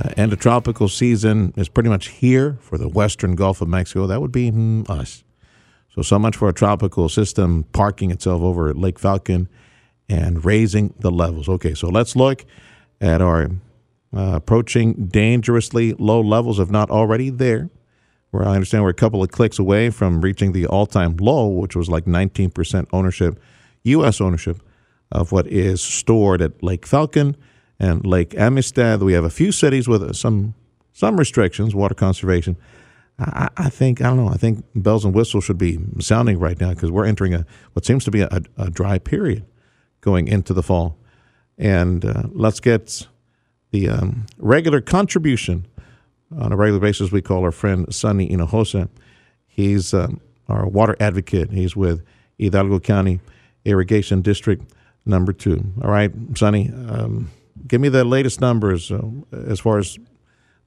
Uh, 0.03 0.11
and 0.17 0.31
the 0.31 0.37
tropical 0.37 0.89
season 0.89 1.55
is 1.57 1.69
pretty 1.69 1.89
much 1.89 2.09
here 2.09 2.59
for 2.61 2.77
the 2.77 2.89
western 2.89 3.35
Gulf 3.35 3.61
of 3.61 3.69
Mexico. 3.69 4.07
That 4.07 4.21
would 4.21 4.33
be 4.33 4.51
hmm, 4.51 4.83
us. 4.89 5.25
So, 5.95 6.03
so 6.03 6.19
much 6.19 6.37
for 6.37 6.49
a 6.49 6.53
tropical 6.53 7.09
system 7.09 7.65
parking 7.73 8.11
itself 8.11 8.43
over 8.43 8.69
at 8.69 8.77
Lake 8.77 8.99
Falcon 8.99 9.49
and 10.09 10.45
raising 10.45 10.95
the 11.01 11.11
levels. 11.11 11.49
Okay, 11.49 11.75
so 11.75 11.89
let's 11.89 12.15
look 12.15 12.45
at 13.01 13.23
our 13.23 13.51
uh, 14.15 14.33
approaching 14.35 15.07
dangerously 15.07 15.95
low 15.95 16.21
levels, 16.21 16.59
if 16.59 16.71
not 16.71 16.91
already 16.91 17.31
there. 17.31 17.71
Where 18.31 18.47
I 18.47 18.55
understand 18.55 18.85
we're 18.85 18.91
a 18.91 18.95
couple 18.95 19.23
of 19.23 19.31
clicks 19.31 19.59
away 19.59 19.89
from 19.91 20.21
reaching 20.21 20.53
the 20.53 20.67
all 20.67 20.85
time 20.85 21.17
low, 21.17 21.49
which 21.49 21.75
was 21.75 21.89
like 21.89 22.05
19% 22.05 22.87
ownership, 22.93 23.41
U.S. 23.85 24.21
ownership 24.21 24.61
of 25.11 25.33
what 25.33 25.47
is 25.47 25.81
stored 25.81 26.43
at 26.43 26.63
Lake 26.63 26.87
Falcon 26.87 27.37
and 27.79 28.07
Lake 28.07 28.35
Amistad. 28.35 29.03
We 29.03 29.13
have 29.13 29.25
a 29.25 29.31
few 29.31 29.53
cities 29.53 29.89
with 29.89 30.15
some 30.15 30.55
some 30.93 31.19
restrictions, 31.19 31.75
water 31.75 31.95
conservation. 31.95 32.57
I, 33.19 33.49
I 33.57 33.69
think 33.71 34.01
I 34.01 34.05
don't 34.05 34.17
know. 34.17 34.29
I 34.29 34.37
think 34.37 34.65
bells 34.75 35.05
and 35.05 35.15
whistles 35.15 35.45
should 35.45 35.59
be 35.59 35.79
sounding 36.01 36.39
right 36.39 36.61
now 36.61 36.71
because 36.71 36.91
we're 36.91 37.07
entering 37.07 37.35
a 37.35 37.47
what 37.73 37.85
seems 37.85 38.05
to 38.05 38.11
be 38.11 38.21
a, 38.23 38.41
a 38.57 38.71
dry 38.71 38.99
period 38.99 39.45
going 40.01 40.29
into 40.29 40.53
the 40.53 40.63
fall. 40.63 40.99
And 41.59 42.05
uh, 42.05 42.25
let's 42.33 42.61
get 42.61 43.07
the 43.71 43.89
um, 43.89 44.27
regular 44.39 44.81
contribution 44.81 45.67
on 46.37 46.53
a 46.53 46.57
regular 46.57 46.81
basis. 46.81 47.11
We 47.11 47.23
call 47.23 47.43
our 47.45 47.53
friend 47.53 47.93
Sonny 47.95 48.29
Hinojosa. 48.29 48.89
He's 49.47 49.95
um, 49.95 50.21
our 50.49 50.67
water 50.67 50.97
advocate. 51.01 51.51
He's 51.51 51.75
with 51.75 52.05
Hidalgo 52.39 52.81
County 52.81 53.21
Irrigation 53.65 54.21
District 54.21 54.63
Number 55.07 55.33
Two. 55.33 55.73
All 55.83 55.91
right, 55.91 56.13
Sonny. 56.35 56.71
Um, 56.71 57.31
give 57.67 57.81
me 57.81 57.89
the 57.89 58.05
latest 58.05 58.41
numbers 58.41 58.91
uh, 58.91 59.01
as 59.33 59.61
far 59.61 59.79
as 59.79 59.99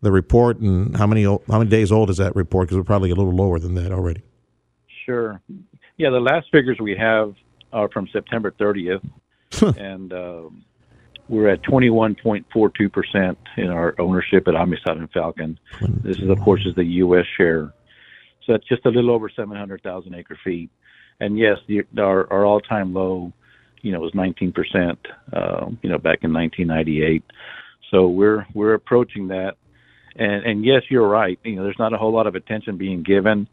the 0.02 0.12
report 0.12 0.60
and 0.60 0.96
how 0.96 1.08
many 1.08 1.24
how 1.24 1.40
many 1.48 1.70
days 1.70 1.92
old 1.92 2.10
is 2.10 2.18
that 2.18 2.36
report? 2.36 2.68
Because 2.68 2.78
we're 2.78 2.84
probably 2.84 3.12
a 3.12 3.16
little 3.16 3.36
lower 3.36 3.60
than 3.60 3.76
that 3.76 3.92
already. 3.92 4.22
Sure. 5.06 5.42
Yeah, 5.98 6.12
the 6.12 6.20
last 6.20 6.48
figures 6.52 6.78
we 6.80 6.96
have 6.96 7.34
are 7.74 7.90
from 7.90 8.08
September 8.14 8.52
30th, 8.52 9.08
and 9.78 10.14
um, 10.14 10.64
we're 11.30 11.50
at 11.50 11.62
21.42% 11.64 13.36
in 13.58 13.68
our 13.68 13.96
ownership 14.00 14.48
at 14.48 14.56
Amistad 14.56 14.98
and 14.98 15.12
Falcon. 15.12 15.60
This 15.82 16.18
is, 16.18 16.30
of 16.30 16.40
course, 16.42 16.66
is 16.66 16.74
the 16.76 16.86
U.S. 16.86 17.26
share. 17.38 17.74
So 18.46 18.54
that's 18.54 18.68
just 18.68 18.86
a 18.86 18.90
little 18.90 19.12
over 19.12 19.30
700,000 19.30 20.16
acre 20.16 20.38
feet. 20.44 20.72
And 21.20 21.38
yes, 21.38 21.58
the, 21.68 21.84
our, 21.98 22.32
our 22.32 22.46
all-time 22.46 22.94
low, 22.94 23.32
you 23.82 23.92
know, 23.92 24.00
was 24.00 24.14
19%, 24.14 24.98
uh, 25.34 25.68
you 25.82 25.90
know, 25.90 25.98
back 25.98 26.20
in 26.24 26.34
1998. 26.34 27.24
So 27.92 28.08
we're 28.08 28.46
we're 28.54 28.76
approaching 28.76 29.30
that, 29.30 29.54
and 30.16 30.46
and 30.46 30.66
yes, 30.66 30.84
you're 30.90 31.08
right. 31.08 31.40
You 31.44 31.56
know, 31.56 31.64
there's 31.64 31.80
not 31.80 31.94
a 31.94 31.98
whole 31.98 32.14
lot 32.14 32.28
of 32.28 32.36
attention 32.36 32.78
being 32.78 33.04
given 33.04 33.48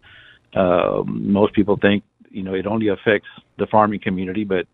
Um, 0.54 1.32
most 1.32 1.54
people 1.54 1.76
think 1.80 2.04
you 2.30 2.42
know 2.42 2.54
it 2.54 2.66
only 2.66 2.88
affects 2.88 3.28
the 3.58 3.66
farming 3.66 4.00
community, 4.00 4.44
but 4.44 4.66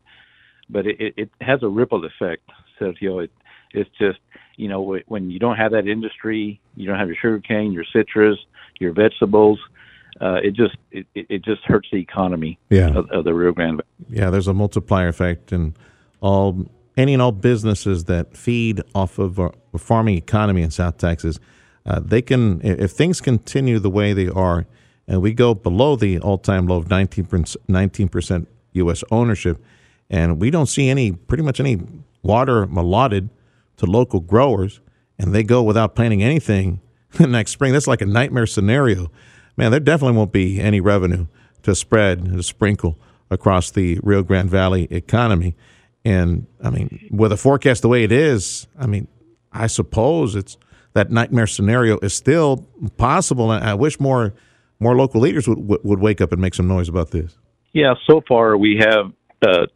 but 0.69 0.87
it, 0.87 1.15
it, 1.17 1.31
has 1.41 1.63
a 1.63 1.69
ripple 1.69 2.05
effect, 2.05 2.49
Sergio. 2.81 3.25
It, 3.25 3.31
it's 3.73 3.91
just 3.99 4.19
you 4.57 4.69
know 4.69 4.99
when 5.07 5.31
you 5.31 5.39
don't 5.39 5.57
have 5.57 5.73
that 5.73 5.87
industry, 5.87 6.61
you 6.77 6.87
don't 6.87 6.99
have 6.99 7.09
your 7.09 7.17
sugar 7.17 7.41
cane, 7.41 7.73
your 7.73 7.85
citrus, 7.93 8.39
your 8.81 8.93
vegetables. 8.93 9.59
Uh, 9.61 9.73
it 10.21 10.53
just 10.55 10.77
it, 10.91 11.07
it 11.15 11.43
just 11.45 11.63
hurts 11.65 11.89
the 11.91 11.99
economy 11.99 12.59
Yeah. 12.71 12.89
of, 12.97 13.11
of 13.11 13.25
the 13.25 13.35
Rio 13.35 13.53
Grande. 13.53 13.83
Yeah, 14.09 14.31
there's 14.31 14.49
a 14.49 14.55
multiplier 14.55 15.09
effect, 15.09 15.53
and 15.53 15.75
all 16.21 16.67
any 16.97 17.13
and 17.15 17.23
all 17.23 17.33
businesses 17.33 18.05
that 18.05 18.37
feed 18.37 18.83
off 18.95 19.19
of 19.19 19.39
our 19.41 19.53
farming 19.79 20.17
economy 20.19 20.63
in 20.63 20.71
South 20.71 20.99
Texas, 20.99 21.39
uh, 21.87 22.01
they 22.01 22.23
can 22.23 22.61
if 22.63 22.79
if 22.81 22.91
things 22.93 23.21
continue 23.21 23.79
the 23.79 23.91
way 23.91 24.13
they 24.13 24.29
are, 24.29 24.67
and 25.09 25.23
we 25.23 25.33
go 25.33 25.55
below 25.55 25.97
the 25.97 26.19
all-time 26.19 26.67
low 26.67 26.77
of 26.77 26.91
19 26.91 28.09
percent 28.09 28.49
U.S. 28.75 29.05
ownership, 29.11 29.63
and 30.11 30.41
we 30.41 30.51
don't 30.51 30.67
see 30.67 30.89
any 30.89 31.13
pretty 31.13 31.43
much 31.43 31.59
any 31.61 31.81
water 32.23 32.63
allotted 32.65 33.31
to 33.79 33.87
local 33.87 34.21
growers, 34.21 34.81
and 35.19 35.35
they 35.35 35.43
go 35.43 35.63
without 35.63 35.95
planting 35.95 36.23
anything 36.23 36.81
next 37.19 37.51
spring. 37.53 37.73
That's 37.73 37.87
like 37.89 38.01
a 38.03 38.07
nightmare 38.07 38.47
scenario. 38.47 39.11
Man, 39.57 39.71
there 39.71 39.81
definitely 39.81 40.17
won't 40.17 40.33
be 40.33 40.61
any 40.61 40.81
revenue 40.81 41.27
to 41.63 41.75
spread 41.75 42.25
to 42.25 42.43
sprinkle 42.43 42.99
across 43.31 43.71
the 43.71 43.99
Rio 44.03 44.23
Grande 44.23 44.51
Valley 44.51 44.89
economy. 44.91 45.57
And 46.05 46.47
I 46.63 46.71
mean, 46.71 47.09
with 47.11 47.33
a 47.33 47.37
forecast 47.37 47.83
the 47.83 47.89
way 47.89 48.05
it 48.05 48.13
is, 48.13 48.67
I 48.79 48.87
mean, 48.87 49.09
I 49.53 49.67
suppose 49.67 50.35
it's 50.35 50.57
that 50.95 51.11
nightmare 51.11 51.47
scenario 51.47 51.99
is 51.99 52.15
still 52.15 52.67
possible. 52.97 53.51
And 53.53 53.65
I 53.65 53.75
wish 53.75 54.01
more 54.01 54.35
more 54.81 54.97
local 54.97 55.21
leaders 55.21 55.47
would 55.47 55.85
would 55.85 56.01
wake 56.01 56.21
up 56.21 56.33
and 56.33 56.41
make 56.41 56.55
some 56.55 56.69
noise 56.69 56.89
about 56.89 57.11
this. 57.11 57.37
Yeah, 57.73 57.95
so 58.07 58.23
far 58.29 58.57
we 58.57 58.77
have 58.79 59.13
uh, 59.43 59.67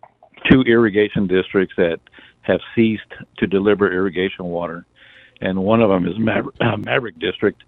two 0.50 0.62
irrigation 0.62 1.26
districts 1.26 1.74
that 1.76 1.98
have 2.42 2.60
ceased 2.74 3.02
to 3.38 3.46
deliver 3.46 3.90
irrigation 3.90 4.44
water, 4.46 4.84
and 5.40 5.62
one 5.64 5.80
of 5.80 5.88
them 5.88 6.06
is 6.06 6.18
Maverick, 6.18 6.56
uh, 6.60 6.76
Maverick 6.76 7.18
District 7.18 7.62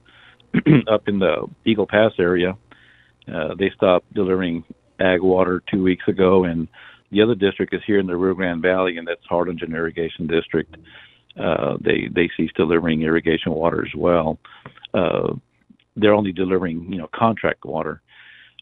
up 0.90 1.08
in 1.08 1.18
the 1.18 1.46
Eagle 1.64 1.86
Pass 1.86 2.12
area. 2.18 2.56
Uh, 3.32 3.54
they 3.58 3.70
stopped 3.76 4.12
delivering 4.14 4.64
ag 5.00 5.20
water 5.22 5.62
two 5.70 5.82
weeks 5.82 6.06
ago, 6.08 6.44
and 6.44 6.68
the 7.10 7.22
other 7.22 7.34
district 7.34 7.74
is 7.74 7.82
here 7.86 7.98
in 7.98 8.06
the 8.06 8.16
Rio 8.16 8.34
Grande 8.34 8.62
Valley, 8.62 8.96
and 8.96 9.06
that's 9.06 9.24
Harlingen 9.28 9.74
Irrigation 9.74 10.26
District. 10.26 10.74
Uh, 11.38 11.76
they 11.80 12.08
they 12.12 12.28
ceased 12.36 12.54
delivering 12.56 13.02
irrigation 13.02 13.52
water 13.52 13.84
as 13.86 13.94
well. 13.94 14.38
Uh, 14.92 15.34
they're 15.96 16.14
only 16.14 16.32
delivering 16.32 16.90
you 16.90 16.98
know 16.98 17.08
contract 17.14 17.64
water, 17.64 18.00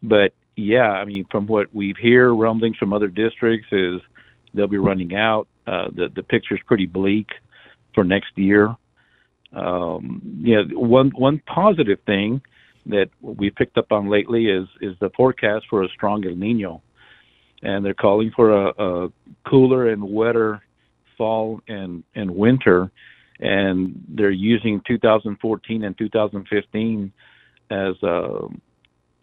but 0.03 0.33
yeah, 0.57 0.91
I 0.91 1.05
mean 1.05 1.27
from 1.31 1.47
what 1.47 1.75
we 1.75 1.95
hear 2.01 2.35
rumblings 2.35 2.77
from 2.77 2.93
other 2.93 3.09
districts 3.09 3.69
is 3.73 4.01
they'll 4.53 4.67
be 4.67 4.79
running 4.79 5.15
out. 5.15 5.49
Uh, 5.67 5.89
the 5.95 6.09
the 6.15 6.23
picture's 6.23 6.61
pretty 6.67 6.87
bleak 6.87 7.29
for 7.95 8.05
next 8.05 8.37
year. 8.37 8.77
Um, 9.57 10.21
yeah, 10.43 10.63
one 10.73 11.11
one 11.11 11.41
positive 11.47 11.99
thing 12.05 12.43
that 12.85 13.09
we 13.23 13.51
picked 13.51 13.79
up 13.79 13.91
on 13.91 14.09
lately 14.09 14.47
is 14.49 14.69
is 14.83 14.95
the 15.01 15.11
forecast 15.17 15.65
for 15.71 15.83
a 15.83 15.89
strong 15.89 16.25
El 16.27 16.35
Nino, 16.35 16.83
and 17.63 17.85
they're 17.85 17.95
calling 17.95 18.31
for 18.37 18.51
a, 18.51 18.69
a 18.79 19.09
cooler 19.49 19.89
and 19.89 20.05
wetter 20.05 20.63
fall 21.17 21.61
and 21.69 22.05
and 22.15 22.31
winter, 22.31 22.91
and 23.41 24.05
they're 24.09 24.31
using 24.31 24.83
2014 24.87 25.85
and 25.85 25.97
2015 25.97 27.13
as 27.71 27.95
uh, 28.03 28.47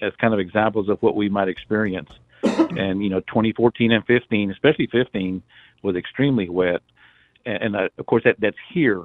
as 0.02 0.14
kind 0.20 0.34
of 0.34 0.40
examples 0.40 0.90
of 0.90 0.98
what 1.02 1.16
we 1.16 1.30
might 1.30 1.48
experience. 1.48 2.10
and 2.44 3.04
you 3.04 3.10
know, 3.10 3.20
2014 3.22 3.92
and 3.92 4.06
15, 4.06 4.50
especially 4.50 4.88
15, 4.88 5.44
was 5.84 5.96
extremely 5.96 6.50
wet, 6.50 6.82
and, 7.46 7.64
and 7.64 7.76
uh, 7.76 7.90
of 8.00 8.08
course 8.08 8.24
that 8.24 8.38
that's 8.40 8.58
here. 8.74 9.04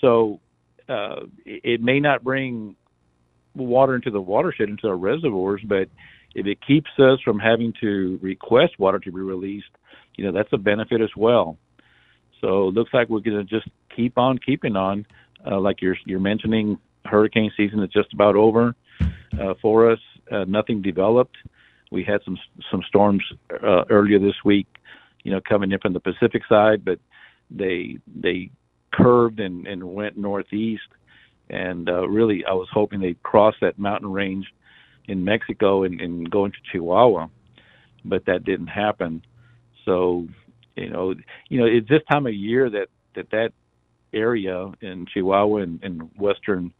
So 0.00 0.40
uh, 0.88 1.20
it, 1.44 1.80
may 1.80 2.00
not 2.00 2.22
bring 2.22 2.76
water 3.54 3.94
into 3.94 4.10
the 4.10 4.20
watershed 4.20 4.68
into 4.68 4.88
our 4.88 4.96
reservoirs, 4.96 5.62
but 5.64 5.88
if 6.34 6.46
it 6.46 6.58
keeps 6.66 6.90
us 6.98 7.18
from 7.24 7.38
having 7.38 7.72
to 7.80 8.18
request 8.22 8.78
water 8.78 8.98
to 8.98 9.10
be 9.10 9.20
released, 9.20 9.70
you 10.16 10.24
know 10.24 10.32
that's 10.32 10.52
a 10.52 10.58
benefit 10.58 11.00
as 11.00 11.10
well. 11.16 11.58
So 12.40 12.68
it 12.68 12.74
looks 12.74 12.92
like 12.92 13.08
we're 13.08 13.20
going 13.20 13.38
to 13.38 13.44
just 13.44 13.68
keep 13.94 14.18
on 14.18 14.38
keeping 14.38 14.76
on. 14.76 15.06
Uh, 15.46 15.60
like 15.60 15.80
you're 15.80 15.96
you're 16.04 16.20
mentioning, 16.20 16.78
hurricane 17.04 17.50
season 17.56 17.82
is 17.82 17.90
just 17.90 18.12
about 18.12 18.36
over 18.36 18.74
uh, 19.40 19.54
for 19.60 19.90
us. 19.90 20.00
Uh, 20.30 20.44
nothing 20.44 20.82
developed. 20.82 21.36
We 21.90 22.04
had 22.04 22.20
some 22.24 22.36
some 22.70 22.82
storms 22.88 23.22
uh, 23.50 23.84
earlier 23.90 24.18
this 24.18 24.34
week, 24.44 24.66
you 25.22 25.30
know, 25.30 25.40
coming 25.40 25.72
in 25.72 25.78
from 25.78 25.92
the 25.92 26.00
Pacific 26.00 26.42
side, 26.48 26.84
but 26.84 26.98
they 27.50 27.98
they 28.14 28.50
curved 28.96 29.40
and, 29.40 29.66
and 29.66 29.82
went 29.84 30.16
northeast. 30.16 30.88
And 31.48 31.88
uh, 31.88 32.08
really, 32.08 32.44
I 32.44 32.52
was 32.52 32.68
hoping 32.72 33.00
they'd 33.00 33.22
cross 33.22 33.54
that 33.60 33.78
mountain 33.78 34.10
range 34.10 34.46
in 35.06 35.24
Mexico 35.24 35.84
and, 35.84 36.00
and 36.00 36.28
go 36.30 36.44
into 36.44 36.58
Chihuahua, 36.72 37.28
but 38.04 38.24
that 38.26 38.44
didn't 38.44 38.66
happen. 38.68 39.22
So, 39.84 40.26
you 40.74 40.90
know, 40.90 41.14
you 41.48 41.60
know, 41.60 41.66
it's 41.66 41.88
this 41.88 42.02
time 42.10 42.26
of 42.26 42.34
year 42.34 42.68
that 42.70 42.88
that 43.14 43.30
that 43.30 43.52
area 44.12 44.72
in 44.80 45.06
Chihuahua 45.12 45.58
and, 45.58 46.10
western 46.18 46.72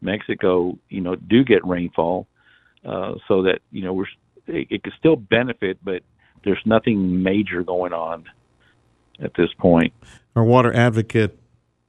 Mexico, 0.00 0.78
you 0.88 1.00
know, 1.00 1.14
do 1.16 1.44
get 1.44 1.64
rainfall, 1.66 2.26
uh, 2.84 3.14
so 3.28 3.42
that 3.42 3.60
you 3.70 3.82
know 3.82 3.92
we're 3.92 4.06
it, 4.46 4.68
it 4.70 4.82
could 4.82 4.92
still 4.98 5.16
benefit, 5.16 5.78
but 5.82 6.02
there's 6.44 6.60
nothing 6.64 7.22
major 7.22 7.62
going 7.62 7.92
on 7.92 8.24
at 9.20 9.32
this 9.34 9.52
point. 9.58 9.92
Our 10.36 10.44
water 10.44 10.74
advocate, 10.74 11.38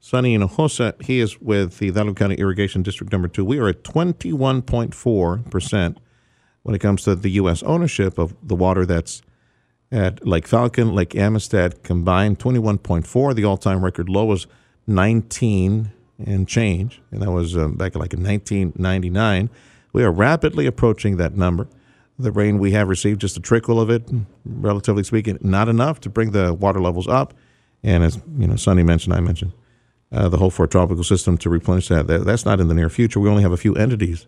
Sonny 0.05 0.37
Hinojosa, 0.37 1.01
he 1.01 1.19
is 1.19 1.41
with 1.41 1.79
the 1.79 1.87
Hidalgo 1.87 2.13
County 2.13 2.35
Irrigation 2.35 2.83
District 2.83 3.11
Number 3.11 3.27
Two. 3.27 3.43
We 3.43 3.57
are 3.57 3.67
at 3.67 3.81
21.4 3.81 5.49
percent 5.49 5.97
when 6.61 6.75
it 6.75 6.79
comes 6.79 7.01
to 7.05 7.15
the 7.15 7.31
U.S. 7.31 7.63
ownership 7.63 8.19
of 8.19 8.35
the 8.43 8.53
water 8.53 8.85
that's 8.85 9.23
at 9.91 10.23
Lake 10.23 10.47
Falcon, 10.47 10.93
Lake 10.93 11.15
Amistad 11.15 11.81
combined. 11.81 12.37
21.4. 12.37 13.33
The 13.33 13.45
all-time 13.45 13.83
record 13.83 14.07
low 14.07 14.25
was 14.25 14.45
19 14.85 15.91
and 16.23 16.47
change, 16.47 17.01
and 17.09 17.23
that 17.23 17.31
was 17.31 17.57
um, 17.57 17.73
back 17.73 17.95
like 17.95 18.13
in 18.13 18.21
1999. 18.21 19.49
We 19.91 20.03
are 20.03 20.11
rapidly 20.11 20.67
approaching 20.67 21.17
that 21.17 21.35
number. 21.35 21.67
The 22.19 22.31
rain 22.31 22.59
we 22.59 22.73
have 22.73 22.89
received, 22.89 23.21
just 23.21 23.37
a 23.37 23.41
trickle 23.41 23.81
of 23.81 23.89
it, 23.89 24.07
relatively 24.45 25.03
speaking, 25.03 25.39
not 25.41 25.67
enough 25.67 25.99
to 26.01 26.11
bring 26.11 26.29
the 26.29 26.53
water 26.53 26.79
levels 26.79 27.07
up. 27.07 27.33
And 27.81 28.03
as 28.03 28.21
you 28.37 28.45
know, 28.45 28.55
Sonny 28.55 28.83
mentioned, 28.83 29.15
I 29.15 29.19
mentioned 29.19 29.51
uh, 30.15 30.29
the 30.29 30.37
whole 30.37 30.49
for 30.49 30.65
tropical 30.65 31.03
system 31.03 31.37
to 31.39 31.49
replenish 31.49 31.89
that. 31.89 32.07
that. 32.07 32.25
That's 32.25 32.45
not 32.45 32.59
in 32.59 32.67
the 32.67 32.73
near 32.73 32.89
future. 32.89 33.19
We 33.19 33.29
only 33.29 33.43
have 33.43 33.51
a 33.51 33.57
few 33.57 33.75
entities, 33.75 34.25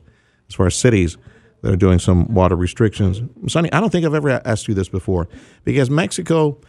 as 0.49 0.55
far 0.55 0.67
as 0.67 0.75
cities, 0.75 1.17
that 1.61 1.73
are 1.73 1.77
doing 1.77 1.97
some 1.97 2.33
water 2.33 2.55
restrictions. 2.55 3.21
Sonny, 3.47 3.71
I 3.71 3.79
don't 3.79 3.89
think 3.89 4.05
I've 4.05 4.13
ever 4.13 4.41
asked 4.45 4.67
you 4.67 4.73
this 4.73 4.89
before, 4.89 5.27
because 5.63 5.89
Mexico 5.89 6.59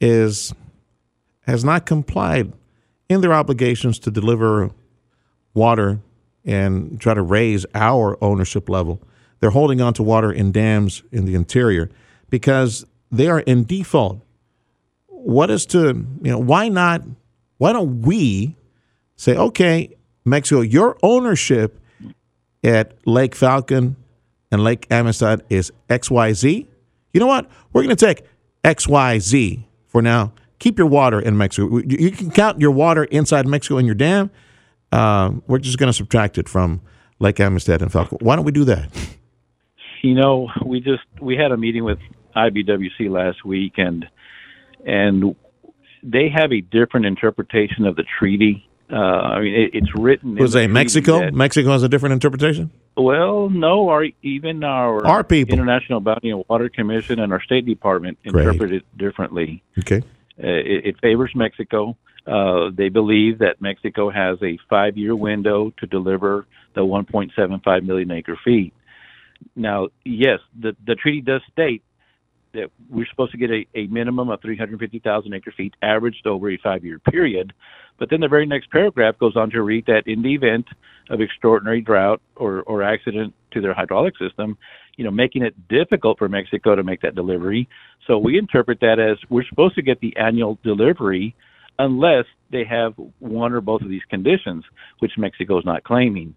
is 0.00 0.52
has 1.46 1.64
not 1.64 1.86
complied 1.86 2.52
in 3.08 3.20
their 3.20 3.32
obligations 3.32 3.98
to 4.00 4.10
deliver 4.10 4.70
water 5.52 6.00
and 6.44 7.00
try 7.00 7.14
to 7.14 7.22
raise 7.22 7.66
our 7.74 8.22
ownership 8.22 8.68
level. 8.68 9.00
They're 9.40 9.50
holding 9.50 9.80
on 9.80 9.94
to 9.94 10.02
water 10.02 10.32
in 10.32 10.52
dams 10.52 11.02
in 11.12 11.26
the 11.26 11.34
interior 11.34 11.90
because 12.30 12.86
they 13.10 13.28
are 13.28 13.40
in 13.40 13.64
default. 13.64 14.20
What 15.06 15.50
is 15.50 15.66
to, 15.66 16.06
you 16.22 16.30
know, 16.30 16.38
why 16.38 16.68
not, 16.68 17.02
why 17.58 17.72
don't 17.72 18.02
we 18.02 18.56
say, 19.24 19.36
okay, 19.36 19.96
Mexico, 20.24 20.60
your 20.60 20.96
ownership 21.02 21.80
at 22.62 22.94
Lake 23.06 23.34
Falcon 23.34 23.96
and 24.50 24.62
Lake 24.62 24.86
Amistad 24.90 25.44
is 25.48 25.72
XYZ? 25.88 26.66
You 27.12 27.20
know 27.20 27.26
what? 27.26 27.50
We're 27.72 27.82
going 27.82 27.96
to 27.96 28.06
take 28.06 28.24
XYZ 28.62 29.64
for 29.86 30.02
now. 30.02 30.32
Keep 30.58 30.78
your 30.78 30.86
water 30.86 31.20
in 31.20 31.36
Mexico. 31.36 31.78
You 31.78 32.10
can 32.10 32.30
count 32.30 32.60
your 32.60 32.70
water 32.70 33.04
inside 33.04 33.46
Mexico 33.46 33.78
in 33.78 33.86
your 33.86 33.94
dam. 33.94 34.30
Uh, 34.92 35.32
we're 35.46 35.58
just 35.58 35.78
going 35.78 35.88
to 35.88 35.92
subtract 35.92 36.38
it 36.38 36.48
from 36.48 36.80
Lake 37.18 37.40
Amistad 37.40 37.82
and 37.82 37.92
Falcon. 37.92 38.18
Why 38.20 38.36
don't 38.36 38.44
we 38.44 38.52
do 38.52 38.64
that? 38.64 38.90
You 40.02 40.14
know, 40.14 40.48
we 40.64 40.80
just 40.80 41.02
we 41.20 41.36
had 41.36 41.50
a 41.50 41.56
meeting 41.56 41.82
with 41.82 41.98
IBWC 42.36 43.10
last 43.10 43.44
week, 43.44 43.74
and 43.78 44.06
and 44.86 45.34
they 46.02 46.28
have 46.28 46.52
a 46.52 46.60
different 46.60 47.06
interpretation 47.06 47.86
of 47.86 47.96
the 47.96 48.04
treaty. 48.18 48.68
Uh, 48.90 48.96
I 48.96 49.40
mean, 49.40 49.54
it, 49.54 49.70
it's 49.74 49.94
written. 49.94 50.34
Was 50.36 50.54
in 50.54 50.64
a 50.64 50.68
Mexico? 50.68 51.20
that- 51.20 51.34
Mexico 51.34 51.70
has 51.70 51.82
a 51.82 51.88
different 51.88 52.12
interpretation. 52.12 52.70
Well, 52.96 53.48
no, 53.50 53.88
our 53.88 54.04
even 54.22 54.62
our 54.62 55.04
Our 55.06 55.24
people. 55.24 55.52
International 55.54 56.00
Boundary 56.00 56.30
and 56.30 56.44
Water 56.48 56.68
Commission 56.68 57.18
and 57.18 57.32
our 57.32 57.42
State 57.42 57.66
Department 57.66 58.18
interpret 58.22 58.72
it 58.72 58.84
differently. 58.96 59.62
Okay. 59.78 59.98
Uh, 60.38 60.46
it, 60.46 60.86
it 60.86 60.96
favors 61.00 61.32
Mexico. 61.34 61.96
Uh, 62.26 62.70
they 62.72 62.88
believe 62.90 63.38
that 63.40 63.60
Mexico 63.60 64.10
has 64.10 64.38
a 64.42 64.58
five-year 64.70 65.14
window 65.16 65.72
to 65.78 65.86
deliver 65.86 66.46
the 66.74 66.80
1.75 66.82 67.84
million 67.84 68.10
acre 68.12 68.38
feet. 68.44 68.72
Now, 69.56 69.88
yes, 70.04 70.38
the 70.58 70.76
the 70.86 70.94
treaty 70.94 71.20
does 71.20 71.42
state 71.52 71.82
that 72.54 72.70
we're 72.90 73.06
supposed 73.06 73.32
to 73.32 73.38
get 73.38 73.50
a, 73.50 73.66
a 73.74 73.86
minimum 73.88 74.30
of 74.30 74.40
350,000 74.40 75.34
acre 75.34 75.52
feet 75.56 75.74
averaged 75.82 76.26
over 76.26 76.50
a 76.50 76.58
five 76.62 76.84
year 76.84 76.98
period. 76.98 77.52
But 77.98 78.10
then 78.10 78.20
the 78.20 78.28
very 78.28 78.46
next 78.46 78.70
paragraph 78.70 79.18
goes 79.18 79.36
on 79.36 79.50
to 79.50 79.62
read 79.62 79.86
that 79.86 80.04
in 80.06 80.22
the 80.22 80.34
event 80.34 80.66
of 81.10 81.20
extraordinary 81.20 81.80
drought 81.80 82.20
or, 82.36 82.62
or 82.62 82.82
accident 82.82 83.34
to 83.52 83.60
their 83.60 83.74
hydraulic 83.74 84.14
system, 84.18 84.56
you 84.96 85.04
know, 85.04 85.10
making 85.10 85.42
it 85.42 85.54
difficult 85.68 86.18
for 86.18 86.28
Mexico 86.28 86.74
to 86.74 86.82
make 86.82 87.02
that 87.02 87.14
delivery. 87.14 87.68
So 88.06 88.18
we 88.18 88.38
interpret 88.38 88.80
that 88.80 88.98
as 88.98 89.18
we're 89.28 89.44
supposed 89.48 89.74
to 89.76 89.82
get 89.82 90.00
the 90.00 90.16
annual 90.16 90.58
delivery 90.64 91.34
unless 91.78 92.24
they 92.50 92.64
have 92.64 92.94
one 93.18 93.52
or 93.52 93.60
both 93.60 93.82
of 93.82 93.88
these 93.88 94.04
conditions, 94.08 94.64
which 95.00 95.12
Mexico 95.18 95.58
is 95.58 95.64
not 95.64 95.84
claiming. 95.84 96.34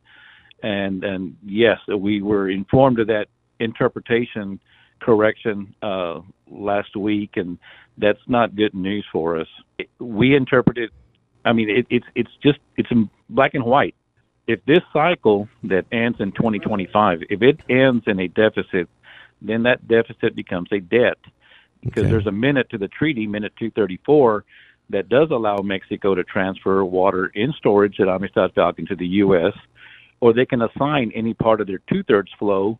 And 0.64 1.04
and 1.04 1.38
yes, 1.46 1.78
we 1.88 2.22
were 2.22 2.50
informed 2.50 3.00
of 3.00 3.08
that 3.08 3.28
interpretation 3.60 4.60
correction 5.00 5.76
uh, 5.82 6.22
last 6.50 6.96
week, 6.96 7.32
and 7.36 7.58
that's 7.98 8.20
not 8.28 8.56
good 8.56 8.74
news 8.74 9.06
for 9.12 9.40
us. 9.40 9.48
We 10.00 10.36
interpret 10.36 10.78
it. 10.78 10.92
I 11.46 11.54
mean, 11.54 11.70
it, 11.70 11.88
it's 11.90 12.06
it's 12.16 12.32
just 12.44 12.60
it's 12.76 12.90
in 12.92 13.10
black 13.30 13.54
and 13.54 13.64
white. 13.64 13.96
If 14.48 14.64
this 14.66 14.82
cycle 14.94 15.50
that 15.64 15.86
ends 15.92 16.20
in 16.22 16.32
2025, 16.32 17.20
if 17.30 17.42
it 17.42 17.60
ends 17.70 18.04
in 18.08 18.20
a 18.20 18.28
deficit, 18.30 18.90
then 19.42 19.64
that 19.64 19.88
deficit 19.88 20.36
becomes 20.36 20.70
a 20.72 20.80
debt 20.80 21.18
because 21.82 22.04
Okay. 22.04 22.12
there's 22.12 22.28
a 22.28 22.32
minute 22.32 22.70
to 22.72 22.78
the 22.78 22.88
treaty, 22.88 23.28
minute 23.28 23.54
234, 23.60 24.44
that 24.90 25.10
does 25.10 25.30
allow 25.32 25.58
Mexico 25.58 26.16
to 26.16 26.24
transfer 26.24 26.84
water 26.84 27.28
in 27.36 27.54
storage 27.58 28.00
at 28.00 28.08
Amistad 28.08 28.54
Falcon 28.54 28.86
to 28.88 28.96
the 28.96 29.08
U.S., 29.08 29.54
or 30.22 30.34
they 30.34 30.46
can 30.46 30.62
assign 30.62 31.12
any 31.14 31.34
part 31.34 31.62
of 31.62 31.68
their 31.68 31.82
two 31.90 32.04
thirds 32.04 32.32
flow 32.40 32.80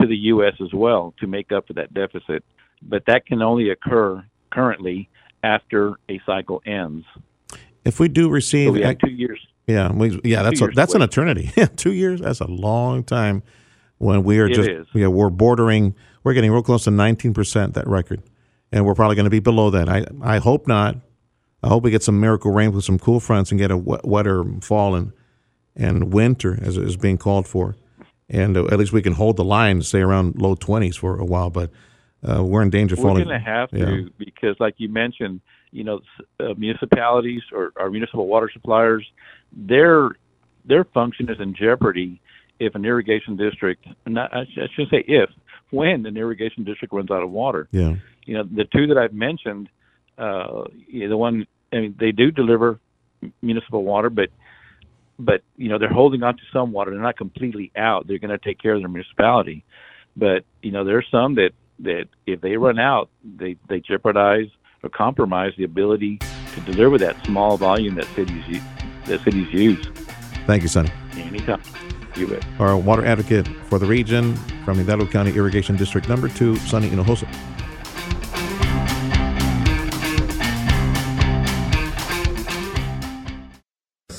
to 0.00 0.06
the 0.06 0.16
U.S. 0.16 0.54
as 0.62 0.72
well 0.72 1.14
to 1.20 1.26
make 1.26 1.52
up 1.52 1.66
for 1.66 1.72
that 1.74 1.92
deficit. 1.94 2.44
But 2.82 3.04
that 3.06 3.26
can 3.26 3.42
only 3.42 3.70
occur 3.70 4.24
currently 4.52 5.08
after 5.42 5.94
a 6.08 6.20
cycle 6.26 6.62
ends. 6.66 7.04
If 7.84 8.00
we 8.00 8.08
do 8.08 8.28
receive, 8.28 8.68
So 8.68 8.72
we 8.72 8.82
have 8.82 8.98
two 8.98 9.10
years. 9.10 9.40
yeah, 9.66 9.92
we, 9.92 10.20
yeah, 10.24 10.42
that's 10.42 10.60
a, 10.60 10.66
that's 10.68 10.94
an 10.94 11.02
eternity. 11.02 11.50
two 11.76 11.92
years, 11.92 12.20
that's 12.20 12.40
a 12.40 12.46
long 12.46 13.04
time. 13.04 13.42
When 13.98 14.24
we 14.24 14.40
are 14.40 14.46
It 14.46 14.54
just, 14.54 14.68
is. 14.68 14.86
yeah, 14.92 15.06
we're 15.06 15.30
bordering, 15.30 15.94
we're 16.22 16.34
getting 16.34 16.52
real 16.52 16.62
close 16.62 16.84
to 16.84 16.90
19 16.90 17.32
percent 17.32 17.72
that 17.74 17.86
record, 17.86 18.22
and 18.70 18.84
we're 18.84 18.94
probably 18.94 19.16
going 19.16 19.24
to 19.24 19.30
be 19.30 19.38
below 19.40 19.70
that. 19.70 19.88
I 19.88 20.04
I 20.20 20.36
hope 20.38 20.66
not. 20.66 20.96
I 21.62 21.68
hope 21.68 21.82
we 21.82 21.90
get 21.90 22.02
some 22.02 22.20
miracle 22.20 22.50
rain 22.52 22.72
with 22.72 22.84
some 22.84 22.98
cool 22.98 23.20
fronts 23.20 23.50
and 23.50 23.58
get 23.58 23.70
a 23.70 23.76
wet, 23.76 24.04
wetter 24.04 24.44
fall 24.60 24.94
and 24.94 25.12
and 25.74 26.12
winter 26.12 26.58
as 26.60 26.76
is 26.76 26.96
being 26.98 27.16
called 27.16 27.46
for, 27.46 27.76
and 28.28 28.56
uh, 28.56 28.66
at 28.66 28.78
least 28.78 28.92
we 28.92 29.02
can 29.02 29.14
hold 29.14 29.36
the 29.36 29.44
line, 29.44 29.82
stay 29.82 30.00
around 30.00 30.40
low 30.40 30.54
20s 30.54 30.96
for 30.96 31.18
a 31.18 31.24
while. 31.24 31.50
But 31.50 31.70
uh, 32.26 32.42
we're 32.42 32.62
in 32.62 32.70
danger 32.70 32.94
of 32.94 33.00
We're 33.00 33.12
going 33.12 33.28
to 33.28 33.38
have 33.38 33.68
yeah. 33.72 33.84
to 33.84 34.10
because, 34.18 34.56
like 34.58 34.74
you 34.78 34.88
mentioned, 34.88 35.40
you 35.70 35.84
know, 35.84 36.00
uh, 36.40 36.54
municipalities 36.56 37.42
or, 37.52 37.72
or 37.76 37.90
municipal 37.90 38.26
water 38.26 38.50
suppliers, 38.52 39.06
their 39.52 40.10
their 40.64 40.84
function 40.84 41.30
is 41.30 41.38
in 41.38 41.54
jeopardy 41.54 42.20
if 42.58 42.74
an 42.74 42.84
irrigation 42.84 43.36
district. 43.36 43.86
Not, 44.06 44.34
I 44.34 44.44
sh- 44.44 44.58
I 44.58 44.66
should 44.74 44.88
say 44.90 45.04
if 45.06 45.30
when 45.70 46.06
an 46.06 46.16
irrigation 46.16 46.64
district 46.64 46.92
runs 46.92 47.10
out 47.10 47.22
of 47.22 47.30
water. 47.30 47.68
Yeah. 47.70 47.96
You 48.24 48.34
know, 48.34 48.44
the 48.44 48.64
two 48.64 48.88
that 48.88 48.98
I've 48.98 49.12
mentioned, 49.12 49.68
uh, 50.18 50.64
you 50.88 51.02
know, 51.02 51.08
the 51.10 51.16
one 51.16 51.46
I 51.72 51.76
mean, 51.76 51.96
they 51.98 52.12
do 52.12 52.30
deliver 52.30 52.80
municipal 53.42 53.84
water, 53.84 54.10
but 54.10 54.30
but 55.18 55.42
you 55.56 55.68
know 55.68 55.78
they're 55.78 55.92
holding 55.92 56.22
on 56.22 56.36
to 56.36 56.42
some 56.52 56.72
water. 56.72 56.90
They're 56.90 57.00
not 57.00 57.16
completely 57.16 57.72
out. 57.76 58.06
They're 58.06 58.18
going 58.18 58.30
to 58.30 58.38
take 58.38 58.60
care 58.60 58.74
of 58.74 58.80
their 58.80 58.88
municipality, 58.88 59.64
but 60.16 60.44
you 60.62 60.70
know 60.70 60.84
there 60.84 60.98
are 60.98 61.04
some 61.10 61.34
that 61.36 61.50
that 61.80 62.08
if 62.26 62.40
they 62.40 62.56
run 62.56 62.78
out, 62.78 63.10
they 63.24 63.56
they 63.68 63.80
jeopardize 63.80 64.48
or 64.82 64.88
compromise 64.88 65.52
the 65.56 65.64
ability 65.64 66.18
to 66.54 66.60
deliver 66.72 66.98
that 66.98 67.22
small 67.24 67.56
volume 67.56 67.94
that 67.96 68.06
cities 68.14 68.62
that 69.06 69.20
cities 69.22 69.48
use. 69.52 69.86
Thank 70.46 70.62
you, 70.62 70.68
Sonny. 70.68 70.90
Anytime, 71.14 71.62
you 72.14 72.26
bet. 72.26 72.44
Our 72.58 72.76
water 72.76 73.04
advocate 73.04 73.48
for 73.68 73.78
the 73.78 73.86
region 73.86 74.36
from 74.64 74.78
Hidalgo 74.78 75.06
County 75.06 75.34
Irrigation 75.34 75.76
District 75.76 76.08
Number 76.08 76.28
Two, 76.28 76.56
Sonny 76.56 76.88
Hinojosa. 76.88 77.28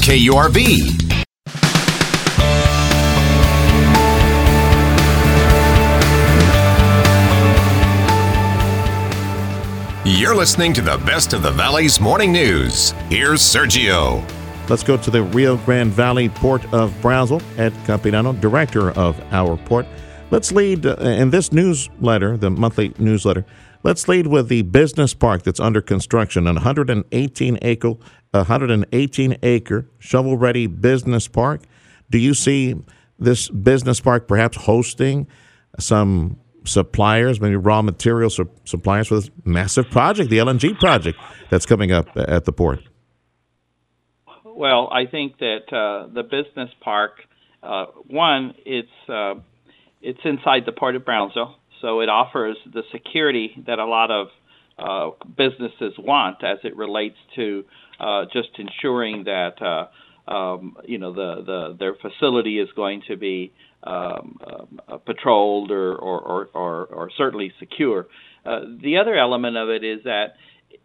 KURV. 0.00 1.14
You're 10.06 10.36
listening 10.36 10.74
to 10.74 10.82
the 10.82 10.98
best 11.06 11.32
of 11.32 11.42
the 11.42 11.50
Valley's 11.50 11.98
morning 11.98 12.30
news. 12.32 12.90
Here's 13.08 13.40
Sergio. 13.40 14.22
Let's 14.68 14.82
go 14.82 14.96
to 14.96 15.10
the 15.10 15.22
Rio 15.22 15.56
Grande 15.58 15.90
Valley 15.90 16.28
Port 16.28 16.64
of 16.74 16.94
Brownsville. 17.00 17.42
Ed 17.56 17.72
Campirano, 17.86 18.38
director 18.40 18.90
of 18.92 19.18
our 19.32 19.56
port. 19.56 19.86
Let's 20.30 20.52
lead 20.52 20.84
uh, 20.84 20.96
in 21.00 21.30
this 21.30 21.52
newsletter, 21.52 22.36
the 22.36 22.50
monthly 22.50 22.92
newsletter. 22.98 23.44
Let's 23.82 24.08
lead 24.08 24.26
with 24.26 24.48
the 24.48 24.62
business 24.62 25.14
park 25.14 25.42
that's 25.42 25.60
under 25.60 25.82
construction, 25.82 26.46
an 26.46 26.56
118 26.56 27.58
acre, 27.62 27.94
118 28.38 29.36
acre 29.42 29.88
shovel-ready 29.98 30.66
business 30.66 31.28
park. 31.28 31.62
Do 32.10 32.18
you 32.18 32.34
see 32.34 32.76
this 33.18 33.48
business 33.48 34.00
park 34.00 34.28
perhaps 34.28 34.56
hosting 34.56 35.26
some 35.78 36.38
suppliers, 36.64 37.40
maybe 37.40 37.56
raw 37.56 37.82
material 37.82 38.30
su- 38.30 38.50
suppliers 38.64 39.08
for 39.08 39.16
this 39.16 39.30
massive 39.44 39.90
project, 39.90 40.30
the 40.30 40.38
LNG 40.38 40.78
project 40.78 41.18
that's 41.50 41.66
coming 41.66 41.92
up 41.92 42.08
at 42.16 42.44
the 42.44 42.52
port? 42.52 42.80
Well, 44.44 44.88
I 44.92 45.06
think 45.06 45.38
that 45.38 45.72
uh, 45.72 46.12
the 46.12 46.22
business 46.22 46.70
park, 46.80 47.12
uh, 47.62 47.86
one, 48.06 48.54
it's 48.64 48.88
uh, 49.08 49.34
it's 50.00 50.20
inside 50.24 50.62
the 50.66 50.72
port 50.72 50.96
of 50.96 51.04
Brownsville, 51.04 51.56
so 51.80 52.00
it 52.00 52.08
offers 52.08 52.56
the 52.72 52.82
security 52.92 53.62
that 53.66 53.78
a 53.78 53.86
lot 53.86 54.10
of 54.10 54.28
uh, 54.78 55.10
businesses 55.36 55.94
want 55.98 56.44
as 56.44 56.58
it 56.62 56.76
relates 56.76 57.16
to 57.36 57.64
uh, 58.00 58.24
just 58.32 58.48
ensuring 58.58 59.24
that 59.24 59.60
uh, 59.62 60.30
um, 60.30 60.76
you 60.84 60.98
know 60.98 61.12
the, 61.12 61.42
the 61.44 61.76
their 61.78 61.94
facility 61.94 62.58
is 62.58 62.68
going 62.74 63.02
to 63.08 63.16
be 63.16 63.52
um, 63.82 64.38
uh, 64.88 64.96
patrolled 64.98 65.70
or 65.70 65.94
or, 65.94 66.20
or, 66.20 66.48
or 66.54 66.84
or 66.86 67.10
certainly 67.16 67.52
secure. 67.58 68.06
Uh, 68.44 68.60
the 68.82 68.98
other 68.98 69.16
element 69.16 69.56
of 69.56 69.68
it 69.68 69.84
is 69.84 70.04
that 70.04 70.34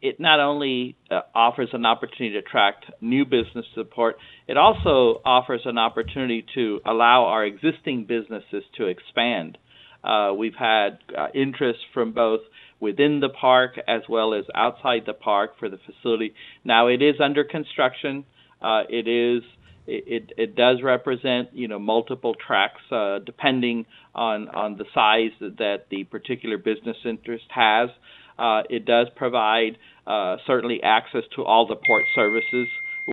it 0.02 0.20
not 0.20 0.40
only 0.40 0.96
uh, 1.12 1.22
offers 1.36 1.70
an 1.74 1.86
opportunity 1.86 2.34
to 2.34 2.40
attract 2.40 2.86
new 3.02 3.26
business 3.26 3.66
support, 3.76 4.18
it 4.48 4.58
also 4.58 5.22
offers 5.26 5.62
an 5.66 5.78
opportunity 5.78 6.46
to 6.56 6.80
allow 6.86 7.26
our 7.26 7.46
existing 7.46 8.06
businesses 8.06 8.64
to 8.78 8.86
expand. 8.88 9.58
Uh, 10.04 10.32
we've 10.38 10.56
had 10.58 11.00
uh, 11.18 11.28
interest 11.34 11.80
from 11.94 12.14
both 12.14 12.42
within 12.80 13.20
the 13.20 13.30
park 13.30 13.80
as 13.88 14.02
well 14.10 14.34
as 14.34 14.46
outside 14.56 15.04
the 15.06 15.14
park 15.14 15.60
for 15.60 15.70
the 15.70 15.78
facility. 15.86 16.34
Now 16.64 16.88
it 16.88 17.02
is 17.02 17.16
under 17.24 17.44
construction. 17.44 18.26
Uh, 18.62 18.84
it 18.90 19.08
is 19.08 19.44
it, 19.92 20.34
it, 20.38 20.56
does 20.56 20.84
represent 20.84 21.50
you 21.54 21.68
know 21.68 21.80
multiple 21.80 22.36
tracks 22.36 22.82
uh, 22.92 23.20
depending 23.26 23.86
on 24.14 24.48
on 24.50 24.78
the 24.78 24.86
size 24.94 25.32
that 25.40 25.86
the 25.90 26.04
particular 26.04 26.58
business 26.58 26.98
interest 27.06 27.46
has. 27.50 27.90
Uh, 28.38 28.62
it 28.70 28.86
does 28.86 29.08
provide 29.16 29.78
uh, 30.08 30.38
certainly 30.48 30.82
access 30.84 31.24
to 31.36 31.44
all 31.44 31.68
the 31.68 31.76
port 31.76 32.04
services, 32.16 32.68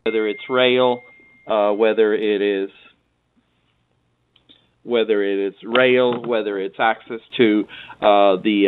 whether 0.04 0.28
it's 0.28 0.48
rail, 0.48 1.02
uh, 1.46 1.72
whether 1.72 2.14
it 2.14 2.42
is 2.42 2.70
whether 4.86 5.22
it 5.22 5.38
is 5.48 5.54
rail, 5.64 6.22
whether 6.24 6.58
it's 6.58 6.78
access 6.78 7.20
to 7.36 7.64
uh, 8.00 8.36
the 8.42 8.58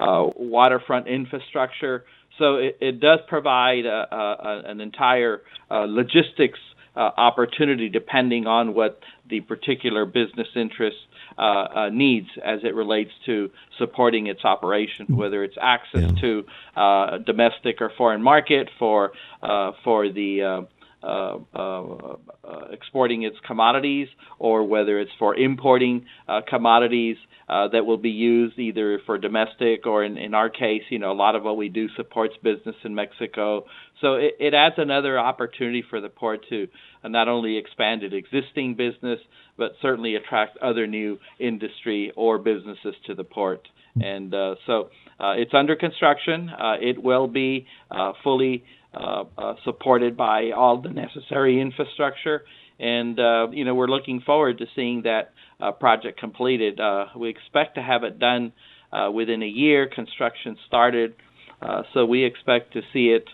uh, 0.00 0.02
uh, 0.02 0.30
waterfront 0.36 1.06
infrastructure. 1.06 2.04
So 2.38 2.56
it, 2.56 2.78
it 2.80 3.00
does 3.00 3.20
provide 3.28 3.84
a, 3.86 4.00
a, 4.14 4.62
an 4.66 4.80
entire 4.80 5.42
uh, 5.70 5.86
logistics 5.88 6.58
uh, 6.96 7.10
opportunity 7.16 7.88
depending 7.88 8.46
on 8.46 8.74
what 8.74 8.98
the 9.28 9.40
particular 9.40 10.04
business 10.04 10.48
interest 10.56 10.96
uh, 11.38 11.42
uh, 11.42 11.88
needs 11.90 12.26
as 12.44 12.58
it 12.64 12.74
relates 12.74 13.12
to 13.24 13.50
supporting 13.78 14.26
its 14.26 14.44
operation, 14.44 15.06
whether 15.08 15.44
it's 15.44 15.56
access 15.60 16.02
Yeah. 16.02 16.20
to 16.20 16.44
uh, 16.76 17.18
domestic 17.18 17.80
or 17.80 17.92
foreign 17.96 18.22
market 18.22 18.68
for 18.78 19.12
uh, 19.42 19.72
for 19.84 20.08
the 20.10 20.66
uh, 21.02 21.38
uh, 21.54 21.82
uh, 21.82 22.16
exporting 22.72 23.22
its 23.22 23.36
commodities, 23.46 24.08
or 24.38 24.64
whether 24.64 24.98
it's 24.98 25.10
for 25.18 25.34
importing 25.34 26.04
uh, 26.28 26.40
commodities 26.46 27.16
that 27.72 27.84
will 27.84 27.98
be 27.98 28.10
used 28.10 28.58
either 28.58 29.00
for 29.06 29.18
domestic 29.18 29.84
or, 29.84 30.04
in, 30.04 30.16
in 30.16 30.34
our 30.34 30.48
case, 30.48 30.82
you 30.88 30.98
know, 30.98 31.10
a 31.10 31.14
lot 31.14 31.34
of 31.34 31.42
what 31.42 31.56
we 31.56 31.68
do 31.68 31.88
supports 31.96 32.34
business 32.44 32.76
in 32.84 32.94
Mexico. 32.94 33.64
So 34.00 34.14
it, 34.14 34.36
it 34.38 34.54
adds 34.54 34.76
another 34.78 35.18
opportunity 35.18 35.82
for 35.90 36.00
the 36.00 36.08
port 36.08 36.46
to 36.50 36.68
not 37.04 37.28
only 37.28 37.56
expand 37.56 38.02
its 38.04 38.14
existing 38.14 38.76
business, 38.76 39.18
but 39.56 39.72
certainly 39.82 40.14
attract 40.14 40.58
other 40.58 40.86
new 40.86 41.18
industry 41.40 42.12
or 42.14 42.38
businesses 42.38 42.94
to 43.06 43.14
the 43.14 43.24
port. 43.24 43.66
And 44.00 44.32
so 44.66 44.90
it's 45.18 45.52
under 45.52 45.74
construction. 45.74 46.50
It 46.80 47.02
will 47.02 47.26
be 47.26 47.66
fully 48.22 48.64
uh, 48.92 49.24
uh, 49.38 49.54
supported 49.64 50.16
by 50.16 50.50
all 50.50 50.80
the 50.80 50.88
necessary 50.88 51.60
infrastructure. 51.60 52.42
And, 52.78 53.20
uh, 53.20 53.48
you 53.52 53.64
know, 53.64 53.74
we're 53.74 53.86
looking 53.86 54.20
forward 54.20 54.58
to 54.58 54.66
seeing 54.74 55.02
that 55.02 55.32
uh, 55.60 55.72
project 55.72 56.18
completed. 56.18 56.80
Uh, 56.80 57.06
we 57.16 57.28
expect 57.28 57.76
to 57.76 57.82
have 57.82 58.02
it 58.02 58.18
done 58.18 58.52
uh, 58.92 59.10
within 59.12 59.42
a 59.42 59.46
year. 59.46 59.88
Construction 59.88 60.56
started. 60.66 61.14
So 61.94 62.06
we 62.06 62.24
expect 62.24 62.72
to 62.72 62.80
see 62.92 63.08
it 63.08 63.26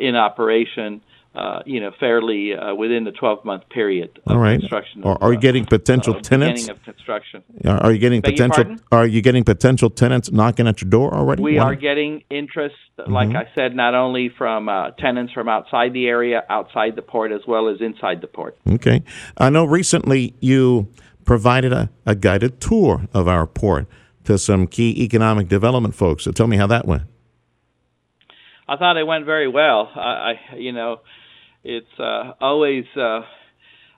in 0.00 0.16
operation, 0.16 1.02
uh, 1.34 1.60
you 1.64 1.80
know, 1.80 1.92
fairly 2.00 2.54
uh, 2.54 2.74
within 2.74 3.04
the 3.04 3.12
12 3.12 3.44
month 3.44 3.68
period 3.68 4.18
of 4.26 4.32
All 4.32 4.38
right. 4.38 4.58
construction. 4.58 5.04
Are, 5.04 5.16
are 5.20 5.32
you 5.32 5.38
getting 5.38 5.64
potential 5.64 6.20
tenants? 6.20 6.62
Beginning 6.62 6.80
of 6.80 6.84
construction. 6.84 7.44
Are 7.64 7.92
you 7.92 7.98
getting 7.98 8.20
Beg 8.20 8.34
potential? 8.36 8.76
Are 8.90 9.06
you 9.06 9.22
getting 9.22 9.44
potential 9.44 9.90
tenants 9.90 10.32
knocking 10.32 10.66
at 10.66 10.82
your 10.82 10.90
door 10.90 11.14
already? 11.14 11.42
We 11.42 11.56
One- 11.56 11.68
are 11.68 11.74
getting 11.76 12.24
interest, 12.30 12.74
like 13.06 13.28
I 13.36 13.48
said, 13.54 13.76
not 13.76 13.94
only 13.94 14.28
from 14.28 14.68
uh, 14.68 14.90
tenants 14.92 15.32
from 15.32 15.48
outside 15.48 15.92
the 15.92 16.08
area, 16.08 16.42
outside 16.50 16.96
the 16.96 17.02
port, 17.02 17.30
as 17.30 17.42
well 17.46 17.68
as 17.68 17.80
inside 17.80 18.20
the 18.22 18.26
port. 18.26 18.58
Okay. 18.68 19.04
I 19.36 19.50
know 19.50 19.64
recently 19.64 20.34
you 20.40 20.88
provided 21.24 21.72
a, 21.72 21.90
a 22.06 22.16
guided 22.16 22.60
tour 22.60 23.06
of 23.14 23.28
our 23.28 23.46
port 23.46 23.86
to 24.24 24.36
some 24.36 24.66
key 24.66 25.00
economic 25.04 25.46
development 25.46 25.94
folks. 25.94 26.24
So 26.24 26.32
tell 26.32 26.48
me 26.48 26.56
how 26.56 26.66
that 26.66 26.86
went. 26.86 27.04
I 28.68 28.76
thought 28.76 28.96
it 28.96 29.06
went 29.06 29.26
very 29.26 29.48
well. 29.48 29.90
I, 29.94 30.00
I 30.52 30.56
you 30.56 30.72
know, 30.72 31.00
it's 31.64 31.98
uh, 31.98 32.32
always 32.40 32.84
uh, 32.96 33.20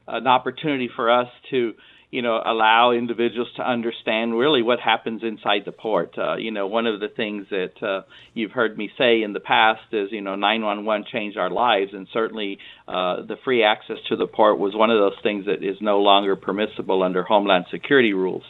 an 0.06 0.26
opportunity 0.26 0.88
for 0.94 1.10
us 1.10 1.28
to, 1.50 1.74
you 2.10 2.22
know, 2.22 2.42
allow 2.44 2.92
individuals 2.92 3.48
to 3.56 3.62
understand 3.62 4.36
really 4.36 4.62
what 4.62 4.80
happens 4.80 5.22
inside 5.22 5.62
the 5.64 5.72
port. 5.72 6.16
Uh, 6.18 6.36
you 6.36 6.50
know, 6.50 6.66
one 6.66 6.86
of 6.86 7.00
the 7.00 7.08
things 7.08 7.46
that 7.50 7.82
uh, 7.82 8.02
you've 8.34 8.52
heard 8.52 8.76
me 8.76 8.90
say 8.98 9.22
in 9.22 9.32
the 9.32 9.40
past 9.40 9.82
is, 9.92 10.10
you 10.10 10.20
know, 10.20 10.34
911 10.34 11.06
changed 11.10 11.38
our 11.38 11.50
lives, 11.50 11.92
and 11.92 12.08
certainly 12.12 12.58
uh, 12.88 13.22
the 13.22 13.36
free 13.44 13.62
access 13.62 13.98
to 14.08 14.16
the 14.16 14.26
port 14.26 14.58
was 14.58 14.74
one 14.74 14.90
of 14.90 14.98
those 14.98 15.20
things 15.22 15.46
that 15.46 15.62
is 15.62 15.76
no 15.80 16.00
longer 16.00 16.36
permissible 16.36 17.02
under 17.02 17.22
Homeland 17.22 17.66
Security 17.70 18.12
rules 18.12 18.44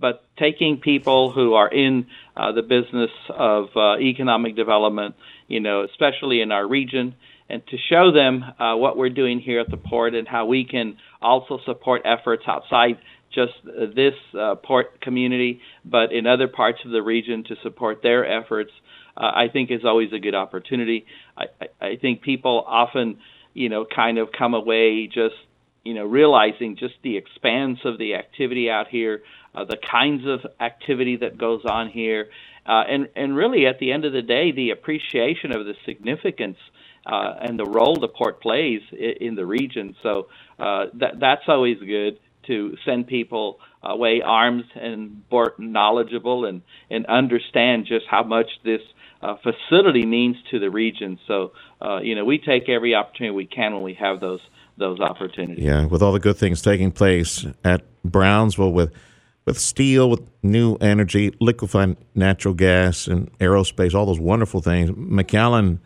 but 0.00 0.22
taking 0.38 0.78
people 0.78 1.32
who 1.32 1.54
are 1.54 1.68
in 1.68 2.06
uh, 2.36 2.52
the 2.52 2.62
business 2.62 3.10
of 3.30 3.68
uh, 3.74 3.98
economic 3.98 4.54
development, 4.54 5.16
you 5.48 5.60
know, 5.60 5.84
especially 5.84 6.40
in 6.40 6.52
our 6.52 6.66
region, 6.66 7.14
and 7.48 7.66
to 7.68 7.76
show 7.88 8.12
them 8.12 8.42
uh, 8.42 8.76
what 8.76 8.96
we're 8.96 9.10
doing 9.10 9.40
here 9.40 9.60
at 9.60 9.70
the 9.70 9.76
port 9.76 10.14
and 10.14 10.28
how 10.28 10.46
we 10.46 10.64
can 10.64 10.96
also 11.20 11.58
support 11.64 12.02
efforts 12.04 12.42
outside 12.46 12.98
just 13.34 13.52
uh, 13.66 13.86
this 13.94 14.14
uh, 14.38 14.54
port 14.56 15.00
community, 15.00 15.60
but 15.84 16.12
in 16.12 16.26
other 16.26 16.48
parts 16.48 16.78
of 16.84 16.90
the 16.90 17.02
region 17.02 17.44
to 17.44 17.56
support 17.62 18.02
their 18.02 18.26
efforts, 18.26 18.70
uh, 19.16 19.20
I 19.34 19.48
think 19.52 19.70
is 19.70 19.84
always 19.84 20.12
a 20.12 20.18
good 20.18 20.34
opportunity. 20.34 21.06
I, 21.36 21.44
I, 21.60 21.86
I 21.86 21.96
think 21.96 22.22
people 22.22 22.64
often, 22.66 23.18
you 23.54 23.68
know, 23.68 23.84
kind 23.84 24.18
of 24.18 24.28
come 24.32 24.54
away 24.54 25.06
just 25.06 25.34
you 25.84 25.94
know, 25.94 26.04
realizing 26.04 26.76
just 26.76 26.94
the 27.02 27.16
expanse 27.16 27.78
of 27.86 27.96
the 27.96 28.14
activity 28.14 28.68
out 28.68 28.88
here, 28.88 29.22
uh, 29.54 29.64
the 29.64 29.78
kinds 29.90 30.26
of 30.26 30.40
activity 30.60 31.16
that 31.16 31.38
goes 31.38 31.64
on 31.64 31.88
here, 31.88 32.28
uh, 32.66 32.84
and 32.86 33.08
and 33.16 33.34
really 33.34 33.66
at 33.66 33.78
the 33.78 33.90
end 33.92 34.04
of 34.04 34.12
the 34.12 34.20
day, 34.20 34.52
the 34.52 34.68
appreciation 34.70 35.50
of 35.50 35.64
the 35.64 35.74
significance 35.86 36.58
uh, 37.08 37.34
and 37.40 37.58
the 37.58 37.64
role 37.64 37.96
the 37.96 38.08
port 38.08 38.40
plays 38.40 38.82
in, 38.92 39.28
in 39.28 39.34
the 39.34 39.46
region. 39.46 39.96
So 40.02 40.28
uh, 40.58 40.86
that 40.94 41.18
that's 41.20 41.42
always 41.48 41.78
good 41.78 42.18
to 42.46 42.76
send 42.84 43.06
people 43.06 43.58
away 43.82 44.20
armed 44.24 44.64
and 44.74 45.22
knowledgeable 45.58 46.44
and 46.44 46.62
and 46.90 47.06
understand 47.06 47.86
just 47.86 48.06
how 48.08 48.22
much 48.22 48.50
this 48.64 48.80
uh, 49.22 49.36
facility 49.36 50.06
means 50.06 50.36
to 50.50 50.58
the 50.58 50.70
region. 50.70 51.18
So 51.26 51.52
uh, 51.80 52.00
you 52.02 52.14
know, 52.14 52.24
we 52.24 52.38
take 52.38 52.68
every 52.68 52.94
opportunity 52.94 53.34
we 53.34 53.46
can 53.46 53.74
when 53.74 53.82
we 53.82 53.94
have 53.94 54.20
those 54.20 54.40
those 54.76 55.00
opportunities. 55.00 55.64
Yeah, 55.64 55.86
with 55.86 56.02
all 56.02 56.12
the 56.12 56.20
good 56.20 56.36
things 56.36 56.62
taking 56.62 56.92
place 56.92 57.46
at 57.64 57.82
Brownsville 58.04 58.72
with 58.72 58.92
with 59.46 59.58
steel, 59.58 60.10
with 60.10 60.20
new 60.42 60.76
energy, 60.76 61.34
liquefied 61.40 61.96
natural 62.14 62.52
gas, 62.52 63.06
and 63.06 63.32
aerospace, 63.38 63.94
all 63.94 64.04
those 64.04 64.20
wonderful 64.20 64.60
things. 64.60 64.90
McAllen 64.90 65.78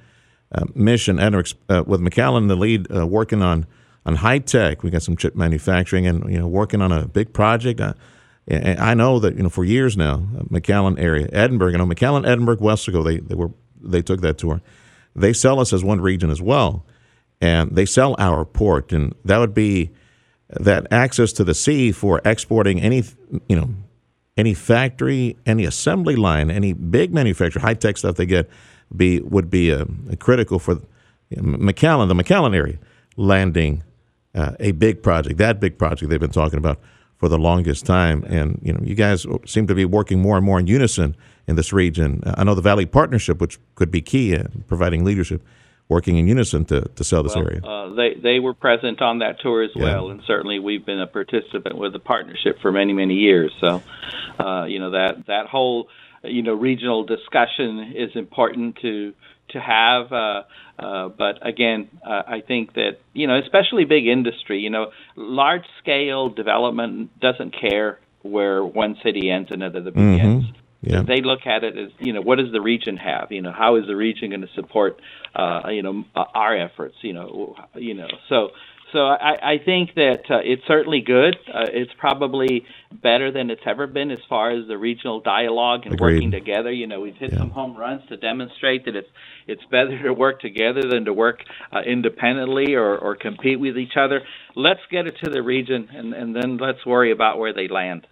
mission, 0.75 1.19
Edric, 1.19 1.55
uh, 1.69 1.85
with 1.87 2.01
McAllen 2.01 2.49
the 2.49 2.57
lead, 2.57 2.95
uh, 2.95 3.07
working 3.07 3.43
on 3.43 3.67
on 4.05 4.17
high 4.17 4.39
tech. 4.39 4.83
We 4.83 4.91
got 4.91 5.03
some 5.03 5.17
chip 5.17 5.35
manufacturing, 5.37 6.07
and 6.07 6.31
you 6.31 6.39
know, 6.39 6.49
working 6.49 6.83
on 6.83 6.93
a 6.93 7.07
big 7.07 7.33
project. 7.33 7.81
Uh, 7.81 7.95
I 8.51 8.95
know 8.95 9.19
that 9.21 9.37
you 9.37 9.43
know 9.43 9.49
for 9.49 9.65
years 9.65 9.97
now, 9.97 10.15
uh, 10.37 10.43
McAllen 10.45 11.01
area, 11.01 11.29
Edinburg. 11.33 11.73
You 11.73 11.79
know, 11.79 11.87
McAllen, 11.87 12.27
Edinburg, 12.27 12.59
Weslaco. 12.59 13.05
They 13.05 13.19
they 13.19 13.35
were 13.35 13.51
they 13.81 14.03
took 14.03 14.21
that 14.21 14.39
tour. 14.39 14.61
They 15.15 15.33
sell 15.33 15.61
us 15.61 15.73
as 15.73 15.85
one 15.85 16.01
region 16.01 16.31
as 16.31 16.41
well 16.41 16.87
and 17.43 17.75
they 17.75 17.85
sell 17.85 18.15
our 18.19 18.45
port, 18.45 18.93
and 18.93 19.15
that 19.25 19.39
would 19.39 19.53
be 19.53 19.91
that 20.49 20.87
access 20.93 21.33
to 21.33 21.45
the 21.45 21.55
sea 21.55 21.91
for 21.91 22.23
exporting 22.25 22.81
any 22.81 23.03
you 23.49 23.57
know 23.57 23.71
any 24.37 24.55
factory, 24.55 25.37
any 25.45 25.65
assembly 25.65 26.15
line, 26.15 26.51
any 26.51 26.73
big 26.73 27.13
manufacturer, 27.13 27.61
high 27.61 27.75
tech 27.75 27.99
stuff 27.99 28.15
they 28.15 28.27
get 28.27 28.49
be 28.97 29.21
would 29.21 29.51
be 29.51 29.73
uh, 29.73 29.85
critical 30.19 30.59
for 30.59 30.81
McAllen, 31.35 32.09
the 32.09 32.15
McAllen 32.15 32.55
area, 32.55 32.79
landing 33.17 33.83
uh, 34.35 34.53
a 34.61 34.73
big 34.73 35.03
project, 35.03 35.39
that 35.39 35.61
big 35.61 35.79
project 35.79 36.11
they've 36.11 36.21
been 36.21 36.31
talking 36.31 36.59
about 36.59 36.79
for 37.17 37.29
the 37.29 37.39
longest 37.39 37.87
time, 37.87 38.25
and 38.25 38.59
you 38.63 38.73
know 38.73 38.81
you 38.83 38.95
guys 38.95 39.27
seem 39.47 39.67
to 39.67 39.75
be 39.75 39.85
working 39.85 40.21
more 40.21 40.37
and 40.37 40.45
more 40.45 40.59
in 40.59 40.67
unison 40.67 41.15
in 41.47 41.57
this 41.57 41.73
region. 41.73 42.23
I 42.25 42.45
know 42.45 42.55
the 42.55 42.63
Valley 42.63 42.87
Partnership, 42.87 43.41
which 43.41 43.59
could 43.75 43.91
be 43.91 44.01
key 44.01 44.35
in 44.35 44.65
providing 44.67 45.05
leadership 45.05 45.43
working 45.89 46.17
in 46.17 46.27
unison 46.27 46.65
to, 46.65 46.81
to 46.97 47.05
sell 47.05 47.23
this 47.23 47.37
well, 47.37 47.47
area. 47.47 47.61
Uh, 47.63 47.95
they 47.95 48.15
they 48.15 48.39
were 48.41 48.55
present 48.55 49.03
on 49.03 49.19
that 49.19 49.41
tour 49.41 49.63
as 49.63 49.71
Yeah. 49.75 49.85
well, 49.85 50.11
and 50.11 50.23
certainly 50.27 50.59
we've 50.59 50.85
been 50.85 51.01
a 51.01 51.07
participant 51.07 51.77
with 51.77 51.93
the 51.93 51.99
partnership 51.99 52.61
for 52.61 52.73
many 52.73 52.93
many 52.93 53.15
years. 53.15 53.53
So, 53.61 53.83
uh, 54.39 54.65
you 54.65 54.79
know 54.79 54.91
that 54.91 55.27
that 55.27 55.47
whole 55.47 55.89
you 56.25 56.43
know 56.43 56.55
regional 56.55 57.05
discussion 57.05 57.93
is 57.97 58.11
important 58.15 58.77
to 58.83 59.13
to 59.51 59.61
have. 59.61 60.13
Uh, 60.13 60.43
uh, 60.79 61.09
but 61.09 61.47
again, 61.47 61.89
uh, 62.07 62.23
I 62.27 62.41
think 62.41 62.75
that 62.75 62.99
you 63.13 63.27
know, 63.27 63.39
especially 63.39 63.85
big 63.85 64.07
industry, 64.07 64.61
you 64.61 64.71
know, 64.71 64.91
large 65.17 65.65
scale 65.81 66.29
development 66.29 67.19
doesn't 67.21 67.55
care 67.59 67.99
where 68.23 68.65
one 68.65 68.97
city 69.03 69.31
ends 69.31 69.51
and 69.51 69.63
another 69.63 69.91
begins. 69.91 70.45
Mhm. 70.45 70.55
Yeah. 70.83 71.03
They 71.03 71.21
look 71.21 71.47
at 71.47 71.63
it 71.63 71.77
as 71.79 71.91
you 72.01 72.13
know, 72.13 72.21
what 72.21 72.39
does 72.39 72.51
the 72.51 72.61
region 72.61 72.97
have? 72.97 73.31
You 73.31 73.43
know, 73.43 73.53
how 73.53 73.77
is 73.77 73.87
the 73.87 73.95
region 73.97 74.31
going 74.31 74.41
to 74.43 74.53
support 74.55 75.01
uh, 75.35 75.69
you 75.71 75.83
know 75.83 76.05
our 76.15 76.57
efforts? 76.57 76.97
You 77.03 77.13
know, 77.15 77.57
you 77.75 77.95
know, 77.95 78.09
so. 78.29 78.51
So 78.93 78.99
I, 78.99 79.55
I 79.55 79.59
think 79.65 79.95
that 79.95 80.31
uh, 80.31 80.41
it's 80.45 80.63
certainly 80.67 81.01
good. 81.01 81.37
Uh, 81.49 81.67
it's 81.73 81.93
probably 81.99 82.67
better 82.93 83.33
than 83.33 83.51
it's 83.51 83.63
ever 83.67 83.87
been 83.87 84.11
as 84.11 84.19
far 84.29 84.51
as 84.51 84.69
the 84.69 84.77
regional 84.77 85.21
dialogue 85.21 85.83
and 85.85 85.95
Agreed. 85.95 86.15
working 86.17 86.31
together. 86.31 86.71
You 86.71 86.87
know, 86.87 87.01
we've 87.01 87.17
hit 87.17 87.33
some 87.33 87.51
home 87.51 87.77
runs 87.77 88.03
to 88.09 88.17
demonstrate 88.19 88.85
that 88.85 88.95
it's 88.95 89.09
it's 89.47 89.65
better 89.71 90.03
to 90.03 90.13
work 90.13 90.41
together 90.41 90.83
than 90.83 91.07
to 91.07 91.13
work 91.13 91.41
uh, 91.73 91.81
independently 91.81 92.75
or, 92.75 92.97
or 92.99 93.17
compete 93.17 93.59
with 93.59 93.79
each 93.79 93.97
other. 93.97 94.21
Let's 94.55 94.81
get 94.91 95.07
it 95.07 95.17
to 95.25 95.31
the 95.31 95.43
region, 95.43 95.89
and, 95.93 96.13
and 96.13 96.37
then 96.37 96.59
let's 96.59 96.85
worry 96.85 97.11
about 97.11 97.39
where 97.39 97.53
they 97.53 97.69
land. 97.69 98.07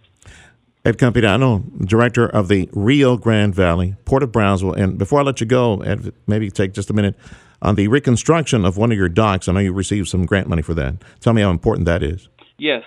Ed 0.83 0.97
Campirano, 0.97 1.87
director 1.87 2.25
of 2.25 2.47
the 2.47 2.67
Rio 2.73 3.15
Grande 3.15 3.53
Valley, 3.53 3.95
Port 4.03 4.23
of 4.23 4.31
Brownsville. 4.31 4.73
And 4.73 4.97
before 4.97 5.19
I 5.19 5.23
let 5.23 5.39
you 5.39 5.45
go, 5.45 5.81
Ed, 5.81 6.11
maybe 6.25 6.49
take 6.49 6.73
just 6.73 6.89
a 6.89 6.93
minute 6.93 7.15
on 7.61 7.75
the 7.75 7.87
reconstruction 7.87 8.65
of 8.65 8.77
one 8.77 8.91
of 8.91 8.97
your 8.97 9.09
docks. 9.09 9.47
I 9.47 9.53
know 9.53 9.59
you 9.59 9.73
received 9.73 10.07
some 10.07 10.25
grant 10.25 10.47
money 10.47 10.61
for 10.61 10.73
that. 10.73 10.95
Tell 11.19 11.33
me 11.33 11.41
how 11.41 11.51
important 11.51 11.85
that 11.85 12.03
is. 12.03 12.27
Yes, 12.57 12.83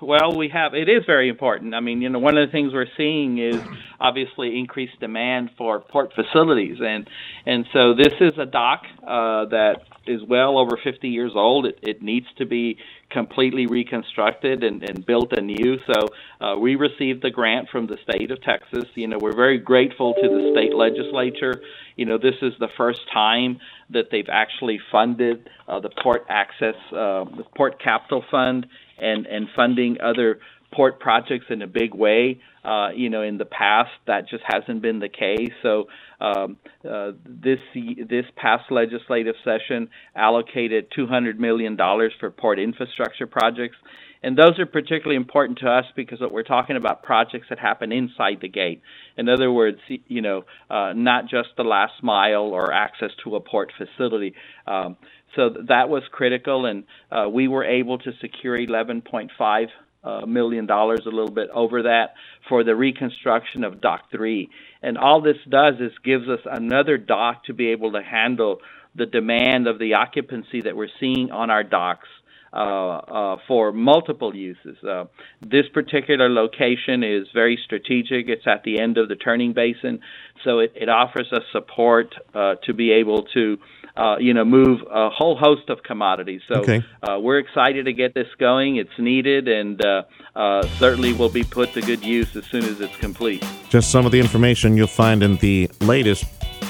well, 0.00 0.36
we 0.36 0.48
have. 0.48 0.74
It 0.74 0.88
is 0.88 1.04
very 1.06 1.28
important. 1.28 1.74
I 1.74 1.80
mean, 1.80 2.02
you 2.02 2.08
know, 2.08 2.18
one 2.18 2.36
of 2.36 2.46
the 2.46 2.52
things 2.52 2.72
we're 2.72 2.86
seeing 2.96 3.38
is 3.38 3.60
obviously 4.00 4.58
increased 4.58 4.98
demand 5.00 5.50
for 5.56 5.80
port 5.80 6.12
facilities, 6.14 6.78
and 6.80 7.08
and 7.46 7.66
so 7.72 7.94
this 7.94 8.14
is 8.20 8.38
a 8.38 8.46
dock 8.46 8.82
uh, 9.02 9.46
that 9.46 9.82
is 10.06 10.22
well 10.26 10.58
over 10.58 10.78
50 10.82 11.08
years 11.08 11.32
old. 11.34 11.66
It, 11.66 11.78
it 11.82 12.02
needs 12.02 12.26
to 12.38 12.46
be 12.46 12.78
completely 13.10 13.66
reconstructed 13.66 14.64
and, 14.64 14.82
and 14.82 15.04
built 15.04 15.32
anew. 15.32 15.78
So 15.86 16.08
uh, 16.40 16.56
we 16.58 16.76
received 16.76 17.22
the 17.22 17.30
grant 17.30 17.68
from 17.68 17.86
the 17.86 17.98
state 18.08 18.30
of 18.30 18.40
Texas. 18.42 18.84
You 18.94 19.08
know, 19.08 19.18
we're 19.20 19.36
very 19.36 19.58
grateful 19.58 20.14
to 20.14 20.28
the 20.28 20.50
state 20.54 20.74
legislature. 20.74 21.62
You 21.96 22.06
know, 22.06 22.18
this 22.18 22.34
is 22.42 22.52
the 22.58 22.68
first 22.76 23.00
time 23.12 23.60
that 23.90 24.06
they've 24.10 24.28
actually 24.30 24.80
funded 24.90 25.48
uh, 25.66 25.80
the 25.80 25.90
port 26.02 26.26
access, 26.28 26.76
uh, 26.90 27.24
the 27.24 27.44
port 27.56 27.82
capital 27.82 28.24
fund, 28.30 28.66
and 29.00 29.26
and 29.26 29.48
funding 29.54 29.98
other 30.00 30.40
port 30.72 31.00
projects 31.00 31.46
in 31.50 31.62
a 31.62 31.66
big 31.66 31.94
way. 31.94 32.40
Uh, 32.64 32.90
you 32.94 33.08
know, 33.08 33.22
in 33.22 33.38
the 33.38 33.46
past, 33.46 33.90
that 34.06 34.28
just 34.28 34.42
hasn't 34.46 34.82
been 34.82 34.98
the 34.98 35.08
case. 35.08 35.52
So 35.62 35.86
um, 36.20 36.58
uh, 36.88 37.12
this 37.24 37.60
this 37.74 38.26
past 38.36 38.64
legislative 38.70 39.36
session 39.44 39.88
allocated 40.14 40.88
200 40.94 41.40
million 41.40 41.76
dollars 41.76 42.12
for 42.20 42.30
port 42.30 42.58
infrastructure 42.58 43.26
projects. 43.26 43.76
And 44.22 44.36
those 44.36 44.58
are 44.58 44.66
particularly 44.66 45.16
important 45.16 45.60
to 45.60 45.68
us 45.68 45.84
because 45.94 46.20
what 46.20 46.32
we're 46.32 46.42
talking 46.42 46.76
about 46.76 47.04
projects 47.04 47.46
that 47.50 47.58
happen 47.58 47.92
inside 47.92 48.38
the 48.42 48.48
gate. 48.48 48.82
In 49.16 49.28
other 49.28 49.50
words, 49.50 49.78
you 50.08 50.22
know, 50.22 50.44
uh, 50.68 50.92
not 50.94 51.28
just 51.28 51.50
the 51.56 51.62
last 51.62 52.02
mile 52.02 52.42
or 52.42 52.72
access 52.72 53.10
to 53.22 53.36
a 53.36 53.40
port 53.40 53.72
facility. 53.78 54.34
Um, 54.66 54.96
so 55.36 55.50
that 55.68 55.88
was 55.88 56.02
critical, 56.10 56.66
and 56.66 56.84
uh, 57.10 57.28
we 57.28 57.48
were 57.48 57.64
able 57.64 57.98
to 57.98 58.12
secure 58.20 58.56
11.5 58.58 59.68
uh, 60.04 60.26
million 60.26 60.66
dollars, 60.66 61.00
a 61.06 61.10
little 61.10 61.30
bit 61.30 61.50
over 61.52 61.82
that, 61.82 62.14
for 62.48 62.64
the 62.64 62.74
reconstruction 62.74 63.64
of 63.64 63.80
Dock 63.80 64.10
3. 64.10 64.48
And 64.82 64.96
all 64.96 65.20
this 65.20 65.36
does 65.48 65.74
is 65.80 65.92
gives 66.04 66.28
us 66.28 66.40
another 66.44 66.96
dock 66.96 67.44
to 67.44 67.52
be 67.52 67.68
able 67.68 67.92
to 67.92 68.02
handle 68.02 68.60
the 68.94 69.06
demand 69.06 69.66
of 69.66 69.78
the 69.78 69.94
occupancy 69.94 70.62
that 70.62 70.76
we're 70.76 70.88
seeing 71.00 71.30
on 71.30 71.50
our 71.50 71.64
docks. 71.64 72.08
Uh, 72.50 72.56
uh, 72.56 73.36
for 73.46 73.72
multiple 73.72 74.34
uses. 74.34 74.82
Uh, 74.82 75.04
this 75.42 75.66
particular 75.74 76.30
location 76.30 77.04
is 77.04 77.26
very 77.34 77.58
strategic. 77.62 78.26
It's 78.28 78.46
at 78.46 78.62
the 78.64 78.80
end 78.80 78.96
of 78.96 79.10
the 79.10 79.16
turning 79.16 79.52
basin, 79.52 80.00
so 80.44 80.60
it, 80.60 80.72
it 80.74 80.88
offers 80.88 81.30
us 81.30 81.42
support 81.52 82.14
uh, 82.34 82.54
to 82.64 82.72
be 82.72 82.90
able 82.92 83.24
to 83.34 83.58
uh, 83.98 84.16
you 84.18 84.32
know, 84.32 84.44
move 84.44 84.80
a 84.90 85.10
whole 85.10 85.36
host 85.36 85.68
of 85.68 85.82
commodities. 85.82 86.40
So 86.48 86.60
Okay. 86.60 86.82
uh, 87.02 87.18
we're 87.20 87.38
excited 87.38 87.86
to 87.86 87.92
get 87.92 88.14
this 88.14 88.28
going. 88.38 88.76
It's 88.76 88.96
needed 88.98 89.48
and 89.48 89.84
uh, 89.84 90.02
uh, 90.36 90.62
certainly 90.78 91.12
will 91.12 91.28
be 91.28 91.42
put 91.42 91.72
to 91.74 91.80
good 91.80 92.04
use 92.04 92.34
as 92.36 92.44
soon 92.46 92.64
as 92.64 92.80
it's 92.80 92.96
complete. 92.96 93.44
Just 93.68 93.90
some 93.90 94.06
of 94.06 94.12
the 94.12 94.20
information 94.20 94.76
you'll 94.76 94.86
find 94.86 95.22
in 95.22 95.36
the 95.38 95.68
latest 95.80 96.24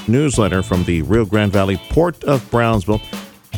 newsletter 0.07 0.63
from 0.63 0.83
the 0.85 1.03
Rio 1.03 1.23
Grande 1.23 1.53
Valley 1.53 1.77
Port 1.89 2.23
of 2.23 2.49
Brownsville. 2.49 3.01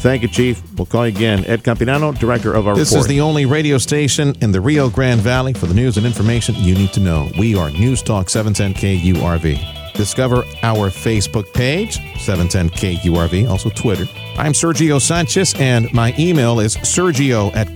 Thank 0.02 0.24
you, 0.24 0.28
Chief. 0.30 0.62
We'll 0.78 0.88
call 0.88 1.08
you 1.08 1.16
again. 1.16 1.46
Ed 1.46 1.64
Campirano, 1.64 2.18
Director 2.18 2.54
of 2.54 2.68
our 2.68 2.76
This 2.76 2.90
report. 2.92 3.06
is 3.06 3.08
the 3.08 3.22
only 3.22 3.46
radio 3.46 3.78
station 3.78 4.36
in 4.42 4.52
the 4.52 4.60
Rio 4.60 4.90
Grande 4.90 5.22
Valley 5.22 5.54
for 5.54 5.68
the 5.68 5.76
news 5.76 5.98
and 5.98 6.06
information 6.08 6.56
you 6.58 6.74
need 6.74 6.92
to 6.94 7.00
know. 7.00 7.30
We 7.38 7.56
are 7.56 7.70
News 7.70 8.02
Talk 8.02 8.30
710 8.30 8.74
KURV. 8.82 9.94
Discover 9.94 10.38
our 10.64 10.90
Facebook 10.90 11.54
page, 11.54 12.00
710 12.20 12.70
KURV, 12.72 13.48
also 13.48 13.70
Twitter. 13.70 14.06
I'm 14.38 14.54
Sergio 14.54 15.00
Sanchez, 15.00 15.54
and 15.60 15.94
my 15.94 16.16
email 16.18 16.60
is 16.60 16.76
sergio 16.78 17.56
at 17.56 17.68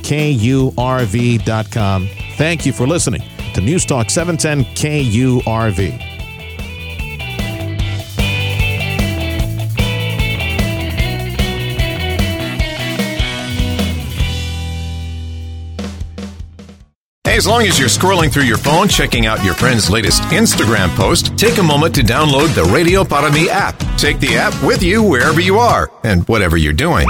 KURV.com. 1.11 2.09
Thank 2.37 2.65
you 2.65 2.73
for 2.73 2.87
listening 2.87 3.21
to 3.53 3.61
News 3.61 3.85
Talk 3.85 4.09
710 4.09 4.65
KURV. 4.73 6.14
Hey, 17.35 17.39
as 17.39 17.47
long 17.47 17.63
as 17.63 17.77
you're 17.77 17.89
scrolling 17.89 18.31
through 18.31 18.43
your 18.43 18.57
phone, 18.57 18.87
checking 18.87 19.25
out 19.25 19.43
your 19.43 19.55
friend's 19.55 19.89
latest 19.89 20.21
Instagram 20.31 20.87
post, 20.95 21.37
take 21.37 21.57
a 21.57 21.63
moment 21.63 21.93
to 21.95 22.01
download 22.01 22.55
the 22.55 22.63
Radio 22.73 23.03
Para 23.03 23.29
Mi 23.29 23.49
app. 23.49 23.77
Take 23.97 24.21
the 24.21 24.37
app 24.37 24.53
with 24.63 24.81
you 24.81 25.03
wherever 25.03 25.41
you 25.41 25.59
are 25.59 25.91
and 26.05 26.25
whatever 26.29 26.55
you're 26.55 26.71
doing. 26.71 27.09